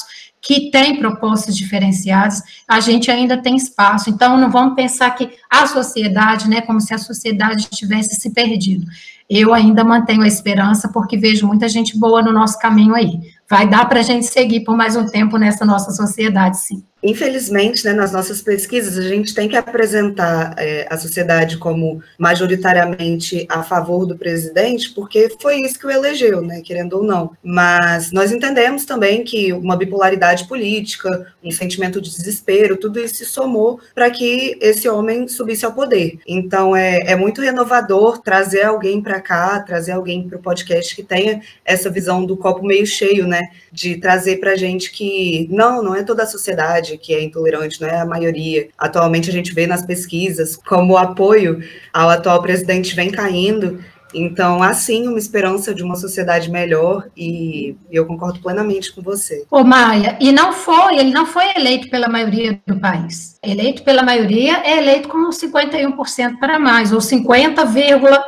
que 0.48 0.72
tem 0.72 0.96
propostas 0.98 1.58
diferenciadas, 1.58 2.42
a 2.66 2.80
gente 2.80 3.12
ainda 3.12 3.36
tem 3.36 3.58
espaço. 3.58 4.10
Então, 4.10 4.38
não 4.38 4.50
vamos 4.50 4.76
pensar 4.76 5.12
que 5.12 5.30
a 5.50 5.68
sociedade, 5.68 6.50
né, 6.50 6.62
como 6.62 6.80
se 6.80 6.94
a 6.94 6.98
sociedade 6.98 7.68
tivesse 7.70 8.16
se 8.16 8.30
perdido. 8.30 8.86
Eu 9.30 9.54
ainda 9.54 9.84
mantenho 9.84 10.22
a 10.22 10.28
esperança, 10.28 10.88
porque 10.88 11.18
vejo 11.18 11.46
muita 11.46 11.68
gente 11.68 12.00
boa 12.00 12.22
no 12.22 12.32
nosso 12.32 12.58
caminho 12.60 12.96
aí. 12.96 13.20
Vai 13.50 13.68
dar 13.68 13.88
para 13.88 14.02
a 14.02 14.04
gente 14.04 14.26
seguir 14.26 14.62
por 14.62 14.76
mais 14.76 14.96
um 14.96 15.06
tempo 15.06 15.38
nessa 15.38 15.66
nossa 15.66 15.92
sociedade, 15.92 16.60
sim. 16.60 16.84
Infelizmente, 17.02 17.86
né, 17.86 17.94
nas 17.94 18.12
nossas 18.12 18.42
pesquisas, 18.42 18.98
a 18.98 19.08
gente 19.08 19.34
tem 19.34 19.48
que 19.48 19.56
apresentar 19.56 20.56
é, 20.58 20.88
a 20.90 20.98
sociedade 20.98 21.58
como 21.58 22.02
majoritariamente 22.18 23.46
a 23.50 23.62
favor 23.62 24.06
do 24.06 24.18
presidente, 24.18 24.94
porque 24.94 25.30
foi 25.40 25.62
isso 25.62 25.78
que 25.78 25.86
o 25.86 25.92
elegeu, 25.92 26.42
né, 26.42 26.62
querendo 26.62 26.94
ou 26.94 27.04
não. 27.04 27.32
Mas 27.44 28.12
nós 28.12 28.32
entendemos 28.32 28.84
também 28.84 29.24
que 29.24 29.54
uma 29.54 29.78
bipolaridade 29.78 30.48
política, 30.48 31.28
um 31.44 31.52
sentimento 31.52 32.02
de 32.02 32.10
desespero, 32.10 32.78
tudo 32.78 33.00
isso 33.00 33.16
se 33.16 33.26
somou 33.26 33.80
para 33.94 34.10
que 34.10 34.58
esse 34.60 34.90
homem 34.90 35.28
subisse 35.28 35.66
ao 35.66 35.74
poder. 35.74 36.18
Então, 36.28 36.76
é, 36.76 36.98
é 37.06 37.16
muito 37.16 37.42
renovador 37.42 38.18
trazer 38.18 38.64
alguém 38.64 39.02
para 39.02 39.22
cá, 39.22 39.60
trazer 39.60 39.92
alguém 39.92 40.28
para 40.28 40.40
o 40.40 40.42
podcast 40.42 40.96
que 40.96 41.04
tenha 41.04 41.42
essa 41.64 41.92
visão 41.92 42.26
do 42.26 42.36
copo 42.36 42.66
meio 42.66 42.88
cheio, 42.88 43.28
né, 43.28 43.37
de 43.72 43.98
trazer 43.98 44.38
para 44.38 44.52
a 44.52 44.56
gente 44.56 44.92
que 44.92 45.48
não, 45.50 45.84
não 45.84 45.96
é 45.96 46.04
toda 46.04 46.24
a 46.24 46.28
sociedade 46.28 46.98
que 46.98 47.14
é 47.14 47.24
intolerante, 47.24 47.82
não 47.82 47.88
é 47.88 48.00
a 48.00 48.06
maioria. 48.06 48.70
Atualmente 48.78 49.30
a 49.30 49.34
gente 49.34 49.54
vê 49.54 49.68
nas 49.68 49.86
pesquisas 49.86 50.56
como 50.56 50.94
o 50.94 50.98
apoio 50.98 51.62
ao 51.94 52.10
atual 52.10 52.42
presidente 52.42 52.96
vem 52.96 53.10
caindo. 53.10 53.80
Então, 54.14 54.64
há 54.64 54.74
sim 54.74 55.08
uma 55.08 55.20
esperança 55.20 55.74
de 55.74 55.84
uma 55.84 55.96
sociedade 55.96 56.50
melhor 56.50 57.08
e 57.16 57.76
eu 57.92 58.06
concordo 58.06 58.40
plenamente 58.40 58.94
com 58.94 59.02
você. 59.02 59.46
Ô, 59.52 59.64
Maia, 59.64 60.18
e 60.20 60.32
não 60.32 60.54
foi, 60.54 60.98
ele 60.98 61.12
não 61.12 61.26
foi 61.26 61.44
eleito 61.56 61.90
pela 61.90 62.08
maioria 62.08 62.60
do 62.66 62.80
país. 62.80 63.38
Eleito 63.44 63.84
pela 63.84 64.04
maioria 64.04 64.62
é 64.64 64.78
eleito 64.78 65.10
com 65.10 65.30
51% 65.30 66.40
para 66.40 66.58
mais, 66.58 66.94
ou 66.94 67.02
50, 67.02 67.62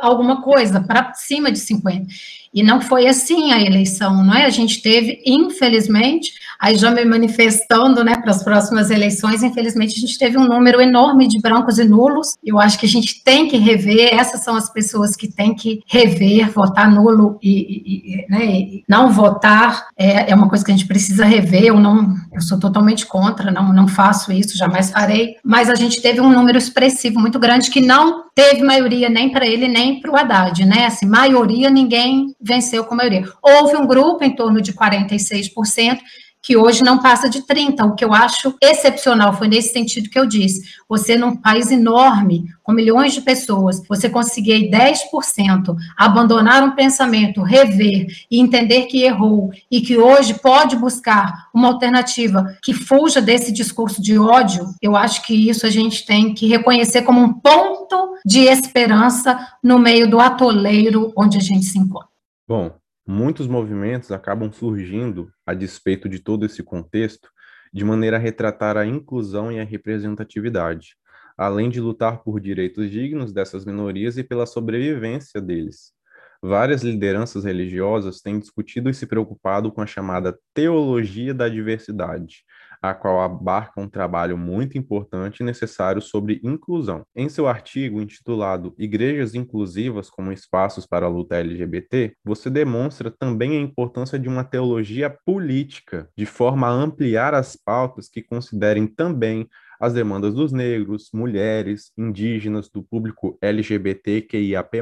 alguma 0.02 0.42
coisa, 0.42 0.80
para 0.80 1.14
cima 1.14 1.50
de 1.50 1.58
50%. 1.58 2.06
E 2.52 2.62
não 2.62 2.80
foi 2.80 3.06
assim 3.06 3.52
a 3.52 3.60
eleição, 3.60 4.24
não 4.24 4.34
é? 4.34 4.44
A 4.44 4.50
gente 4.50 4.82
teve, 4.82 5.22
infelizmente, 5.24 6.32
aí 6.60 6.76
já 6.76 6.90
me 6.90 7.04
manifestando, 7.04 8.04
né, 8.04 8.16
para 8.16 8.32
as 8.32 8.42
próximas 8.42 8.90
eleições, 8.90 9.42
infelizmente 9.42 9.96
a 9.96 10.00
gente 10.00 10.18
teve 10.18 10.36
um 10.36 10.46
número 10.46 10.80
enorme 10.80 11.26
de 11.26 11.40
brancos 11.40 11.78
e 11.78 11.84
nulos. 11.84 12.34
Eu 12.44 12.58
acho 12.58 12.78
que 12.78 12.86
a 12.86 12.88
gente 12.88 13.22
tem 13.22 13.48
que 13.48 13.56
rever, 13.56 14.12
essas 14.12 14.42
são 14.42 14.56
as 14.56 14.70
pessoas 14.70 15.16
que 15.16 15.28
têm 15.28 15.54
que 15.54 15.80
rever, 15.86 16.50
votar 16.50 16.90
nulo 16.90 17.38
e, 17.42 18.24
e, 18.24 18.26
né, 18.28 18.44
e 18.44 18.84
não 18.88 19.10
votar 19.10 19.88
é, 19.96 20.30
é, 20.30 20.34
uma 20.34 20.48
coisa 20.48 20.64
que 20.64 20.72
a 20.72 20.76
gente 20.76 20.88
precisa 20.88 21.24
rever. 21.24 21.64
Eu 21.64 21.78
não, 21.78 22.14
eu 22.32 22.40
sou 22.40 22.58
totalmente 22.58 23.06
contra, 23.06 23.50
não, 23.50 23.72
não 23.72 23.88
faço 23.88 24.32
isso, 24.32 24.58
jamais 24.58 24.90
farei. 24.90 25.36
Mas 25.44 25.70
a 25.70 25.74
gente 25.74 26.02
teve 26.02 26.20
um 26.20 26.30
número 26.30 26.58
expressivo 26.58 27.18
muito 27.18 27.38
grande 27.38 27.70
que 27.70 27.80
não 27.80 28.24
teve 28.40 28.62
maioria 28.62 29.10
nem 29.10 29.28
para 29.28 29.46
ele 29.46 29.68
nem 29.68 30.00
para 30.00 30.10
o 30.10 30.16
Haddad, 30.16 30.64
né? 30.64 30.86
Assim, 30.86 31.04
maioria 31.04 31.68
ninguém 31.68 32.34
venceu 32.40 32.84
com 32.84 32.94
maioria. 32.94 33.28
Houve 33.42 33.76
um 33.76 33.86
grupo 33.86 34.24
em 34.24 34.34
torno 34.34 34.62
de 34.62 34.72
46%, 34.72 35.98
que 36.42 36.56
hoje 36.56 36.82
não 36.82 36.98
passa 36.98 37.28
de 37.28 37.42
30. 37.42 37.84
O 37.84 37.94
que 37.94 38.04
eu 38.04 38.12
acho 38.12 38.54
excepcional 38.62 39.32
foi 39.32 39.48
nesse 39.48 39.72
sentido 39.72 40.08
que 40.08 40.18
eu 40.18 40.26
disse. 40.26 40.62
Você 40.88 41.16
num 41.16 41.36
país 41.36 41.70
enorme, 41.70 42.44
com 42.62 42.72
milhões 42.72 43.12
de 43.12 43.20
pessoas, 43.20 43.82
você 43.88 44.08
conseguir 44.08 44.70
10% 44.70 45.76
abandonar 45.96 46.62
um 46.62 46.72
pensamento, 46.72 47.42
rever 47.42 48.06
e 48.30 48.40
entender 48.40 48.82
que 48.86 49.02
errou 49.02 49.50
e 49.70 49.80
que 49.80 49.96
hoje 49.96 50.34
pode 50.34 50.76
buscar 50.76 51.48
uma 51.52 51.68
alternativa 51.68 52.56
que 52.62 52.72
fuja 52.72 53.20
desse 53.20 53.52
discurso 53.52 54.00
de 54.00 54.18
ódio, 54.18 54.66
eu 54.80 54.96
acho 54.96 55.22
que 55.22 55.48
isso 55.48 55.66
a 55.66 55.70
gente 55.70 56.06
tem 56.06 56.32
que 56.32 56.46
reconhecer 56.46 57.02
como 57.02 57.20
um 57.20 57.32
ponto 57.32 58.14
de 58.24 58.40
esperança 58.40 59.38
no 59.62 59.78
meio 59.78 60.08
do 60.08 60.20
atoleiro 60.20 61.12
onde 61.16 61.38
a 61.38 61.40
gente 61.40 61.64
se 61.64 61.78
encontra. 61.78 62.08
Bom, 62.48 62.72
muitos 63.06 63.46
movimentos 63.46 64.10
acabam 64.12 64.52
surgindo, 64.52 65.32
a 65.46 65.54
despeito 65.54 66.08
de 66.08 66.18
todo 66.18 66.46
esse 66.46 66.62
contexto, 66.62 67.28
de 67.72 67.84
maneira 67.84 68.16
a 68.16 68.20
retratar 68.20 68.76
a 68.76 68.86
inclusão 68.86 69.50
e 69.50 69.60
a 69.60 69.64
representatividade, 69.64 70.96
além 71.36 71.70
de 71.70 71.80
lutar 71.80 72.22
por 72.22 72.40
direitos 72.40 72.90
dignos 72.90 73.32
dessas 73.32 73.64
minorias 73.64 74.18
e 74.18 74.24
pela 74.24 74.46
sobrevivência 74.46 75.40
deles. 75.40 75.92
Várias 76.42 76.82
lideranças 76.82 77.44
religiosas 77.44 78.20
têm 78.20 78.38
discutido 78.38 78.88
e 78.88 78.94
se 78.94 79.06
preocupado 79.06 79.70
com 79.70 79.82
a 79.82 79.86
chamada 79.86 80.38
teologia 80.54 81.34
da 81.34 81.48
diversidade, 81.48 82.44
a 82.80 82.94
qual 82.94 83.20
abarca 83.20 83.80
um 83.80 83.88
trabalho 83.88 84.36
muito 84.36 84.78
importante 84.78 85.40
e 85.40 85.44
necessário 85.44 86.00
sobre 86.00 86.40
inclusão. 86.42 87.02
Em 87.14 87.28
seu 87.28 87.46
artigo 87.46 88.00
intitulado 88.00 88.74
Igrejas 88.78 89.34
Inclusivas 89.34 90.08
como 90.08 90.32
Espaços 90.32 90.86
para 90.86 91.06
a 91.06 91.08
Luta 91.08 91.36
LGBT, 91.36 92.14
você 92.24 92.48
demonstra 92.48 93.10
também 93.10 93.56
a 93.56 93.60
importância 93.60 94.18
de 94.18 94.28
uma 94.28 94.44
teologia 94.44 95.10
política, 95.24 96.08
de 96.16 96.26
forma 96.26 96.66
a 96.66 96.70
ampliar 96.70 97.34
as 97.34 97.56
pautas 97.56 98.08
que 98.08 98.22
considerem 98.22 98.86
também 98.86 99.48
as 99.80 99.94
demandas 99.94 100.34
dos 100.34 100.52
negros, 100.52 101.08
mulheres, 101.14 101.90
indígenas, 101.96 102.68
do 102.68 102.82
público 102.82 103.38
LGBTQIAP+, 103.40 104.78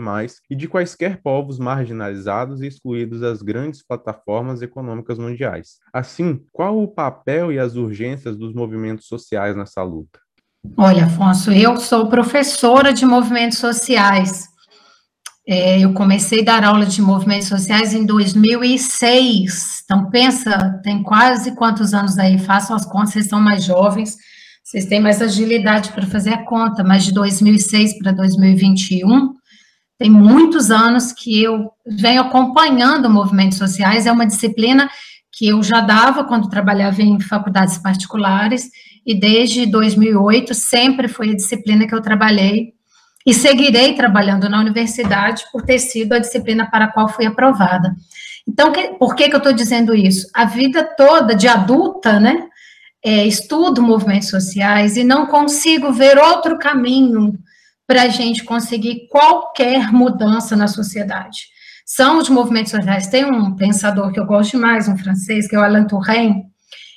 e 0.50 0.56
de 0.56 0.66
quaisquer 0.66 1.22
povos 1.22 1.58
marginalizados 1.60 2.60
e 2.60 2.66
excluídos 2.66 3.20
das 3.20 3.40
grandes 3.40 3.86
plataformas 3.86 4.60
econômicas 4.60 5.16
mundiais. 5.16 5.76
Assim, 5.92 6.40
qual 6.52 6.82
o 6.82 6.88
papel 6.88 7.52
e 7.52 7.58
as 7.60 7.76
urgências 7.76 8.36
dos 8.36 8.52
movimentos 8.52 9.06
sociais 9.06 9.54
nessa 9.54 9.82
luta? 9.84 10.18
Olha, 10.76 11.04
Afonso, 11.04 11.52
eu 11.52 11.76
sou 11.76 12.08
professora 12.08 12.92
de 12.92 13.06
movimentos 13.06 13.58
sociais. 13.58 14.48
É, 15.46 15.78
eu 15.80 15.94
comecei 15.94 16.42
a 16.42 16.44
dar 16.44 16.64
aula 16.64 16.84
de 16.84 17.00
movimentos 17.00 17.48
sociais 17.48 17.94
em 17.94 18.04
2006. 18.04 19.82
Então, 19.84 20.10
pensa, 20.10 20.80
tem 20.82 21.02
quase 21.02 21.54
quantos 21.54 21.94
anos 21.94 22.18
aí? 22.18 22.38
Façam 22.38 22.74
as 22.74 22.84
contas, 22.84 23.12
vocês 23.12 23.28
são 23.28 23.40
mais 23.40 23.64
jovens. 23.64 24.16
Vocês 24.68 24.84
têm 24.84 25.00
mais 25.00 25.22
agilidade 25.22 25.92
para 25.92 26.06
fazer 26.06 26.28
a 26.28 26.44
conta, 26.44 26.84
mas 26.84 27.02
de 27.02 27.14
2006 27.14 27.96
para 27.96 28.12
2021, 28.12 29.32
tem 29.98 30.10
muitos 30.10 30.70
anos 30.70 31.10
que 31.10 31.42
eu 31.42 31.70
venho 31.86 32.20
acompanhando 32.20 33.08
movimentos 33.08 33.56
sociais, 33.56 34.04
é 34.04 34.12
uma 34.12 34.26
disciplina 34.26 34.86
que 35.32 35.48
eu 35.48 35.62
já 35.62 35.80
dava 35.80 36.22
quando 36.24 36.50
trabalhava 36.50 37.00
em 37.00 37.18
faculdades 37.18 37.78
particulares, 37.78 38.68
e 39.06 39.18
desde 39.18 39.64
2008 39.64 40.52
sempre 40.52 41.08
foi 41.08 41.30
a 41.30 41.36
disciplina 41.36 41.86
que 41.86 41.94
eu 41.94 42.02
trabalhei, 42.02 42.74
e 43.24 43.32
seguirei 43.32 43.94
trabalhando 43.94 44.50
na 44.50 44.60
universidade 44.60 45.44
por 45.50 45.62
ter 45.62 45.78
sido 45.78 46.12
a 46.12 46.18
disciplina 46.18 46.70
para 46.70 46.84
a 46.84 46.92
qual 46.92 47.08
fui 47.08 47.24
aprovada. 47.24 47.96
Então, 48.46 48.70
que, 48.70 48.88
por 48.98 49.16
que, 49.16 49.30
que 49.30 49.34
eu 49.34 49.38
estou 49.38 49.52
dizendo 49.54 49.94
isso? 49.94 50.28
A 50.34 50.44
vida 50.44 50.84
toda 50.84 51.34
de 51.34 51.48
adulta, 51.48 52.20
né, 52.20 52.47
é, 53.04 53.26
estudo 53.26 53.82
movimentos 53.82 54.28
sociais 54.28 54.96
e 54.96 55.04
não 55.04 55.26
consigo 55.26 55.92
ver 55.92 56.18
outro 56.18 56.58
caminho 56.58 57.38
para 57.86 58.02
a 58.02 58.08
gente 58.08 58.44
conseguir 58.44 59.08
qualquer 59.08 59.92
mudança 59.92 60.54
na 60.54 60.68
sociedade. 60.68 61.48
são 61.86 62.18
os 62.18 62.28
movimentos 62.28 62.70
sociais. 62.70 63.06
Tem 63.06 63.24
um 63.24 63.56
pensador 63.56 64.12
que 64.12 64.20
eu 64.20 64.26
gosto 64.26 64.52
demais, 64.52 64.88
um 64.88 64.98
francês, 64.98 65.48
que 65.48 65.56
é 65.56 65.58
o 65.58 65.62
Alain 65.62 65.86
Touraine, 65.86 66.44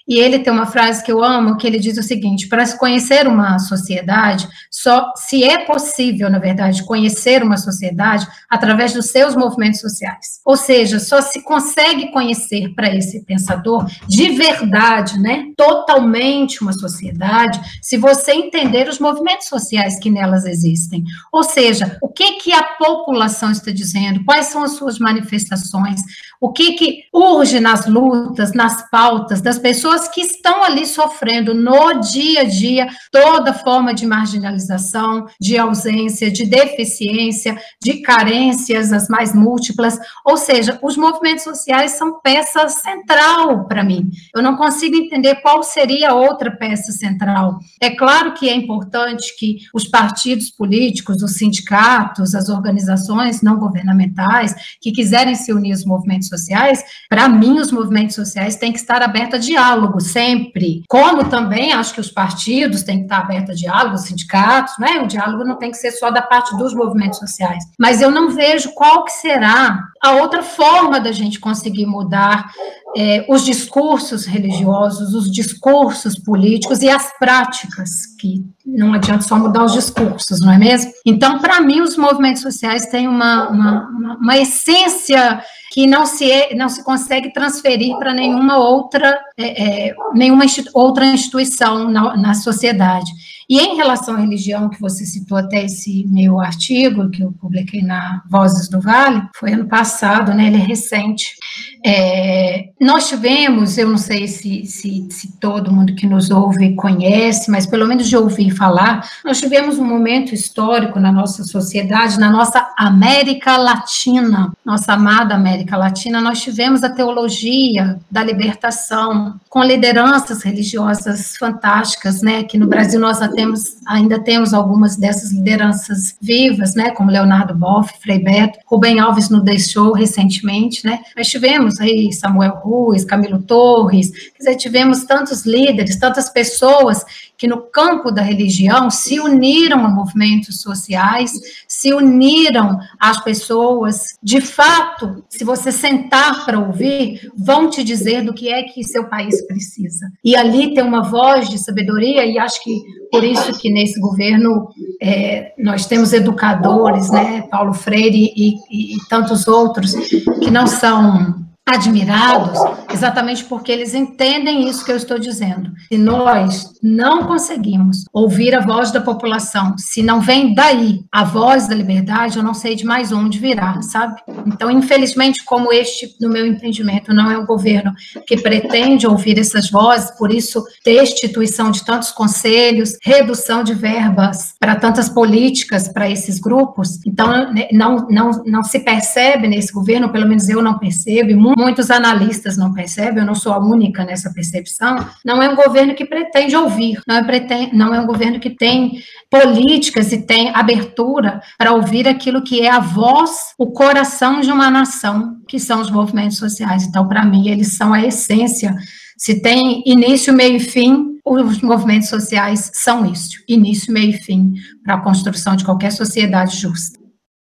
e 0.07 0.19
ele 0.19 0.39
tem 0.39 0.51
uma 0.51 0.65
frase 0.65 1.03
que 1.03 1.11
eu 1.11 1.23
amo, 1.23 1.57
que 1.57 1.65
ele 1.65 1.79
diz 1.79 1.97
o 1.97 2.03
seguinte: 2.03 2.47
para 2.47 2.65
se 2.65 2.77
conhecer 2.77 3.27
uma 3.27 3.59
sociedade, 3.59 4.47
só 4.69 5.11
se 5.15 5.43
é 5.43 5.65
possível, 5.65 6.29
na 6.29 6.39
verdade, 6.39 6.83
conhecer 6.85 7.43
uma 7.43 7.57
sociedade 7.57 8.27
através 8.49 8.93
dos 8.93 9.07
seus 9.07 9.35
movimentos 9.35 9.79
sociais. 9.79 10.41
Ou 10.45 10.57
seja, 10.57 10.99
só 10.99 11.21
se 11.21 11.43
consegue 11.43 12.11
conhecer 12.11 12.73
para 12.75 12.93
esse 12.93 13.23
pensador 13.25 13.85
de 14.07 14.29
verdade, 14.31 15.19
né, 15.19 15.45
totalmente 15.55 16.61
uma 16.61 16.73
sociedade, 16.73 17.59
se 17.81 17.97
você 17.97 18.31
entender 18.31 18.87
os 18.87 18.99
movimentos 18.99 19.47
sociais 19.47 19.99
que 19.99 20.09
nelas 20.09 20.45
existem. 20.45 21.03
Ou 21.31 21.43
seja, 21.43 21.97
o 22.01 22.09
que 22.09 22.33
que 22.33 22.53
a 22.53 22.63
população 22.63 23.51
está 23.51 23.71
dizendo, 23.71 24.23
quais 24.25 24.47
são 24.47 24.63
as 24.63 24.71
suas 24.71 24.99
manifestações, 24.99 26.01
o 26.39 26.51
que 26.51 26.73
que 26.73 27.03
urge 27.13 27.59
nas 27.59 27.85
lutas, 27.85 28.53
nas 28.53 28.89
pautas 28.89 29.41
das 29.41 29.59
pessoas 29.59 29.90
pessoas 29.91 30.07
que 30.07 30.21
estão 30.21 30.63
ali 30.63 30.85
sofrendo 30.85 31.53
no 31.53 31.99
dia 31.99 32.41
a 32.41 32.43
dia 32.45 32.87
toda 33.11 33.53
forma 33.53 33.93
de 33.93 34.05
marginalização, 34.05 35.25
de 35.39 35.57
ausência, 35.57 36.31
de 36.31 36.45
deficiência, 36.45 37.57
de 37.81 38.01
carências, 38.01 38.93
as 38.93 39.09
mais 39.09 39.35
múltiplas. 39.35 39.99
Ou 40.25 40.37
seja, 40.37 40.79
os 40.81 40.95
movimentos 40.95 41.43
sociais 41.43 41.91
são 41.91 42.19
peça 42.21 42.69
central 42.69 43.67
para 43.67 43.83
mim. 43.83 44.09
Eu 44.33 44.41
não 44.41 44.55
consigo 44.55 44.95
entender 44.95 45.35
qual 45.41 45.61
seria 45.63 46.13
outra 46.13 46.51
peça 46.51 46.91
central. 46.91 47.59
É 47.81 47.89
claro 47.89 48.33
que 48.33 48.47
é 48.47 48.55
importante 48.55 49.35
que 49.37 49.57
os 49.73 49.87
partidos 49.87 50.49
políticos, 50.49 51.21
os 51.21 51.33
sindicatos, 51.33 52.33
as 52.33 52.49
organizações 52.49 53.41
não 53.41 53.57
governamentais 53.57 54.55
que 54.79 54.91
quiserem 54.91 55.35
se 55.35 55.51
unir 55.51 55.71
aos 55.71 55.85
movimentos 55.85 56.29
sociais, 56.29 56.83
para 57.09 57.27
mim, 57.27 57.59
os 57.59 57.71
movimentos 57.71 58.15
sociais 58.15 58.55
têm 58.55 58.71
que 58.71 58.79
estar 58.79 59.01
abertos 59.01 59.35
a 59.35 59.37
diálogo 59.37 59.80
diálogo 59.81 59.99
sempre, 59.99 60.83
como 60.87 61.29
também 61.29 61.73
acho 61.73 61.93
que 61.93 62.01
os 62.01 62.11
partidos 62.11 62.83
têm 62.83 62.99
que 62.99 63.03
estar 63.03 63.19
abertos 63.19 63.51
a 63.51 63.53
diálogo, 63.53 63.95
os 63.95 64.01
sindicatos, 64.01 64.77
né? 64.77 65.01
O 65.01 65.07
diálogo 65.07 65.43
não 65.43 65.57
tem 65.57 65.71
que 65.71 65.77
ser 65.77 65.91
só 65.91 66.11
da 66.11 66.21
parte 66.21 66.55
dos 66.57 66.73
movimentos 66.73 67.19
sociais. 67.19 67.63
Mas 67.79 68.01
eu 68.01 68.11
não 68.11 68.29
vejo 68.29 68.73
qual 68.73 69.03
que 69.03 69.11
será 69.11 69.90
a 70.01 70.13
outra 70.13 70.41
forma 70.41 70.99
da 70.99 71.11
gente 71.11 71.39
conseguir 71.39 71.85
mudar 71.85 72.49
é, 72.97 73.25
os 73.29 73.45
discursos 73.45 74.25
religiosos, 74.25 75.13
os 75.13 75.31
discursos 75.31 76.17
políticos 76.17 76.81
e 76.81 76.89
as 76.89 77.17
práticas, 77.19 77.89
que 78.19 78.43
não 78.65 78.93
adianta 78.93 79.21
só 79.21 79.37
mudar 79.37 79.63
os 79.63 79.73
discursos, 79.73 80.39
não 80.41 80.51
é 80.51 80.57
mesmo? 80.57 80.91
Então, 81.05 81.39
para 81.39 81.61
mim, 81.61 81.81
os 81.81 81.95
movimentos 81.95 82.41
sociais 82.41 82.87
têm 82.87 83.07
uma, 83.07 83.49
uma, 83.49 84.17
uma, 84.19 84.37
essência 84.37 85.41
que 85.71 85.85
não 85.85 86.05
se, 86.05 86.53
não 86.55 86.67
se 86.67 86.83
consegue 86.83 87.31
transferir 87.31 87.95
para 87.97 88.13
nenhuma 88.13 88.57
outra, 88.57 89.19
é, 89.37 89.89
é, 89.89 89.95
nenhuma 90.13 90.45
outra 90.73 91.05
instituição 91.05 91.89
na, 91.89 92.17
na 92.17 92.33
sociedade. 92.33 93.11
E 93.51 93.59
em 93.59 93.75
relação 93.75 94.15
à 94.15 94.19
religião, 94.19 94.69
que 94.69 94.79
você 94.79 95.05
citou 95.05 95.37
até 95.37 95.65
esse 95.65 96.07
meu 96.07 96.39
artigo, 96.39 97.09
que 97.09 97.21
eu 97.21 97.33
publiquei 97.33 97.81
na 97.81 98.23
Vozes 98.29 98.69
do 98.69 98.79
Vale, 98.79 99.23
foi 99.35 99.51
ano 99.51 99.67
passado, 99.67 100.33
né, 100.33 100.47
ele 100.47 100.55
é 100.55 100.59
recente. 100.59 101.35
É, 101.83 102.69
nós 102.79 103.09
tivemos, 103.09 103.77
eu 103.77 103.89
não 103.89 103.97
sei 103.97 104.27
se, 104.27 104.65
se, 104.65 105.07
se, 105.09 105.31
todo 105.39 105.71
mundo 105.71 105.95
que 105.95 106.05
nos 106.05 106.29
ouve 106.29 106.75
conhece, 106.75 107.49
mas 107.49 107.65
pelo 107.65 107.87
menos 107.87 108.07
de 108.07 108.15
ouvir 108.15 108.51
falar, 108.51 109.07
nós 109.25 109.39
tivemos 109.39 109.79
um 109.79 109.85
momento 109.85 110.33
histórico 110.33 110.99
na 110.99 111.11
nossa 111.11 111.43
sociedade, 111.43 112.19
na 112.19 112.29
nossa 112.29 112.71
América 112.77 113.57
Latina, 113.57 114.51
nossa 114.63 114.93
amada 114.93 115.33
América 115.33 115.75
Latina, 115.75 116.21
nós 116.21 116.41
tivemos 116.41 116.83
a 116.83 116.89
teologia 116.89 117.99
da 118.09 118.23
libertação, 118.23 119.39
com 119.49 119.63
lideranças 119.63 120.43
religiosas 120.43 121.35
fantásticas, 121.37 122.21
né, 122.21 122.43
que 122.43 122.57
no 122.57 122.67
Brasil 122.67 122.99
nós 122.99 123.19
temos, 123.35 123.77
ainda 123.87 124.19
temos 124.19 124.53
algumas 124.53 124.95
dessas 124.95 125.31
lideranças 125.31 126.15
vivas, 126.21 126.75
né, 126.75 126.91
como 126.91 127.11
Leonardo 127.11 127.55
Boff, 127.55 127.91
Frei 128.01 128.19
Beto, 128.19 128.59
Rubem 128.65 128.99
Alves 128.99 129.29
nos 129.29 129.43
deixou 129.43 129.93
recentemente, 129.93 130.85
né, 130.85 130.99
nós 131.15 131.27
tivemos 131.27 131.70
aí 131.79 132.11
Samuel 132.11 132.55
Ruiz, 132.55 133.05
Camilo 133.05 133.41
Torres, 133.41 134.11
quer 134.11 134.37
dizer, 134.37 134.55
tivemos 134.55 135.03
tantos 135.03 135.45
líderes, 135.45 135.97
tantas 135.97 136.29
pessoas 136.29 137.05
que 137.37 137.47
no 137.47 137.61
campo 137.61 138.11
da 138.11 138.21
religião 138.21 138.91
se 138.91 139.19
uniram 139.19 139.83
a 139.83 139.89
movimentos 139.89 140.61
sociais, 140.61 141.31
se 141.67 141.91
uniram 141.91 142.77
às 142.99 143.23
pessoas, 143.23 144.17
de 144.21 144.39
fato, 144.39 145.23
se 145.27 145.43
você 145.43 145.71
sentar 145.71 146.45
para 146.45 146.59
ouvir, 146.59 147.31
vão 147.35 147.67
te 147.67 147.83
dizer 147.83 148.23
do 148.23 148.31
que 148.31 148.49
é 148.49 148.61
que 148.61 148.83
seu 148.83 149.05
país 149.05 149.41
precisa. 149.47 150.11
E 150.23 150.35
ali 150.35 150.75
tem 150.75 150.83
uma 150.83 151.01
voz 151.01 151.49
de 151.49 151.57
sabedoria, 151.57 152.23
e 152.25 152.37
acho 152.37 152.63
que 152.63 152.71
por 153.11 153.23
isso 153.23 153.57
que 153.59 153.71
nesse 153.71 153.99
governo 153.99 154.69
é, 155.01 155.53
nós 155.57 155.87
temos 155.87 156.13
educadores, 156.13 157.09
né, 157.09 157.41
Paulo 157.49 157.73
Freire 157.73 158.31
e, 158.35 158.53
e, 158.69 158.95
e 158.95 158.97
tantos 159.09 159.47
outros, 159.47 159.93
que 160.41 160.51
não 160.51 160.67
são 160.67 161.40
admirados 161.71 162.59
exatamente 162.93 163.43
porque 163.45 163.71
eles 163.71 163.93
entendem 163.93 164.67
isso 164.67 164.85
que 164.85 164.91
eu 164.91 164.97
estou 164.97 165.17
dizendo. 165.17 165.70
Se 165.89 165.97
nós 165.97 166.71
não 166.81 167.25
conseguimos 167.25 168.05
ouvir 168.11 168.55
a 168.55 168.61
voz 168.61 168.91
da 168.91 169.01
população, 169.01 169.77
se 169.77 170.01
não 170.01 170.21
vem 170.21 170.53
daí 170.53 171.03
a 171.11 171.23
voz 171.23 171.67
da 171.67 171.75
liberdade, 171.75 172.37
eu 172.37 172.43
não 172.43 172.53
sei 172.53 172.75
de 172.75 172.85
mais 172.85 173.11
onde 173.11 173.37
virá, 173.37 173.81
sabe? 173.81 174.21
Então, 174.47 174.71
infelizmente, 174.71 175.43
como 175.43 175.71
este, 175.71 176.15
no 176.19 176.29
meu 176.29 176.45
entendimento, 176.45 177.13
não 177.13 177.29
é 177.29 177.37
um 177.37 177.45
governo 177.45 177.91
que 178.25 178.37
pretende 178.37 179.05
ouvir 179.05 179.37
essas 179.37 179.69
vozes, 179.69 180.11
por 180.17 180.33
isso, 180.33 180.63
destituição 180.83 181.71
de 181.71 181.85
tantos 181.85 182.11
conselhos, 182.11 182.97
redução 183.03 183.63
de 183.63 183.73
verbas 183.73 184.55
para 184.59 184.75
tantas 184.75 185.09
políticas 185.09 185.87
para 185.87 186.09
esses 186.09 186.39
grupos, 186.39 186.99
então, 187.05 187.53
né, 187.53 187.67
não, 187.71 188.07
não, 188.09 188.31
não 188.45 188.63
se 188.63 188.79
percebe 188.79 189.47
nesse 189.47 189.71
governo, 189.71 190.09
pelo 190.09 190.27
menos 190.27 190.49
eu 190.49 190.61
não 190.61 190.79
percebo, 190.79 191.35
muitos 191.57 191.91
analistas 191.91 192.57
não 192.57 192.73
percebem, 192.73 193.19
eu 193.19 193.25
não 193.25 193.35
sou 193.35 193.53
a 193.53 193.59
única 193.59 194.03
nessa 194.03 194.33
percepção, 194.33 195.05
não 195.23 195.41
é 195.41 195.49
um 195.49 195.55
governo 195.55 195.70
que 195.95 196.05
pretende 196.05 196.55
ouvir, 196.55 197.01
não 197.07 197.15
é, 197.15 197.23
pretende, 197.23 197.75
não 197.75 197.93
é 197.93 197.99
um 197.99 198.05
governo 198.05 198.39
que 198.39 198.49
tem 198.49 199.01
políticas 199.29 200.11
e 200.11 200.25
tem 200.25 200.49
abertura 200.53 201.41
para 201.57 201.73
ouvir 201.73 202.07
aquilo 202.07 202.43
que 202.43 202.61
é 202.61 202.69
a 202.69 202.79
voz, 202.79 203.53
o 203.57 203.71
coração 203.71 204.41
de 204.41 204.51
uma 204.51 204.69
nação, 204.69 205.37
que 205.47 205.59
são 205.59 205.81
os 205.81 205.89
movimentos 205.89 206.37
sociais. 206.37 206.83
Então, 206.83 207.07
para 207.07 207.25
mim, 207.25 207.49
eles 207.49 207.75
são 207.75 207.93
a 207.93 208.05
essência. 208.05 208.75
Se 209.17 209.41
tem 209.41 209.83
início, 209.85 210.33
meio 210.33 210.57
e 210.57 210.59
fim, 210.59 211.19
os 211.23 211.61
movimentos 211.61 212.09
sociais 212.09 212.71
são 212.73 213.05
isso, 213.05 213.37
início, 213.47 213.93
meio 213.93 214.09
e 214.09 214.21
fim, 214.21 214.53
para 214.83 214.95
a 214.95 215.01
construção 215.01 215.55
de 215.55 215.63
qualquer 215.63 215.91
sociedade 215.91 216.57
justa. 216.57 216.99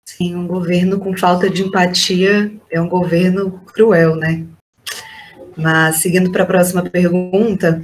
Sim, 0.08 0.36
um 0.36 0.48
governo 0.48 1.00
com 1.00 1.16
falta 1.16 1.50
de 1.50 1.62
empatia 1.62 2.52
é 2.72 2.82
um 2.82 2.90
governo 2.90 3.52
cruel, 3.68 4.16
né? 4.16 4.44
Mas, 5.56 5.98
seguindo 5.98 6.32
para 6.32 6.44
a 6.44 6.48
próxima 6.48 6.82
pergunta. 6.82 7.84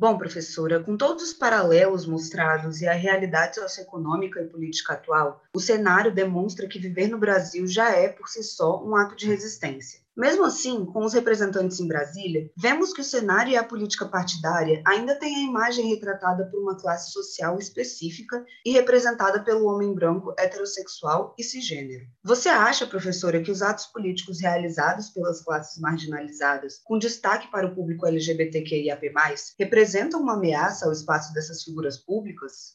Bom, 0.00 0.16
professora, 0.16 0.78
com 0.78 0.96
todos 0.96 1.24
os 1.24 1.32
paralelos 1.32 2.06
mostrados 2.06 2.80
e 2.80 2.86
a 2.86 2.92
realidade 2.92 3.56
socioeconômica 3.56 4.40
e 4.40 4.46
política 4.46 4.92
atual, 4.92 5.42
o 5.52 5.58
cenário 5.58 6.14
demonstra 6.14 6.68
que 6.68 6.78
viver 6.78 7.08
no 7.08 7.18
Brasil 7.18 7.66
já 7.66 7.90
é, 7.90 8.06
por 8.08 8.28
si 8.28 8.44
só, 8.44 8.80
um 8.80 8.94
ato 8.94 9.16
de 9.16 9.26
resistência. 9.26 9.98
Mesmo 10.18 10.44
assim, 10.44 10.84
com 10.84 11.04
os 11.04 11.14
representantes 11.14 11.78
em 11.78 11.86
Brasília, 11.86 12.50
vemos 12.56 12.92
que 12.92 13.00
o 13.00 13.04
cenário 13.04 13.52
e 13.52 13.56
a 13.56 13.62
política 13.62 14.04
partidária 14.04 14.82
ainda 14.84 15.14
têm 15.14 15.36
a 15.36 15.48
imagem 15.48 15.88
retratada 15.90 16.44
por 16.50 16.60
uma 16.60 16.76
classe 16.76 17.12
social 17.12 17.56
específica 17.56 18.44
e 18.66 18.72
representada 18.72 19.44
pelo 19.44 19.66
homem 19.66 19.94
branco 19.94 20.34
heterossexual 20.36 21.36
e 21.38 21.44
cisgênero. 21.44 22.04
Você 22.24 22.48
acha, 22.48 22.84
professora, 22.84 23.40
que 23.40 23.52
os 23.52 23.62
atos 23.62 23.86
políticos 23.86 24.40
realizados 24.40 25.08
pelas 25.10 25.40
classes 25.44 25.80
marginalizadas, 25.80 26.80
com 26.84 26.98
destaque 26.98 27.48
para 27.52 27.68
o 27.68 27.74
público 27.76 28.04
LGBTQIAP+, 28.04 29.12
representam 29.56 30.20
uma 30.20 30.34
ameaça 30.34 30.86
ao 30.86 30.92
espaço 30.92 31.32
dessas 31.32 31.62
figuras 31.62 31.96
públicas? 31.96 32.74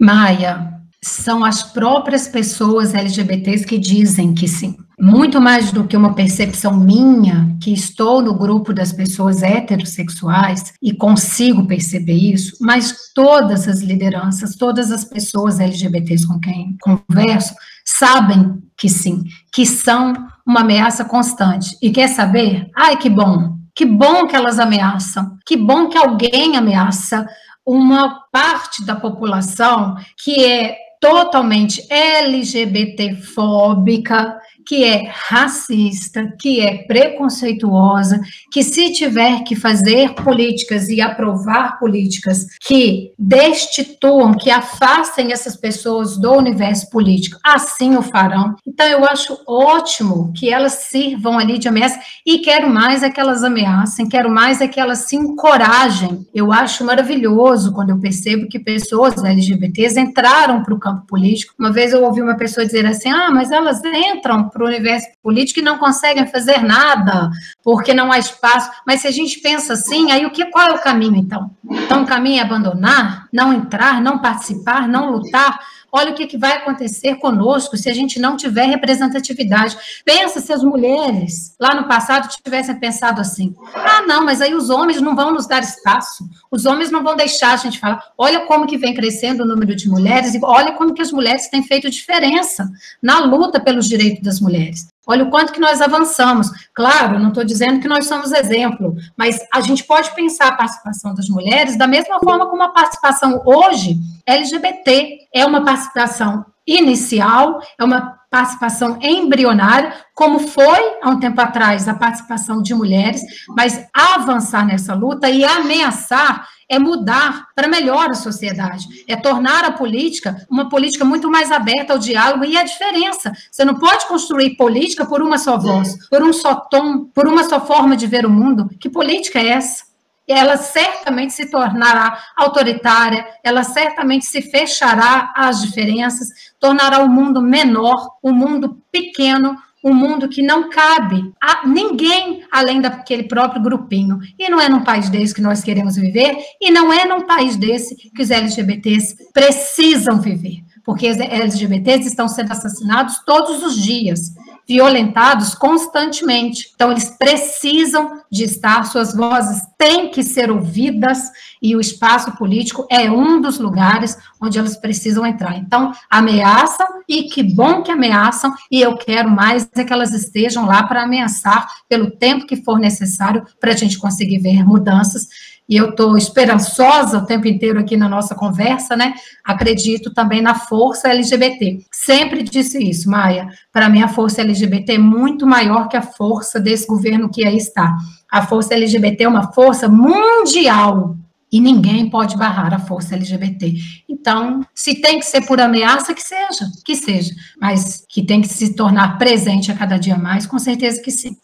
Maia, 0.00 0.82
são 1.00 1.44
as 1.44 1.62
próprias 1.62 2.26
pessoas 2.26 2.92
LGBTs 2.92 3.64
que 3.64 3.78
dizem 3.78 4.34
que 4.34 4.48
sim. 4.48 4.76
Muito 5.04 5.40
mais 5.40 5.72
do 5.72 5.82
que 5.82 5.96
uma 5.96 6.14
percepção 6.14 6.76
minha, 6.76 7.56
que 7.60 7.72
estou 7.72 8.22
no 8.22 8.32
grupo 8.32 8.72
das 8.72 8.92
pessoas 8.92 9.42
heterossexuais 9.42 10.74
e 10.80 10.94
consigo 10.94 11.66
perceber 11.66 12.14
isso, 12.14 12.56
mas 12.60 13.10
todas 13.12 13.66
as 13.66 13.80
lideranças, 13.80 14.54
todas 14.54 14.92
as 14.92 15.04
pessoas 15.04 15.58
LGBTs 15.58 16.24
com 16.24 16.38
quem 16.38 16.76
converso, 16.80 17.52
sabem 17.84 18.62
que 18.78 18.88
sim, 18.88 19.24
que 19.52 19.66
são 19.66 20.12
uma 20.46 20.60
ameaça 20.60 21.04
constante. 21.04 21.76
E 21.82 21.90
quer 21.90 22.06
saber? 22.06 22.70
Ai, 22.76 22.96
que 22.96 23.10
bom! 23.10 23.56
Que 23.74 23.84
bom 23.84 24.28
que 24.28 24.36
elas 24.36 24.60
ameaçam, 24.60 25.36
que 25.44 25.56
bom 25.56 25.88
que 25.88 25.98
alguém 25.98 26.56
ameaça 26.56 27.26
uma 27.66 28.20
parte 28.30 28.84
da 28.84 28.94
população 28.94 29.96
que 30.22 30.44
é 30.44 30.76
totalmente 31.02 31.84
LGBT-fóbica, 31.90 34.38
que 34.66 34.84
é 34.84 35.08
racista, 35.08 36.32
que 36.38 36.60
é 36.60 36.84
preconceituosa, 36.84 38.20
que 38.50 38.62
se 38.62 38.92
tiver 38.92 39.42
que 39.44 39.56
fazer 39.56 40.14
políticas 40.14 40.88
e 40.88 41.00
aprovar 41.00 41.78
políticas 41.78 42.46
que 42.66 43.12
destituam, 43.18 44.34
que 44.34 44.50
afastem 44.50 45.32
essas 45.32 45.56
pessoas 45.56 46.16
do 46.16 46.32
universo 46.32 46.90
político, 46.90 47.38
assim 47.44 47.96
o 47.96 48.02
farão. 48.02 48.54
Então 48.66 48.86
eu 48.86 49.04
acho 49.04 49.38
ótimo 49.46 50.32
que 50.36 50.48
elas 50.48 50.72
sirvam 50.90 51.38
ali 51.38 51.58
de 51.58 51.68
ameaça 51.68 51.98
e 52.26 52.38
quero 52.38 52.68
mais 52.68 53.02
é 53.02 53.10
que 53.10 53.20
elas 53.20 53.42
ameacem, 53.42 54.08
quero 54.08 54.30
mais 54.30 54.60
é 54.60 54.68
que 54.68 54.80
elas 54.80 55.00
se 55.00 55.16
encorajem. 55.16 56.26
Eu 56.34 56.52
acho 56.52 56.84
maravilhoso 56.84 57.72
quando 57.72 57.90
eu 57.90 57.98
percebo 57.98 58.48
que 58.48 58.58
pessoas 58.58 59.22
LGBTs 59.22 59.98
entraram 59.98 60.62
para 60.62 60.74
o 60.74 60.78
campo 60.78 61.06
político. 61.06 61.54
Uma 61.58 61.72
vez 61.72 61.92
eu 61.92 62.04
ouvi 62.04 62.22
uma 62.22 62.36
pessoa 62.36 62.66
dizer 62.66 62.86
assim: 62.86 63.10
ah, 63.10 63.30
mas 63.30 63.50
elas 63.50 63.82
entram 63.84 64.48
para 64.52 64.62
o 64.62 64.66
universo 64.66 65.08
político 65.22 65.60
e 65.60 65.62
não 65.62 65.78
conseguem 65.78 66.26
fazer 66.26 66.62
nada, 66.62 67.30
porque 67.62 67.94
não 67.94 68.12
há 68.12 68.18
espaço. 68.18 68.70
Mas 68.86 69.00
se 69.00 69.08
a 69.08 69.10
gente 69.10 69.40
pensa 69.40 69.72
assim, 69.72 70.12
aí 70.12 70.26
o 70.26 70.30
que, 70.30 70.44
qual 70.46 70.68
é 70.68 70.72
o 70.72 70.82
caminho 70.82 71.16
então? 71.16 71.50
Então 71.70 72.02
o 72.02 72.06
caminho 72.06 72.38
é 72.38 72.42
abandonar, 72.42 73.28
não 73.32 73.52
entrar, 73.52 74.00
não 74.00 74.18
participar, 74.18 74.86
não 74.86 75.10
lutar. 75.10 75.58
Olha 75.94 76.12
o 76.12 76.14
que, 76.14 76.26
que 76.26 76.38
vai 76.38 76.52
acontecer 76.56 77.16
conosco 77.16 77.76
se 77.76 77.90
a 77.90 77.94
gente 77.94 78.18
não 78.18 78.34
tiver 78.34 78.64
representatividade. 78.64 79.76
Pensa 80.06 80.40
se 80.40 80.50
as 80.50 80.64
mulheres 80.64 81.54
lá 81.60 81.74
no 81.74 81.86
passado 81.86 82.28
tivessem 82.28 82.80
pensado 82.80 83.20
assim: 83.20 83.54
ah, 83.74 84.00
não, 84.06 84.24
mas 84.24 84.40
aí 84.40 84.54
os 84.54 84.70
homens 84.70 85.02
não 85.02 85.14
vão 85.14 85.32
nos 85.32 85.46
dar 85.46 85.62
espaço, 85.62 86.24
os 86.50 86.64
homens 86.64 86.90
não 86.90 87.04
vão 87.04 87.14
deixar 87.14 87.52
a 87.52 87.56
gente 87.56 87.78
falar. 87.78 88.02
Olha 88.16 88.46
como 88.46 88.66
que 88.66 88.78
vem 88.78 88.94
crescendo 88.94 89.42
o 89.42 89.46
número 89.46 89.76
de 89.76 89.88
mulheres 89.88 90.34
e 90.34 90.40
olha 90.42 90.72
como 90.72 90.94
que 90.94 91.02
as 91.02 91.12
mulheres 91.12 91.48
têm 91.48 91.62
feito 91.62 91.90
diferença 91.90 92.70
na 93.02 93.20
luta 93.20 93.60
pelos 93.60 93.86
direitos 93.86 94.22
das 94.22 94.40
mulheres. 94.40 94.91
Olha 95.06 95.24
o 95.24 95.30
quanto 95.30 95.52
que 95.52 95.60
nós 95.60 95.80
avançamos. 95.80 96.48
Claro, 96.72 97.18
não 97.18 97.28
estou 97.28 97.44
dizendo 97.44 97.80
que 97.80 97.88
nós 97.88 98.06
somos 98.06 98.32
exemplo, 98.32 98.94
mas 99.16 99.40
a 99.52 99.60
gente 99.60 99.84
pode 99.84 100.14
pensar 100.14 100.48
a 100.48 100.56
participação 100.56 101.12
das 101.14 101.28
mulheres 101.28 101.76
da 101.76 101.88
mesma 101.88 102.20
forma 102.20 102.48
como 102.48 102.62
a 102.62 102.68
participação 102.68 103.42
hoje 103.44 103.98
LGBT 104.26 105.28
é 105.34 105.44
uma 105.44 105.64
participação 105.64 106.46
inicial, 106.66 107.60
é 107.78 107.84
uma 107.84 108.21
participação 108.32 108.98
embrionária, 109.02 109.92
como 110.14 110.38
foi 110.38 110.96
há 111.02 111.10
um 111.10 111.20
tempo 111.20 111.38
atrás 111.38 111.86
a 111.86 111.92
participação 111.92 112.62
de 112.62 112.74
mulheres, 112.74 113.20
mas 113.54 113.86
avançar 113.92 114.66
nessa 114.66 114.94
luta 114.94 115.28
e 115.28 115.44
ameaçar 115.44 116.48
é 116.66 116.78
mudar 116.78 117.48
para 117.54 117.68
melhor 117.68 118.08
a 118.08 118.14
sociedade, 118.14 118.86
é 119.06 119.14
tornar 119.14 119.66
a 119.66 119.72
política 119.72 120.46
uma 120.50 120.70
política 120.70 121.04
muito 121.04 121.30
mais 121.30 121.52
aberta 121.52 121.92
ao 121.92 121.98
diálogo 121.98 122.46
e 122.46 122.56
a 122.56 122.62
diferença. 122.62 123.30
Você 123.50 123.66
não 123.66 123.74
pode 123.74 124.06
construir 124.08 124.56
política 124.56 125.04
por 125.04 125.20
uma 125.20 125.36
só 125.36 125.58
voz, 125.58 126.08
por 126.08 126.22
um 126.22 126.32
só 126.32 126.54
tom, 126.54 127.04
por 127.14 127.28
uma 127.28 127.44
só 127.44 127.60
forma 127.60 127.94
de 127.94 128.06
ver 128.06 128.24
o 128.24 128.30
mundo. 128.30 128.70
Que 128.80 128.88
política 128.88 129.38
é 129.38 129.48
essa? 129.48 129.91
Ela 130.32 130.56
certamente 130.56 131.32
se 131.32 131.50
tornará 131.50 132.18
autoritária, 132.36 133.26
ela 133.44 133.62
certamente 133.62 134.24
se 134.24 134.42
fechará 134.42 135.32
às 135.36 135.62
diferenças, 135.62 136.28
tornará 136.58 136.98
o 137.00 137.08
mundo 137.08 137.40
menor, 137.40 138.16
um 138.22 138.32
mundo 138.32 138.82
pequeno, 138.90 139.56
um 139.84 139.92
mundo 139.92 140.28
que 140.28 140.42
não 140.42 140.70
cabe 140.70 141.32
a 141.40 141.66
ninguém 141.66 142.44
além 142.52 142.80
daquele 142.80 143.24
próprio 143.24 143.62
grupinho. 143.62 144.20
E 144.38 144.48
não 144.48 144.60
é 144.60 144.68
num 144.68 144.84
país 144.84 145.08
desse 145.08 145.34
que 145.34 145.40
nós 145.40 145.62
queremos 145.62 145.96
viver, 145.96 146.36
e 146.60 146.70
não 146.70 146.92
é 146.92 147.04
num 147.04 147.26
país 147.26 147.56
desse 147.56 147.96
que 147.96 148.22
os 148.22 148.30
LGBTs 148.30 149.16
precisam 149.32 150.20
viver, 150.20 150.62
porque 150.84 151.10
os 151.10 151.18
LGBTs 151.18 152.06
estão 152.06 152.28
sendo 152.28 152.52
assassinados 152.52 153.18
todos 153.26 153.62
os 153.62 153.76
dias 153.76 154.32
violentados 154.66 155.54
constantemente. 155.54 156.70
Então, 156.74 156.90
eles 156.90 157.10
precisam 157.10 158.22
de 158.30 158.44
estar, 158.44 158.84
suas 158.84 159.14
vozes 159.14 159.62
têm 159.76 160.10
que 160.10 160.22
ser 160.22 160.50
ouvidas, 160.50 161.30
e 161.60 161.76
o 161.76 161.80
espaço 161.80 162.32
político 162.32 162.86
é 162.90 163.10
um 163.10 163.40
dos 163.40 163.58
lugares 163.58 164.16
onde 164.40 164.58
elas 164.58 164.76
precisam 164.76 165.24
entrar. 165.26 165.56
Então, 165.56 165.92
ameaçam, 166.10 166.86
e 167.08 167.24
que 167.24 167.42
bom 167.42 167.82
que 167.82 167.92
ameaçam, 167.92 168.52
e 168.70 168.80
eu 168.80 168.96
quero 168.96 169.30
mais 169.30 169.68
é 169.74 169.84
que 169.84 169.92
elas 169.92 170.12
estejam 170.12 170.66
lá 170.66 170.82
para 170.82 171.02
ameaçar 171.02 171.68
pelo 171.88 172.10
tempo 172.10 172.46
que 172.46 172.62
for 172.62 172.78
necessário 172.78 173.46
para 173.60 173.72
a 173.72 173.76
gente 173.76 173.98
conseguir 173.98 174.38
ver 174.38 174.64
mudanças 174.64 175.28
e 175.72 175.76
eu 175.78 175.88
estou 175.88 176.18
esperançosa 176.18 177.16
o 177.16 177.24
tempo 177.24 177.48
inteiro 177.48 177.80
aqui 177.80 177.96
na 177.96 178.06
nossa 178.06 178.34
conversa, 178.34 178.94
né? 178.94 179.14
Acredito 179.42 180.12
também 180.12 180.42
na 180.42 180.54
força 180.54 181.08
LGBT. 181.08 181.78
Sempre 181.90 182.42
disse 182.42 182.78
isso, 182.78 183.08
Maia. 183.08 183.48
Para 183.72 183.88
mim, 183.88 184.02
a 184.02 184.08
força 184.08 184.42
LGBT 184.42 184.96
é 184.96 184.98
muito 184.98 185.46
maior 185.46 185.88
que 185.88 185.96
a 185.96 186.02
força 186.02 186.60
desse 186.60 186.86
governo 186.86 187.30
que 187.30 187.42
aí 187.42 187.56
está. 187.56 187.96
A 188.30 188.46
força 188.46 188.74
LGBT 188.74 189.24
é 189.24 189.28
uma 189.28 189.50
força 189.54 189.88
mundial. 189.88 191.16
E 191.50 191.58
ninguém 191.58 192.10
pode 192.10 192.36
barrar 192.36 192.74
a 192.74 192.78
força 192.78 193.14
LGBT. 193.14 193.72
Então, 194.06 194.60
se 194.74 195.00
tem 195.00 195.20
que 195.20 195.24
ser 195.24 195.46
por 195.46 195.58
ameaça, 195.58 196.12
que 196.12 196.22
seja, 196.22 196.66
que 196.84 196.94
seja. 196.94 197.32
Mas 197.58 198.04
que 198.10 198.22
tem 198.22 198.42
que 198.42 198.48
se 198.48 198.74
tornar 198.74 199.16
presente 199.16 199.72
a 199.72 199.74
cada 199.74 199.96
dia 199.96 200.18
mais, 200.18 200.46
com 200.46 200.58
certeza 200.58 201.00
que 201.00 201.10
sim 201.10 201.34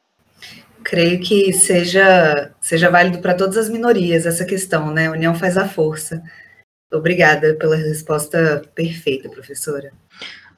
creio 0.88 1.20
que 1.20 1.52
seja, 1.52 2.50
seja 2.62 2.90
válido 2.90 3.18
para 3.18 3.34
todas 3.34 3.58
as 3.58 3.68
minorias 3.68 4.24
essa 4.24 4.44
questão, 4.44 4.90
né? 4.90 5.06
A 5.06 5.12
união 5.12 5.34
faz 5.34 5.58
a 5.58 5.68
força. 5.68 6.22
Obrigada 6.90 7.54
pela 7.56 7.76
resposta 7.76 8.62
perfeita, 8.74 9.28
professora. 9.28 9.92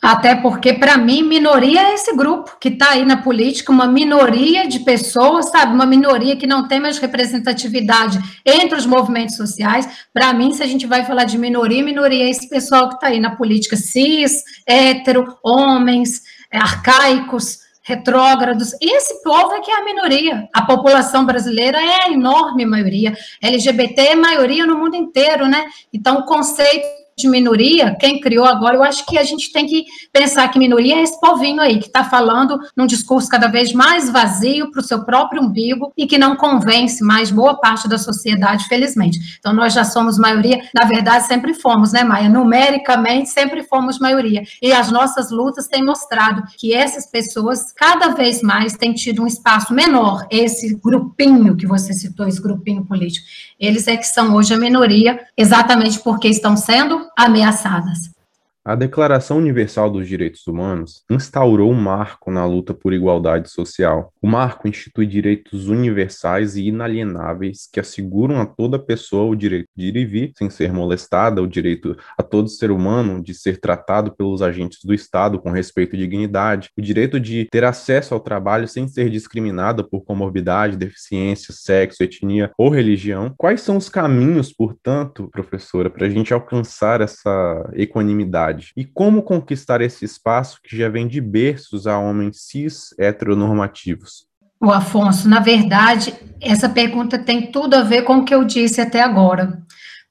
Até 0.01 0.37
porque, 0.37 0.73
para 0.73 0.97
mim, 0.97 1.23
minoria 1.25 1.89
é 1.89 1.95
esse 1.95 2.15
grupo 2.15 2.57
que 2.61 2.69
está 2.69 2.93
aí 2.93 3.05
na 3.05 3.19
política, 3.19 3.73
uma 3.73 3.89
minoria 3.89 4.69
de 4.69 4.79
pessoas, 4.79 5.51
sabe? 5.51 5.75
Uma 5.75 5.85
minoria 5.85 6.37
que 6.37 6.47
não 6.47 6.69
tem 6.69 6.79
mais 6.79 6.99
representatividade 6.99 8.19
entre 8.47 8.79
os 8.79 8.87
movimentos 8.87 9.37
sociais. 9.37 10.07
Para 10.15 10.33
mim, 10.33 10.55
se 10.55 10.63
a 10.63 10.67
gente 10.67 10.87
vai 10.87 11.05
falar 11.05 11.25
de 11.25 11.37
minoria, 11.37 11.83
minoria 11.83 12.25
é 12.25 12.31
esse 12.31 12.49
pessoal 12.49 12.89
que 12.89 12.95
está 12.95 13.09
aí 13.09 13.19
na 13.19 13.35
política 13.35 13.77
cis, 13.77 14.43
hétero, 14.65 15.37
homens, 15.45 16.23
é, 16.53 16.57
arcaicos, 16.57 17.59
retrógrados. 17.91 18.73
Esse 18.81 19.23
povo 19.23 19.53
é 19.55 19.61
que 19.61 19.71
é 19.71 19.81
a 19.81 19.85
minoria. 19.85 20.49
A 20.53 20.63
população 20.63 21.27
brasileira 21.27 21.79
é 21.79 22.05
a 22.05 22.13
enorme 22.13 22.65
maioria. 22.65 23.17
LGBT 23.43 24.01
é 24.01 24.15
maioria 24.15 24.65
no 24.65 24.79
mundo 24.79 24.95
inteiro, 24.95 25.47
né? 25.47 25.65
Então, 25.93 26.19
o 26.19 26.25
conceito 26.25 26.87
de 27.21 27.29
minoria, 27.29 27.97
quem 27.99 28.21
criou 28.21 28.45
agora, 28.45 28.77
eu 28.77 28.83
acho 28.83 29.05
que 29.07 29.19
a 29.19 29.25
gente 29.25 29.53
tem 29.53 29.67
que 29.67 29.85
pensar 30.13 30.49
que 30.49 30.59
minoria 30.59 30.97
é 30.97 31.03
esse 31.03 31.21
povinho 31.21 31.61
aí, 31.61 31.79
que 31.79 31.87
está 31.87 32.05
falando 32.05 32.59
num 32.77 32.87
discurso 32.87 33.29
cada 33.29 33.49
vez 33.49 33.73
mais 33.73 34.11
vazio 34.11 34.71
para 34.71 34.81
o 34.81 34.85
seu 34.85 35.05
próprio 35.05 35.43
umbigo 35.43 35.93
e 35.97 36.07
que 36.07 36.19
não 36.19 36.37
convence 36.37 37.03
mais 37.03 37.31
boa 37.31 37.61
parte 37.61 37.89
da 37.89 37.99
sociedade, 37.99 38.67
felizmente. 38.67 39.19
Então, 39.39 39.53
nós 39.53 39.73
já 39.73 39.85
somos 39.85 40.19
maioria, 40.19 40.61
na 40.75 40.87
verdade, 40.87 41.27
sempre 41.27 41.55
fomos, 41.55 41.93
né, 41.93 42.05
Maia? 42.05 42.29
Numericamente, 42.29 43.29
sempre 43.29 43.63
fomos 43.63 43.99
maioria. 43.99 44.43
E 44.63 44.73
as 44.73 44.91
nossas 44.91 45.31
lutas 45.31 45.67
têm 45.67 45.85
mostrado 45.85 46.43
que 46.59 46.75
essas 46.75 47.07
pessoas, 47.07 47.73
cada 47.73 48.09
vez 48.09 48.43
mais, 48.43 48.75
têm 48.75 48.93
tido 48.93 49.23
um 49.23 49.27
espaço 49.27 49.73
menor, 49.73 50.27
esse 50.31 50.75
grupinho 50.77 51.57
que 51.57 51.67
você 51.67 51.93
citou, 51.93 52.27
esse 52.27 52.41
grupinho 52.41 52.85
político. 52.85 53.27
Eles 53.59 53.87
é 53.87 53.97
que 53.97 54.07
são 54.07 54.35
hoje 54.35 54.55
a 54.55 54.59
minoria, 54.59 55.21
exatamente 55.37 55.99
porque 55.99 56.29
estão 56.29 56.57
sendo 56.57 57.07
ameaçadas. 57.25 58.20
A 58.63 58.75
Declaração 58.75 59.39
Universal 59.39 59.91
dos 59.91 60.07
Direitos 60.07 60.47
Humanos 60.47 61.03
instaurou 61.11 61.73
um 61.73 61.81
marco 61.81 62.31
na 62.31 62.45
luta 62.45 62.75
por 62.75 62.93
igualdade 62.93 63.51
social. 63.51 64.13
O 64.21 64.29
marco 64.29 64.69
institui 64.69 65.07
direitos 65.07 65.69
universais 65.69 66.57
e 66.57 66.67
inalienáveis 66.69 67.67
que 67.73 67.81
asseguram 67.81 68.39
a 68.39 68.45
toda 68.45 68.79
pessoa 68.79 69.31
o 69.31 69.35
direito 69.35 69.67
de 69.75 69.87
ir 69.87 69.97
e 69.97 70.05
vir 70.05 70.33
sem 70.37 70.51
ser 70.51 70.75
molestada, 70.75 71.41
o 71.41 71.47
direito 71.47 71.97
a 72.19 72.23
todo 72.23 72.51
ser 72.51 72.71
humano 72.71 73.23
de 73.23 73.33
ser 73.33 73.59
tratado 73.59 74.15
pelos 74.15 74.43
agentes 74.43 74.85
do 74.85 74.93
Estado 74.93 75.41
com 75.41 75.51
respeito 75.51 75.97
e 75.97 75.99
dignidade, 75.99 76.69
o 76.77 76.83
direito 76.83 77.19
de 77.19 77.49
ter 77.51 77.65
acesso 77.65 78.13
ao 78.13 78.21
trabalho 78.21 78.69
sem 78.69 78.87
ser 78.87 79.09
discriminada 79.09 79.83
por 79.83 80.03
comorbidade, 80.03 80.77
deficiência, 80.77 81.55
sexo, 81.55 82.03
etnia 82.03 82.51
ou 82.59 82.69
religião. 82.69 83.33
Quais 83.39 83.63
são 83.63 83.79
os 83.79 83.89
caminhos, 83.89 84.53
portanto, 84.53 85.31
professora, 85.33 85.89
para 85.89 86.07
a 86.07 86.11
gente 86.11 86.35
alcançar 86.35 87.01
essa 87.01 87.71
equanimidade? 87.75 88.50
Sociedade? 88.51 88.73
E 88.77 88.85
como 88.85 89.23
conquistar 89.23 89.81
esse 89.81 90.05
espaço 90.05 90.61
que 90.63 90.77
já 90.77 90.89
vem 90.89 91.07
de 91.07 91.21
berços 91.21 91.87
a 91.87 91.99
homens 91.99 92.43
cis 92.43 92.95
heteronormativos? 92.99 94.27
O 94.61 94.71
Afonso, 94.71 95.29
na 95.29 95.41
verdade, 95.41 96.15
essa 96.41 96.69
pergunta 96.69 97.19
tem 97.19 97.51
tudo 97.51 97.75
a 97.75 97.83
ver 97.83 98.03
com 98.03 98.19
o 98.19 98.25
que 98.25 98.35
eu 98.35 98.45
disse 98.45 98.81
até 98.81 99.01
agora. 99.01 99.63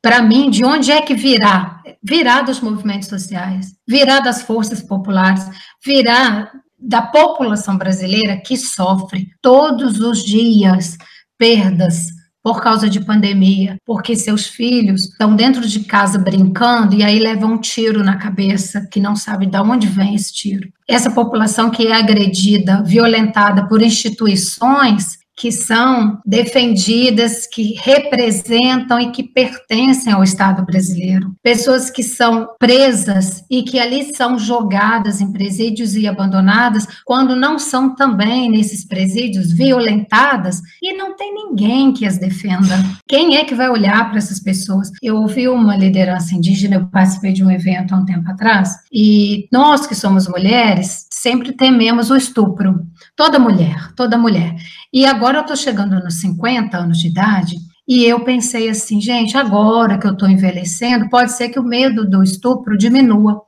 Para 0.02 0.22
mim, 0.22 0.50
de 0.50 0.66
onde 0.66 0.92
é 0.92 1.02
que 1.02 1.14
virá? 1.14 1.84
Virá 2.02 2.42
dos 2.42 2.62
movimentos 2.62 3.10
sociais, 3.10 3.76
virá 3.88 4.22
das 4.22 4.42
forças 4.42 4.82
populares, 4.82 5.44
virá 5.86 6.52
da 6.80 7.02
população 7.02 7.78
brasileira 7.78 8.38
que 8.38 8.58
sofre 8.58 9.28
todos 9.42 10.00
os 10.00 10.24
dias 10.24 10.98
perdas 11.38 12.08
por 12.50 12.64
causa 12.64 12.89
de 12.89 13.00
pandemia, 13.00 13.78
porque 13.86 14.16
seus 14.16 14.47
filhos 14.47 15.04
estão 15.04 15.36
dentro 15.36 15.68
de 15.68 15.82
casa 15.82 16.18
brincando 16.18 16.95
e 16.95 17.04
aí 17.04 17.20
levam 17.20 17.54
um 17.54 17.58
tiro 17.60 18.04
na 18.04 18.16
cabeça, 18.18 18.88
que 18.89 19.00
não 19.00 19.16
sabe 19.16 19.45
de 19.45 19.56
onde 19.60 19.86
vem 19.86 20.16
esse 20.16 20.34
tiro. 20.34 20.68
Essa 20.88 21.12
população 21.12 21.70
que 21.70 21.86
é 21.86 21.93
agredida, 21.93 22.82
violentada 22.82 23.68
por 23.68 23.84
instituições, 23.84 25.19
que 25.40 25.54
são 25.54 26.20
defendidas, 26.26 27.48
que 27.48 27.74
representam 27.82 29.00
e 29.00 29.10
que 29.10 29.24
pertencem 29.24 30.12
ao 30.12 30.22
Estado 30.22 30.66
brasileiro. 30.66 31.34
Pessoas 31.42 31.90
que 31.90 32.04
são 32.04 32.50
presas 32.60 33.42
e 33.50 33.64
que 33.64 33.80
ali 33.80 34.14
são 34.14 34.38
jogadas 34.38 35.22
em 35.22 35.32
presídios 35.32 35.96
e 35.96 36.06
abandonadas, 36.06 36.86
quando 37.06 37.38
não 37.38 37.58
são 37.58 37.96
também 37.96 38.52
nesses 38.52 38.86
presídios 38.86 39.54
violentadas 39.54 40.62
e 40.82 40.92
não 40.98 41.16
tem 41.16 41.34
ninguém 41.34 41.94
que 41.94 42.06
as 42.06 42.18
defenda. 42.18 42.76
Quem 43.08 43.38
é 43.38 43.46
que 43.46 43.56
vai 43.56 43.70
olhar 43.70 44.10
para 44.10 44.18
essas 44.18 44.42
pessoas? 44.42 44.92
Eu 45.02 45.16
ouvi 45.16 45.48
uma 45.48 45.78
liderança 45.78 46.36
indígena, 46.36 46.76
eu 46.76 46.88
participei 46.88 47.32
de 47.32 47.46
um 47.46 47.50
evento 47.50 47.96
há 47.96 47.98
um 47.98 48.06
tempo 48.06 48.30
atrás, 48.30 48.76
e 48.92 49.48
nós 49.54 49.88
que 49.88 49.96
somos 49.96 50.28
mulheres 50.28 51.08
sempre 51.10 51.54
tememos 51.54 52.10
o 52.12 52.16
estupro. 52.16 52.86
Toda 53.20 53.38
mulher, 53.38 53.92
toda 53.98 54.18
mulher. 54.18 54.56
E 54.94 55.06
agora 55.06 55.40
eu 55.40 55.42
estou 55.42 55.58
chegando 55.58 56.02
nos 56.02 56.22
50 56.22 56.78
anos 56.78 57.00
de 57.00 57.10
idade 57.10 57.58
e 57.86 58.06
eu 58.06 58.22
pensei 58.22 58.70
assim, 58.70 59.02
gente, 59.02 59.36
agora 59.36 59.98
que 59.98 60.08
eu 60.08 60.14
estou 60.14 60.30
envelhecendo, 60.30 61.10
pode 61.10 61.34
ser 61.34 61.50
que 61.50 61.60
o 61.60 61.64
medo 61.64 62.10
do 62.10 62.24
estupro 62.24 62.78
diminua. 62.78 63.42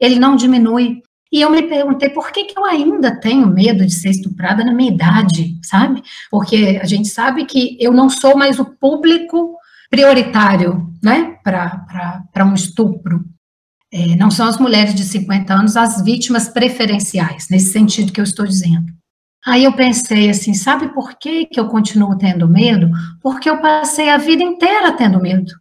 Ele 0.00 0.18
não 0.18 0.34
diminui. 0.34 1.02
E 1.30 1.42
eu 1.42 1.50
me 1.50 1.60
perguntei 1.64 2.08
por 2.08 2.32
que, 2.32 2.46
que 2.46 2.58
eu 2.58 2.64
ainda 2.64 3.20
tenho 3.20 3.46
medo 3.46 3.84
de 3.84 3.92
ser 3.92 4.08
estuprada 4.08 4.64
na 4.64 4.72
minha 4.72 4.90
idade, 4.90 5.58
sabe? 5.62 6.02
Porque 6.30 6.80
a 6.80 6.86
gente 6.86 7.08
sabe 7.08 7.44
que 7.44 7.76
eu 7.78 7.92
não 7.92 8.08
sou 8.08 8.34
mais 8.34 8.58
o 8.58 8.64
público 8.64 9.58
prioritário, 9.90 10.90
né, 11.04 11.36
para 11.44 12.46
um 12.46 12.54
estupro. 12.54 13.26
É, 13.92 14.16
não 14.16 14.30
são 14.30 14.48
as 14.48 14.56
mulheres 14.56 14.94
de 14.94 15.04
50 15.04 15.52
anos 15.52 15.76
as 15.76 16.02
vítimas 16.02 16.48
preferenciais, 16.48 17.48
nesse 17.50 17.72
sentido 17.72 18.10
que 18.10 18.20
eu 18.22 18.24
estou 18.24 18.46
dizendo. 18.46 18.96
Aí 19.46 19.64
eu 19.64 19.72
pensei 19.72 20.28
assim, 20.28 20.52
sabe 20.52 20.88
por 20.92 21.14
que, 21.18 21.46
que 21.46 21.58
eu 21.58 21.68
continuo 21.68 22.18
tendo 22.18 22.48
medo? 22.48 22.90
Porque 23.22 23.48
eu 23.48 23.60
passei 23.60 24.10
a 24.10 24.16
vida 24.16 24.42
inteira 24.42 24.92
tendo 24.92 25.20
medo. 25.20 25.52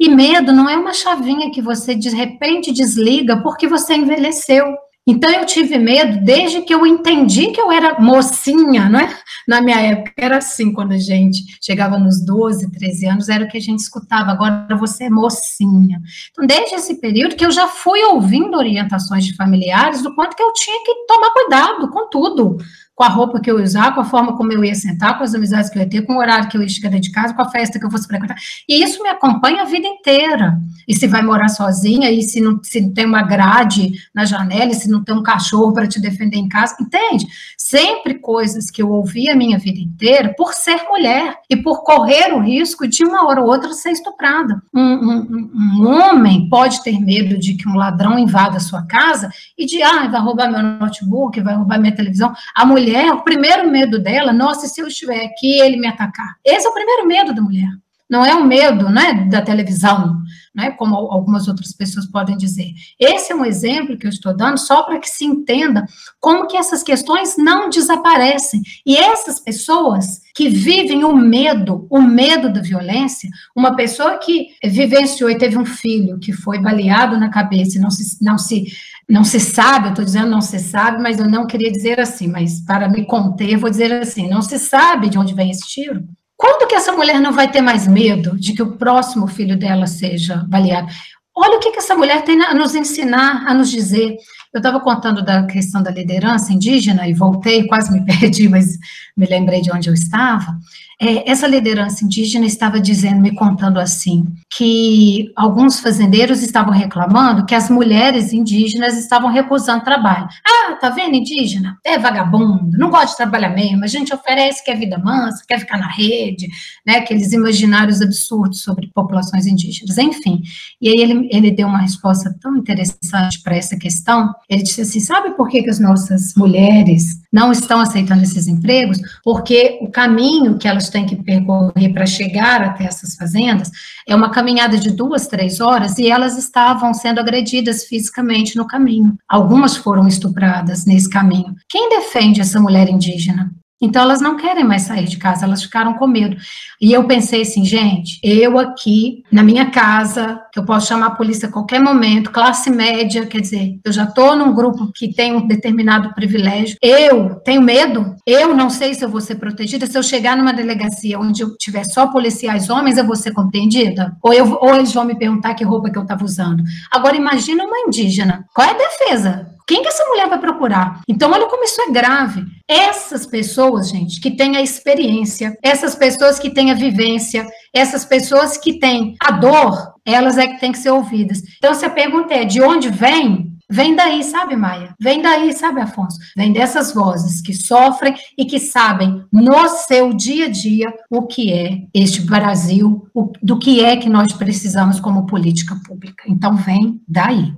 E 0.00 0.08
medo 0.08 0.52
não 0.52 0.68
é 0.68 0.76
uma 0.76 0.92
chavinha 0.92 1.50
que 1.50 1.62
você 1.62 1.94
de 1.94 2.08
repente 2.10 2.72
desliga 2.72 3.42
porque 3.42 3.66
você 3.66 3.94
envelheceu. 3.94 4.64
Então 5.06 5.30
eu 5.30 5.44
tive 5.44 5.78
medo 5.78 6.24
desde 6.24 6.62
que 6.62 6.74
eu 6.74 6.86
entendi 6.86 7.48
que 7.48 7.60
eu 7.60 7.70
era 7.70 8.00
mocinha, 8.00 8.88
não 8.88 8.98
é? 8.98 9.14
Na 9.46 9.60
minha 9.60 9.78
época 9.78 10.12
era 10.16 10.38
assim, 10.38 10.72
quando 10.72 10.92
a 10.92 10.98
gente 10.98 11.42
chegava 11.60 11.98
nos 11.98 12.24
12, 12.24 12.72
13 12.72 13.06
anos, 13.06 13.28
era 13.28 13.44
o 13.44 13.48
que 13.48 13.58
a 13.58 13.60
gente 13.60 13.80
escutava, 13.80 14.30
agora 14.30 14.74
você 14.76 15.04
é 15.04 15.10
mocinha. 15.10 16.00
Então, 16.30 16.46
desde 16.46 16.76
esse 16.76 17.00
período 17.00 17.36
que 17.36 17.44
eu 17.44 17.50
já 17.50 17.68
fui 17.68 18.02
ouvindo 18.02 18.56
orientações 18.56 19.26
de 19.26 19.36
familiares 19.36 20.02
do 20.02 20.14
quanto 20.14 20.34
que 20.34 20.42
eu 20.42 20.52
tinha 20.54 20.82
que 20.82 20.94
tomar 21.06 21.30
cuidado 21.32 21.90
com 21.90 22.08
tudo 22.08 22.56
com 22.94 23.02
a 23.02 23.08
roupa 23.08 23.40
que 23.40 23.50
eu 23.50 23.58
ia 23.58 23.64
usar, 23.64 23.92
com 23.92 24.00
a 24.00 24.04
forma 24.04 24.36
como 24.36 24.52
eu 24.52 24.64
ia 24.64 24.74
sentar, 24.74 25.18
com 25.18 25.24
as 25.24 25.34
amizades 25.34 25.68
que 25.68 25.76
eu 25.76 25.82
ia 25.82 25.88
ter, 25.88 26.02
com 26.02 26.14
o 26.14 26.18
horário 26.18 26.48
que 26.48 26.56
eu 26.56 26.62
ia 26.62 26.68
chegar 26.68 26.90
de 26.90 27.10
casa, 27.10 27.34
com 27.34 27.42
a 27.42 27.50
festa 27.50 27.78
que 27.78 27.84
eu 27.84 27.90
fosse 27.90 28.06
frequentar. 28.06 28.36
E 28.68 28.82
isso 28.82 29.02
me 29.02 29.08
acompanha 29.08 29.62
a 29.62 29.64
vida 29.64 29.86
inteira. 29.86 30.56
E 30.86 30.94
se 30.94 31.08
vai 31.08 31.22
morar 31.22 31.48
sozinha, 31.48 32.10
e 32.10 32.22
se 32.22 32.40
não, 32.40 32.60
se 32.62 32.88
tem 32.92 33.04
uma 33.04 33.22
grade 33.22 33.92
na 34.14 34.24
janela, 34.24 34.70
e 34.70 34.74
se 34.74 34.88
não 34.88 35.02
tem 35.02 35.14
um 35.14 35.22
cachorro 35.22 35.72
para 35.72 35.88
te 35.88 36.00
defender 36.00 36.36
em 36.36 36.48
casa, 36.48 36.76
entende? 36.80 37.26
Sempre 37.58 38.14
coisas 38.14 38.70
que 38.70 38.80
eu 38.80 38.90
ouvi 38.90 39.28
a 39.28 39.34
minha 39.34 39.58
vida 39.58 39.80
inteira 39.80 40.32
por 40.36 40.52
ser 40.54 40.84
mulher 40.88 41.36
e 41.50 41.56
por 41.56 41.82
correr 41.82 42.32
o 42.32 42.40
risco 42.40 42.86
de 42.86 43.04
uma 43.04 43.26
hora 43.26 43.40
ou 43.40 43.48
outra 43.48 43.72
ser 43.72 43.90
estuprada. 43.90 44.62
Um, 44.72 44.80
um, 44.80 45.50
um 45.54 45.88
homem 45.88 46.48
pode 46.48 46.82
ter 46.84 47.00
medo 47.00 47.38
de 47.38 47.54
que 47.54 47.68
um 47.68 47.74
ladrão 47.74 48.18
invada 48.18 48.58
a 48.58 48.60
sua 48.60 48.82
casa 48.86 49.30
e 49.58 49.66
de, 49.66 49.82
ah, 49.82 50.06
vai 50.06 50.20
roubar 50.20 50.50
meu 50.50 50.62
notebook, 50.62 51.40
vai 51.40 51.54
roubar 51.54 51.80
minha 51.80 51.94
televisão. 51.94 52.32
A 52.54 52.64
mulher 52.64 52.83
mulher, 52.84 53.12
o 53.12 53.22
primeiro 53.22 53.70
medo 53.70 53.98
dela, 53.98 54.32
nossa, 54.32 54.66
se 54.66 54.80
eu 54.80 54.86
estiver 54.86 55.24
aqui, 55.24 55.60
ele 55.60 55.78
me 55.78 55.86
atacar. 55.86 56.36
Esse 56.44 56.66
é 56.66 56.70
o 56.70 56.74
primeiro 56.74 57.06
medo 57.06 57.34
da 57.34 57.40
mulher. 57.40 57.68
Não 58.08 58.24
é 58.24 58.34
o 58.34 58.44
medo 58.44 58.90
né, 58.90 59.26
da 59.30 59.40
televisão, 59.40 60.18
né, 60.54 60.70
como 60.72 60.94
algumas 60.94 61.48
outras 61.48 61.72
pessoas 61.72 62.06
podem 62.06 62.36
dizer. 62.36 62.70
Esse 63.00 63.32
é 63.32 63.34
um 63.34 63.46
exemplo 63.46 63.96
que 63.96 64.06
eu 64.06 64.10
estou 64.10 64.36
dando 64.36 64.58
só 64.58 64.82
para 64.82 64.98
que 64.98 65.08
se 65.08 65.24
entenda 65.24 65.86
como 66.20 66.46
que 66.46 66.56
essas 66.56 66.82
questões 66.82 67.36
não 67.38 67.70
desaparecem. 67.70 68.60
E 68.86 68.94
essas 68.94 69.40
pessoas 69.40 70.20
que 70.34 70.50
vivem 70.50 71.02
o 71.02 71.16
medo, 71.16 71.86
o 71.90 72.00
medo 72.00 72.52
da 72.52 72.60
violência, 72.60 73.30
uma 73.56 73.74
pessoa 73.74 74.18
que 74.18 74.48
vivenciou 74.62 75.30
e 75.30 75.38
teve 75.38 75.56
um 75.56 75.64
filho 75.64 76.18
que 76.18 76.32
foi 76.32 76.60
baleado 76.60 77.18
na 77.18 77.30
cabeça 77.30 77.78
e 77.78 77.80
não 77.80 77.90
se, 77.90 78.22
não 78.22 78.36
se 78.36 78.66
não 79.08 79.24
se 79.24 79.38
sabe, 79.38 79.86
eu 79.86 79.90
estou 79.90 80.04
dizendo 80.04 80.30
não 80.30 80.40
se 80.40 80.58
sabe, 80.58 81.02
mas 81.02 81.18
eu 81.18 81.28
não 81.28 81.46
queria 81.46 81.70
dizer 81.70 82.00
assim, 82.00 82.26
mas 82.28 82.60
para 82.64 82.88
me 82.88 83.04
conter, 83.04 83.56
vou 83.56 83.70
dizer 83.70 83.92
assim, 83.92 84.28
não 84.28 84.42
se 84.42 84.58
sabe 84.58 85.08
de 85.08 85.18
onde 85.18 85.34
vem 85.34 85.50
esse 85.50 85.66
tiro. 85.68 86.04
Quando 86.36 86.66
que 86.66 86.74
essa 86.74 86.92
mulher 86.92 87.20
não 87.20 87.32
vai 87.32 87.50
ter 87.50 87.60
mais 87.60 87.86
medo 87.86 88.36
de 88.36 88.54
que 88.54 88.62
o 88.62 88.76
próximo 88.76 89.26
filho 89.26 89.56
dela 89.56 89.86
seja 89.86 90.44
baleado? 90.48 90.88
Olha 91.36 91.56
o 91.56 91.60
que, 91.60 91.72
que 91.72 91.78
essa 91.78 91.96
mulher 91.96 92.22
tem 92.22 92.40
a 92.42 92.54
nos 92.54 92.74
ensinar, 92.74 93.44
a 93.46 93.54
nos 93.54 93.70
dizer. 93.70 94.16
Eu 94.54 94.60
estava 94.60 94.78
contando 94.78 95.20
da 95.20 95.44
questão 95.46 95.82
da 95.82 95.90
liderança 95.90 96.52
indígena 96.52 97.08
e 97.08 97.12
voltei, 97.12 97.66
quase 97.66 97.90
me 97.92 98.04
perdi, 98.06 98.48
mas 98.48 98.78
me 99.16 99.26
lembrei 99.26 99.60
de 99.60 99.72
onde 99.72 99.90
eu 99.90 99.94
estava. 99.94 100.56
É, 101.00 101.28
essa 101.28 101.46
liderança 101.46 102.04
indígena 102.04 102.46
estava 102.46 102.80
dizendo, 102.80 103.20
me 103.20 103.34
contando 103.34 103.80
assim, 103.80 104.26
que 104.56 105.32
alguns 105.34 105.80
fazendeiros 105.80 106.40
estavam 106.40 106.72
reclamando 106.72 107.44
que 107.44 107.54
as 107.54 107.68
mulheres 107.68 108.32
indígenas 108.32 108.96
estavam 108.96 109.28
recusando 109.28 109.84
trabalho. 109.84 110.28
Ah, 110.46 110.74
tá 110.74 110.90
vendo, 110.90 111.16
indígena? 111.16 111.76
É 111.84 111.98
vagabundo, 111.98 112.78
não 112.78 112.90
gosta 112.90 113.08
de 113.08 113.16
trabalhar 113.16 113.50
mesmo, 113.50 113.84
a 113.84 113.88
gente 113.88 114.14
oferece 114.14 114.64
que 114.64 114.70
é 114.70 114.76
vida 114.76 114.96
mansa, 114.98 115.44
quer 115.46 115.58
ficar 115.58 115.78
na 115.78 115.88
rede, 115.88 116.46
né, 116.86 116.98
aqueles 116.98 117.32
imaginários 117.32 118.00
absurdos 118.00 118.62
sobre 118.62 118.90
populações 118.94 119.46
indígenas, 119.46 119.98
enfim. 119.98 120.42
E 120.80 120.88
aí 120.88 120.94
ele, 120.96 121.28
ele 121.32 121.50
deu 121.50 121.66
uma 121.66 121.80
resposta 121.80 122.34
tão 122.40 122.56
interessante 122.56 123.42
para 123.42 123.56
essa 123.56 123.76
questão, 123.76 124.32
ele 124.48 124.62
disse 124.62 124.82
assim, 124.82 125.00
sabe 125.00 125.30
por 125.32 125.48
que, 125.48 125.62
que 125.62 125.70
as 125.70 125.78
nossas 125.78 126.34
mulheres 126.34 127.20
não 127.32 127.50
estão 127.50 127.80
aceitando 127.80 128.22
esses 128.22 128.46
empregos? 128.46 128.98
Porque 129.22 129.78
o 129.80 129.90
caminho 129.90 130.58
que 130.58 130.68
elas 130.68 130.88
têm 130.88 131.06
que 131.06 131.16
percorrer 131.16 131.92
para 131.92 132.06
chegar 132.06 132.62
até 132.62 132.84
essas 132.84 133.14
fazendas 133.14 133.70
é 134.08 134.14
uma 134.14 134.30
caminhada 134.30 134.78
de 134.78 134.90
duas, 134.90 135.26
três 135.26 135.60
horas 135.60 135.98
e 135.98 136.08
elas 136.08 136.36
estavam 136.36 136.92
sendo 136.92 137.20
agredidas 137.20 137.84
fisicamente 137.84 138.56
no 138.56 138.66
caminho. 138.66 139.16
Algumas 139.28 139.76
foram 139.76 140.06
estupradas 140.06 140.84
nesse 140.84 141.08
caminho. 141.08 141.54
Quem 141.68 141.88
defende 141.88 142.40
essa 142.40 142.60
mulher 142.60 142.88
indígena? 142.88 143.50
Então, 143.84 144.02
elas 144.02 144.20
não 144.20 144.36
querem 144.36 144.64
mais 144.64 144.82
sair 144.82 145.04
de 145.04 145.18
casa, 145.18 145.44
elas 145.44 145.62
ficaram 145.62 145.94
com 145.94 146.06
medo. 146.06 146.36
E 146.80 146.92
eu 146.92 147.04
pensei 147.04 147.42
assim, 147.42 147.64
gente, 147.64 148.18
eu 148.22 148.58
aqui, 148.58 149.22
na 149.30 149.42
minha 149.42 149.70
casa, 149.70 150.40
que 150.52 150.58
eu 150.58 150.64
posso 150.64 150.88
chamar 150.88 151.06
a 151.06 151.10
polícia 151.10 151.48
a 151.48 151.52
qualquer 151.52 151.80
momento, 151.80 152.30
classe 152.30 152.70
média, 152.70 153.26
quer 153.26 153.40
dizer, 153.40 153.78
eu 153.84 153.92
já 153.92 154.04
estou 154.04 154.34
num 154.34 154.54
grupo 154.54 154.90
que 154.94 155.12
tem 155.12 155.34
um 155.34 155.46
determinado 155.46 156.14
privilégio, 156.14 156.76
eu 156.80 157.36
tenho 157.36 157.60
medo, 157.60 158.16
eu 158.26 158.54
não 158.56 158.70
sei 158.70 158.94
se 158.94 159.04
eu 159.04 159.08
vou 159.08 159.20
ser 159.20 159.34
protegida, 159.34 159.86
se 159.86 159.96
eu 159.96 160.02
chegar 160.02 160.36
numa 160.36 160.52
delegacia 160.52 161.18
onde 161.18 161.42
eu 161.42 161.56
tiver 161.56 161.84
só 161.84 162.06
policiais 162.06 162.70
homens, 162.70 162.96
eu 162.96 163.06
vou 163.06 163.16
ser 163.16 163.32
compreendida? 163.32 164.16
Ou, 164.22 164.32
eu, 164.32 164.58
ou 164.60 164.74
eles 164.74 164.92
vão 164.92 165.04
me 165.04 165.18
perguntar 165.18 165.54
que 165.54 165.64
roupa 165.64 165.90
que 165.90 165.98
eu 165.98 166.02
estava 166.02 166.24
usando? 166.24 166.62
Agora, 166.90 167.16
imagina 167.16 167.64
uma 167.64 167.80
indígena, 167.86 168.46
qual 168.54 168.66
é 168.66 168.70
a 168.70 168.78
defesa? 168.78 169.53
Quem 169.66 169.82
que 169.82 169.88
essa 169.88 170.04
mulher 170.04 170.28
vai 170.28 170.38
procurar? 170.38 171.00
Então, 171.08 171.30
olha 171.30 171.46
como 171.46 171.64
isso 171.64 171.80
é 171.80 171.90
grave. 171.90 172.44
Essas 172.68 173.26
pessoas, 173.26 173.88
gente, 173.88 174.20
que 174.20 174.30
têm 174.30 174.56
a 174.56 174.62
experiência, 174.62 175.56
essas 175.62 175.94
pessoas 175.94 176.38
que 176.38 176.50
têm 176.50 176.70
a 176.70 176.74
vivência, 176.74 177.46
essas 177.72 178.04
pessoas 178.04 178.58
que 178.58 178.78
têm 178.78 179.14
a 179.20 179.30
dor, 179.32 179.94
elas 180.04 180.36
é 180.36 180.46
que 180.46 180.60
têm 180.60 180.72
que 180.72 180.78
ser 180.78 180.90
ouvidas. 180.90 181.42
Então, 181.56 181.74
se 181.74 181.84
a 181.84 181.90
pergunta 181.90 182.34
é 182.34 182.44
de 182.44 182.60
onde 182.60 182.90
vem, 182.90 183.54
Vem 183.70 183.96
daí, 183.96 184.22
sabe, 184.22 184.54
Maia? 184.54 184.94
Vem 185.00 185.22
daí, 185.22 185.52
sabe, 185.52 185.80
Afonso? 185.80 186.18
Vem 186.36 186.52
dessas 186.52 186.92
vozes 186.92 187.40
que 187.40 187.54
sofrem 187.54 188.14
e 188.36 188.44
que 188.44 188.60
sabem 188.60 189.24
no 189.32 189.68
seu 189.68 190.12
dia 190.12 190.46
a 190.46 190.50
dia 190.50 190.92
o 191.10 191.22
que 191.22 191.50
é 191.50 191.78
este 191.94 192.20
Brasil, 192.20 193.08
o, 193.14 193.32
do 193.42 193.58
que 193.58 193.82
é 193.82 193.96
que 193.96 194.08
nós 194.08 194.32
precisamos 194.34 195.00
como 195.00 195.26
política 195.26 195.74
pública. 195.86 196.24
Então, 196.28 196.54
vem 196.54 197.00
daí. 197.08 197.54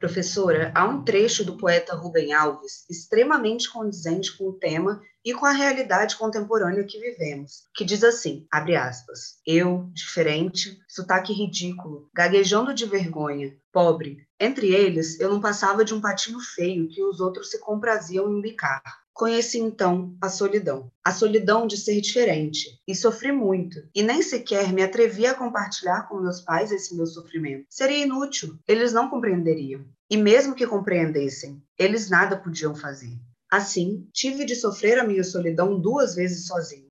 Professora, 0.00 0.72
há 0.74 0.86
um 0.86 1.04
trecho 1.04 1.44
do 1.44 1.58
poeta 1.58 1.94
Rubem 1.94 2.32
Alves 2.32 2.86
extremamente 2.88 3.70
condizente 3.70 4.34
com 4.34 4.48
o 4.48 4.54
tema 4.54 5.02
e 5.22 5.34
com 5.34 5.44
a 5.44 5.52
realidade 5.52 6.16
contemporânea 6.16 6.84
que 6.84 6.98
vivemos, 6.98 7.64
que 7.74 7.84
diz 7.84 8.02
assim, 8.02 8.46
abre 8.50 8.76
aspas, 8.76 9.38
eu, 9.46 9.90
diferente, 9.92 10.80
sotaque 10.88 11.34
ridículo, 11.34 12.08
gaguejando 12.14 12.72
de 12.72 12.86
vergonha, 12.86 13.54
pobre, 13.70 14.26
entre 14.40 14.72
eles 14.72 15.20
eu 15.20 15.28
não 15.28 15.38
passava 15.38 15.84
de 15.84 15.92
um 15.92 16.00
patinho 16.00 16.40
feio 16.40 16.88
que 16.88 17.04
os 17.04 17.20
outros 17.20 17.50
se 17.50 17.60
compraziam 17.60 18.32
em 18.32 18.40
bicar. 18.40 18.82
Conheci 19.20 19.58
então 19.58 20.16
a 20.18 20.30
solidão, 20.30 20.90
a 21.04 21.12
solidão 21.12 21.66
de 21.66 21.76
ser 21.76 22.00
diferente, 22.00 22.80
e 22.88 22.94
sofri 22.94 23.30
muito, 23.30 23.78
e 23.94 24.02
nem 24.02 24.22
sequer 24.22 24.72
me 24.72 24.82
atrevi 24.82 25.26
a 25.26 25.34
compartilhar 25.34 26.08
com 26.08 26.22
meus 26.22 26.40
pais 26.40 26.72
esse 26.72 26.96
meu 26.96 27.04
sofrimento. 27.04 27.66
Seria 27.68 28.02
inútil, 28.02 28.58
eles 28.66 28.94
não 28.94 29.10
compreenderiam. 29.10 29.84
E 30.08 30.16
mesmo 30.16 30.54
que 30.54 30.66
compreendessem, 30.66 31.62
eles 31.78 32.08
nada 32.08 32.34
podiam 32.34 32.74
fazer. 32.74 33.12
Assim, 33.52 34.08
tive 34.10 34.46
de 34.46 34.56
sofrer 34.56 34.98
a 34.98 35.06
minha 35.06 35.22
solidão 35.22 35.78
duas 35.78 36.14
vezes 36.14 36.46
sozinho 36.46 36.89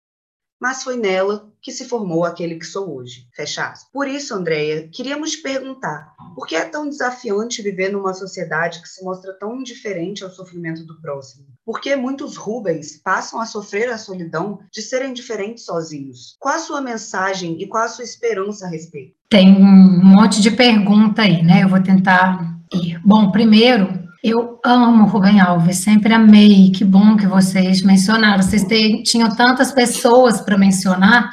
mas 0.60 0.84
foi 0.84 0.98
nela 0.98 1.50
que 1.62 1.72
se 1.72 1.86
formou 1.86 2.26
aquele 2.26 2.56
que 2.56 2.66
sou 2.66 2.96
hoje. 2.96 3.28
Fecha 3.36 3.74
Por 3.92 4.08
isso, 4.08 4.34
Andréia, 4.34 4.90
queríamos 4.92 5.36
perguntar, 5.36 6.14
por 6.36 6.48
que 6.48 6.56
é 6.56 6.66
tão 6.66 6.88
desafiante 6.88 7.62
viver 7.62 7.92
numa 7.92 8.14
sociedade 8.14 8.82
que 8.82 8.88
se 8.88 9.04
mostra 9.04 9.34
tão 9.34 9.56
indiferente 9.56 10.24
ao 10.24 10.30
sofrimento 10.30 10.86
do 10.86 11.00
próximo? 11.02 11.46
Por 11.66 11.80
que 11.82 11.96
muitos 11.96 12.36
Rubens 12.36 12.98
passam 12.98 13.40
a 13.40 13.46
sofrer 13.46 13.90
a 13.90 13.98
solidão 13.98 14.60
de 14.72 14.82
serem 14.82 15.14
diferentes 15.14 15.66
sozinhos? 15.66 16.36
Qual 16.40 16.56
a 16.56 16.60
sua 16.60 16.82
mensagem 16.82 17.62
e 17.62 17.68
qual 17.68 17.84
a 17.84 17.90
sua 17.90 18.04
esperança 18.04 18.66
a 18.66 18.70
respeito? 18.70 19.14
Tem 19.30 19.50
um 19.50 20.04
monte 20.04 20.42
de 20.42 20.52
pergunta 20.52 21.22
aí, 21.22 21.44
né? 21.44 21.64
Eu 21.64 21.70
vou 21.70 21.84
tentar 21.84 22.58
ir. 22.74 23.00
Bom, 23.06 23.32
primeiro, 23.32 24.09
eu 24.24 24.60
amo 24.64 25.06
Rubem 25.06 25.40
Alves, 25.40 25.78
sempre 25.78 26.14
amei. 26.14 26.72
Que 26.72 26.84
bom 26.84 27.16
que 27.16 27.26
vocês 27.26 27.82
mencionaram. 27.82 28.44
Vocês 28.44 28.66
tinham 29.04 29.30
tantas 29.30 29.72
pessoas 29.72 30.42
para 30.42 30.58
mencionar, 30.58 31.32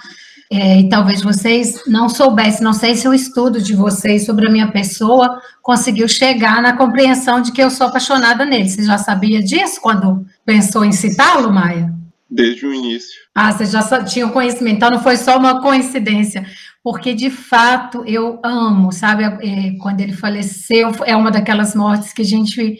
é, 0.50 0.80
e 0.80 0.88
talvez 0.88 1.22
vocês 1.22 1.82
não 1.88 2.08
soubessem. 2.08 2.62
Não 2.62 2.72
sei 2.72 2.94
se 2.94 3.08
o 3.08 3.14
estudo 3.14 3.60
de 3.60 3.74
vocês 3.74 4.24
sobre 4.24 4.48
a 4.48 4.52
minha 4.52 4.70
pessoa 4.70 5.40
conseguiu 5.60 6.08
chegar 6.08 6.62
na 6.62 6.76
compreensão 6.76 7.40
de 7.40 7.50
que 7.50 7.62
eu 7.62 7.70
sou 7.70 7.88
apaixonada 7.88 8.44
nele. 8.44 8.68
Você 8.68 8.84
já 8.84 8.98
sabia 8.98 9.42
disso 9.42 9.80
quando 9.80 10.24
pensou 10.44 10.84
em 10.84 10.92
citá-lo, 10.92 11.52
Maia? 11.52 11.92
Desde 12.30 12.66
o 12.66 12.72
início. 12.72 13.20
Ah, 13.34 13.52
você 13.52 13.66
já 13.66 14.04
tinha 14.04 14.28
conhecimento, 14.28 14.76
então 14.76 14.90
não 14.90 15.02
foi 15.02 15.16
só 15.16 15.36
uma 15.36 15.60
coincidência 15.60 16.46
porque 16.86 17.14
de 17.14 17.30
fato 17.30 18.04
eu 18.06 18.38
amo, 18.44 18.92
sabe? 18.92 19.24
É, 19.24 19.76
quando 19.80 20.00
ele 20.02 20.12
faleceu, 20.12 20.92
é 21.04 21.16
uma 21.16 21.32
daquelas 21.32 21.74
mortes 21.74 22.12
que 22.12 22.22
a 22.22 22.24
gente 22.24 22.78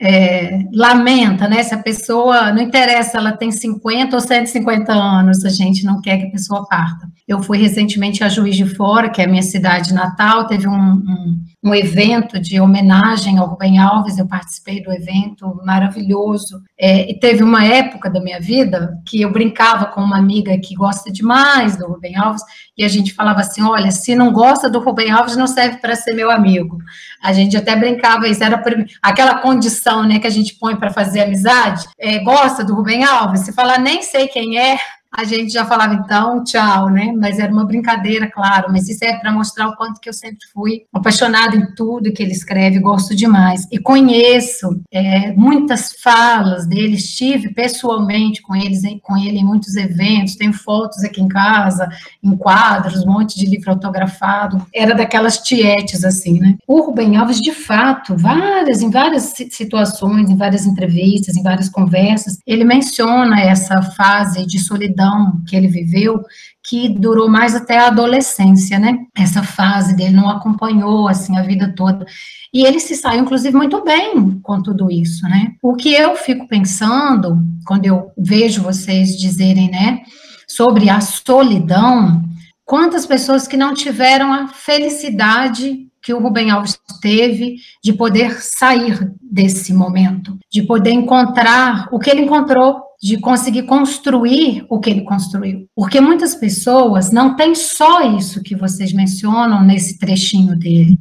é, 0.00 0.60
lamenta, 0.72 1.46
né? 1.46 1.62
Se 1.62 1.74
a 1.74 1.78
pessoa, 1.78 2.50
não 2.50 2.62
interessa, 2.62 3.18
ela 3.18 3.32
tem 3.32 3.52
50 3.52 4.16
ou 4.16 4.22
150 4.22 4.90
anos, 4.90 5.44
a 5.44 5.50
gente 5.50 5.84
não 5.84 6.00
quer 6.00 6.16
que 6.16 6.28
a 6.28 6.30
pessoa 6.30 6.66
parta. 6.66 7.06
Eu 7.28 7.42
fui 7.42 7.58
recentemente 7.58 8.24
a 8.24 8.30
Juiz 8.30 8.56
de 8.56 8.64
Fora, 8.64 9.10
que 9.10 9.20
é 9.20 9.26
a 9.26 9.28
minha 9.28 9.42
cidade 9.42 9.92
natal, 9.92 10.46
teve 10.46 10.66
um, 10.66 10.72
um, 10.72 11.44
um 11.62 11.72
evento 11.72 12.40
de 12.40 12.60
homenagem 12.60 13.38
ao 13.38 13.46
Rubem 13.46 13.78
Alves, 13.78 14.18
eu 14.18 14.26
participei 14.26 14.82
do 14.82 14.92
evento, 14.92 15.60
maravilhoso. 15.64 16.60
É, 16.76 17.08
e 17.08 17.18
teve 17.18 17.44
uma 17.44 17.64
época 17.64 18.10
da 18.10 18.20
minha 18.20 18.40
vida 18.40 19.00
que 19.06 19.22
eu 19.22 19.30
brincava 19.30 19.86
com 19.86 20.00
uma 20.00 20.18
amiga 20.18 20.58
que 20.58 20.74
gosta 20.74 21.12
demais 21.12 21.76
do 21.76 21.86
Rubem 21.86 22.16
Alves, 22.16 22.42
e 22.76 22.84
a 22.84 22.88
gente 22.88 23.14
falava 23.14 23.40
assim: 23.40 23.62
olha, 23.62 23.92
se 23.92 24.12
não 24.14 24.32
gosta 24.32 24.68
do 24.68 24.80
Rubem 24.80 25.12
Alves, 25.12 25.36
não 25.36 25.46
serve 25.46 25.76
para 25.76 25.94
ser 25.94 26.14
meu 26.14 26.32
amigo. 26.32 26.78
A 27.22 27.32
gente 27.32 27.56
até 27.56 27.76
brincava, 27.76 28.26
isso 28.26 28.42
era 28.42 28.60
aquela 29.00 29.36
condição 29.36 30.02
né, 30.02 30.18
que 30.18 30.26
a 30.26 30.30
gente 30.30 30.54
põe 30.54 30.74
para 30.74 30.90
fazer 30.90 31.20
amizade. 31.20 31.88
É, 31.96 32.18
gosta 32.18 32.64
do 32.64 32.74
Rubem 32.74 33.04
Alves? 33.04 33.42
Se 33.42 33.52
falar 33.52 33.78
nem 33.78 34.02
sei 34.02 34.26
quem 34.26 34.58
é, 34.58 34.78
a 35.14 35.24
gente 35.24 35.52
já 35.52 35.66
falava 35.66 35.94
então, 35.94 36.42
tchau, 36.42 36.88
né? 36.88 37.12
Mas 37.14 37.38
era 37.38 37.52
uma 37.52 37.66
brincadeira, 37.66 38.30
claro, 38.30 38.72
mas 38.72 38.88
isso 38.88 39.04
é 39.04 39.12
para 39.12 39.30
mostrar 39.30 39.68
o 39.68 39.76
quanto 39.76 40.00
que 40.00 40.08
eu 40.08 40.12
sempre 40.12 40.46
fui 40.54 40.84
apaixonada 40.90 41.54
em 41.54 41.74
tudo 41.74 42.12
que 42.12 42.22
ele 42.22 42.32
escreve, 42.32 42.78
gosto 42.78 43.14
demais. 43.14 43.68
E 43.70 43.78
conheço 43.78 44.80
é, 44.90 45.32
muitas 45.32 45.92
falas 46.02 46.66
dele, 46.66 46.94
estive 46.94 47.52
pessoalmente 47.52 48.40
com 48.40 48.56
eles, 48.56 48.80
com 49.02 49.16
ele 49.16 49.38
em 49.38 49.44
muitos 49.44 49.76
eventos, 49.76 50.36
tenho 50.36 50.54
fotos 50.54 51.04
aqui 51.04 51.20
em 51.20 51.28
casa, 51.28 51.90
em 52.22 52.34
quadros, 52.34 53.04
um 53.04 53.12
monte 53.12 53.38
de 53.38 53.44
livro 53.44 53.70
autografado. 53.70 54.66
Era 54.74 54.94
daquelas 54.94 55.38
tietes, 55.38 56.04
assim, 56.04 56.40
né? 56.40 56.56
O 56.66 56.80
Rubem 56.80 57.16
Alves, 57.16 57.38
de 57.38 57.52
fato, 57.52 58.16
várias, 58.16 58.80
em 58.80 58.90
várias 58.90 59.34
situações, 59.50 60.30
em 60.30 60.36
várias 60.36 60.64
entrevistas, 60.64 61.36
em 61.36 61.42
várias 61.42 61.68
conversas, 61.68 62.38
ele 62.46 62.64
menciona 62.64 63.40
essa 63.40 63.82
fase 63.82 64.46
de 64.46 64.58
solidão 64.58 65.01
solidão 65.02 65.42
que 65.46 65.56
ele 65.56 65.66
viveu, 65.66 66.22
que 66.62 66.88
durou 66.88 67.28
mais 67.28 67.54
até 67.54 67.78
a 67.78 67.88
adolescência, 67.88 68.78
né? 68.78 68.96
Essa 69.16 69.42
fase 69.42 69.96
dele 69.96 70.14
não 70.14 70.30
acompanhou 70.30 71.08
assim 71.08 71.36
a 71.36 71.42
vida 71.42 71.72
toda. 71.76 72.06
E 72.54 72.64
ele 72.64 72.78
se 72.78 72.94
saiu, 72.94 73.22
inclusive, 73.22 73.56
muito 73.56 73.82
bem 73.82 74.38
com 74.42 74.62
tudo 74.62 74.90
isso, 74.90 75.22
né? 75.28 75.52
O 75.62 75.74
que 75.74 75.92
eu 75.92 76.14
fico 76.14 76.46
pensando, 76.46 77.38
quando 77.66 77.86
eu 77.86 78.12
vejo 78.16 78.62
vocês 78.62 79.18
dizerem, 79.18 79.70
né, 79.70 80.02
sobre 80.46 80.88
a 80.88 81.00
solidão, 81.00 82.22
quantas 82.64 83.06
pessoas 83.06 83.48
que 83.48 83.56
não 83.56 83.74
tiveram 83.74 84.32
a 84.32 84.48
felicidade 84.48 85.88
que 86.02 86.12
o 86.12 86.18
Rubem 86.18 86.50
Alves 86.50 86.78
teve 87.00 87.56
de 87.82 87.92
poder 87.92 88.42
sair 88.42 89.12
desse 89.22 89.72
momento, 89.72 90.36
de 90.50 90.62
poder 90.62 90.90
encontrar 90.90 91.88
o 91.92 91.98
que 91.98 92.10
ele 92.10 92.22
encontrou 92.22 92.82
de 93.02 93.18
conseguir 93.18 93.64
construir 93.64 94.64
o 94.68 94.78
que 94.78 94.88
ele 94.88 95.00
construiu. 95.00 95.66
Porque 95.74 96.00
muitas 96.00 96.36
pessoas 96.36 97.10
não 97.10 97.34
têm 97.34 97.52
só 97.52 98.16
isso 98.16 98.42
que 98.42 98.54
vocês 98.54 98.92
mencionam 98.92 99.64
nesse 99.64 99.98
trechinho 99.98 100.56
dele. 100.56 100.96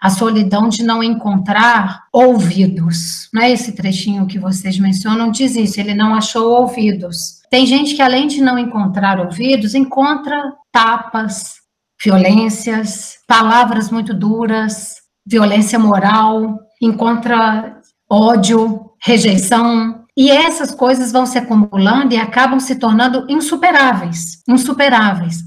A 0.00 0.08
solidão 0.08 0.68
de 0.68 0.84
não 0.84 1.02
encontrar 1.02 2.04
ouvidos. 2.12 3.28
Não 3.34 3.42
é 3.42 3.50
esse 3.50 3.72
trechinho 3.72 4.26
que 4.26 4.38
vocês 4.38 4.78
mencionam, 4.78 5.30
diz 5.30 5.56
isso, 5.56 5.80
ele 5.80 5.92
não 5.92 6.14
achou 6.14 6.60
ouvidos. 6.60 7.40
Tem 7.50 7.66
gente 7.66 7.96
que, 7.96 8.00
além 8.00 8.28
de 8.28 8.40
não 8.40 8.56
encontrar 8.56 9.18
ouvidos, 9.18 9.74
encontra 9.74 10.54
tapas, 10.72 11.56
violências, 12.02 13.16
palavras 13.26 13.90
muito 13.90 14.14
duras, 14.14 14.94
violência 15.26 15.78
moral, 15.78 16.58
encontra 16.80 17.76
ódio, 18.08 18.92
rejeição, 19.02 19.99
e 20.20 20.30
essas 20.30 20.74
coisas 20.74 21.10
vão 21.10 21.24
se 21.24 21.38
acumulando 21.38 22.12
e 22.12 22.18
acabam 22.18 22.60
se 22.60 22.74
tornando 22.74 23.24
insuperáveis, 23.26 24.42
insuperáveis. 24.46 25.38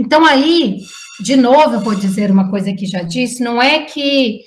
Então 0.00 0.24
aí, 0.24 0.78
de 1.20 1.36
novo, 1.36 1.74
eu 1.74 1.80
vou 1.80 1.94
dizer 1.94 2.30
uma 2.30 2.48
coisa 2.48 2.72
que 2.72 2.86
já 2.86 3.02
disse, 3.02 3.44
não 3.44 3.60
é 3.60 3.80
que 3.80 4.40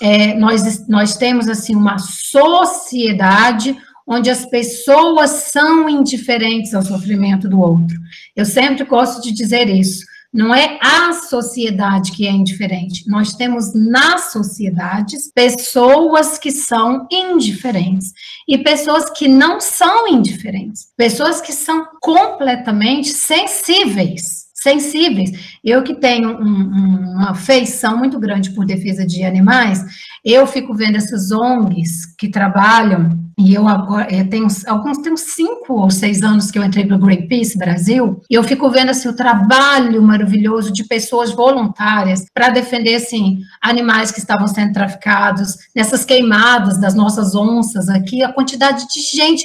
é, 0.00 0.32
nós, 0.36 0.88
nós 0.88 1.18
temos 1.18 1.50
assim 1.50 1.76
uma 1.76 1.98
sociedade 1.98 3.76
onde 4.06 4.30
as 4.30 4.46
pessoas 4.46 5.28
são 5.52 5.86
indiferentes 5.86 6.72
ao 6.72 6.80
sofrimento 6.80 7.46
do 7.46 7.60
outro. 7.60 7.94
Eu 8.34 8.46
sempre 8.46 8.84
gosto 8.84 9.20
de 9.20 9.32
dizer 9.32 9.68
isso. 9.68 10.02
Não 10.36 10.54
é 10.54 10.78
a 10.82 11.14
sociedade 11.14 12.12
que 12.12 12.26
é 12.26 12.30
indiferente. 12.30 13.08
Nós 13.08 13.32
temos 13.32 13.72
nas 13.74 14.32
sociedades 14.32 15.32
pessoas 15.34 16.38
que 16.38 16.50
são 16.50 17.06
indiferentes 17.10 18.12
e 18.46 18.58
pessoas 18.58 19.08
que 19.08 19.26
não 19.28 19.60
são 19.60 20.06
indiferentes, 20.06 20.88
pessoas 20.94 21.40
que 21.40 21.52
são 21.52 21.86
completamente 22.02 23.08
sensíveis 23.08 24.46
sensíveis. 24.52 25.58
Eu 25.62 25.82
que 25.84 25.94
tenho 25.94 26.30
um, 26.30 27.12
uma 27.14 27.34
feição 27.34 27.96
muito 27.96 28.18
grande 28.18 28.50
por 28.50 28.64
defesa 28.64 29.06
de 29.06 29.22
animais, 29.22 29.84
eu 30.24 30.46
fico 30.46 30.74
vendo 30.74 30.96
essas 30.96 31.30
ONGs 31.30 32.06
que 32.18 32.28
trabalham 32.28 33.25
e 33.38 33.54
eu 33.54 33.68
agora 33.68 34.12
eu 34.14 34.28
tenho 34.28 34.46
alguns 34.66 34.98
tenho 34.98 35.16
cinco 35.16 35.74
ou 35.74 35.90
seis 35.90 36.22
anos 36.22 36.50
que 36.50 36.58
eu 36.58 36.64
entrei 36.64 36.86
para 36.86 36.96
o 36.96 37.00
Greenpeace 37.00 37.58
Brasil, 37.58 38.20
e 38.30 38.34
eu 38.34 38.42
fico 38.42 38.68
vendo 38.70 38.90
assim 38.90 39.08
o 39.08 39.16
trabalho 39.16 40.02
maravilhoso 40.02 40.72
de 40.72 40.84
pessoas 40.84 41.32
voluntárias 41.32 42.24
para 42.32 42.48
defender 42.48 42.94
assim 42.94 43.40
animais 43.60 44.10
que 44.10 44.18
estavam 44.18 44.46
sendo 44.46 44.72
traficados, 44.72 45.56
nessas 45.74 46.04
queimadas 46.04 46.78
das 46.78 46.94
nossas 46.94 47.34
onças 47.34 47.88
aqui, 47.88 48.22
a 48.22 48.32
quantidade 48.32 48.86
de 48.88 49.00
gente 49.00 49.44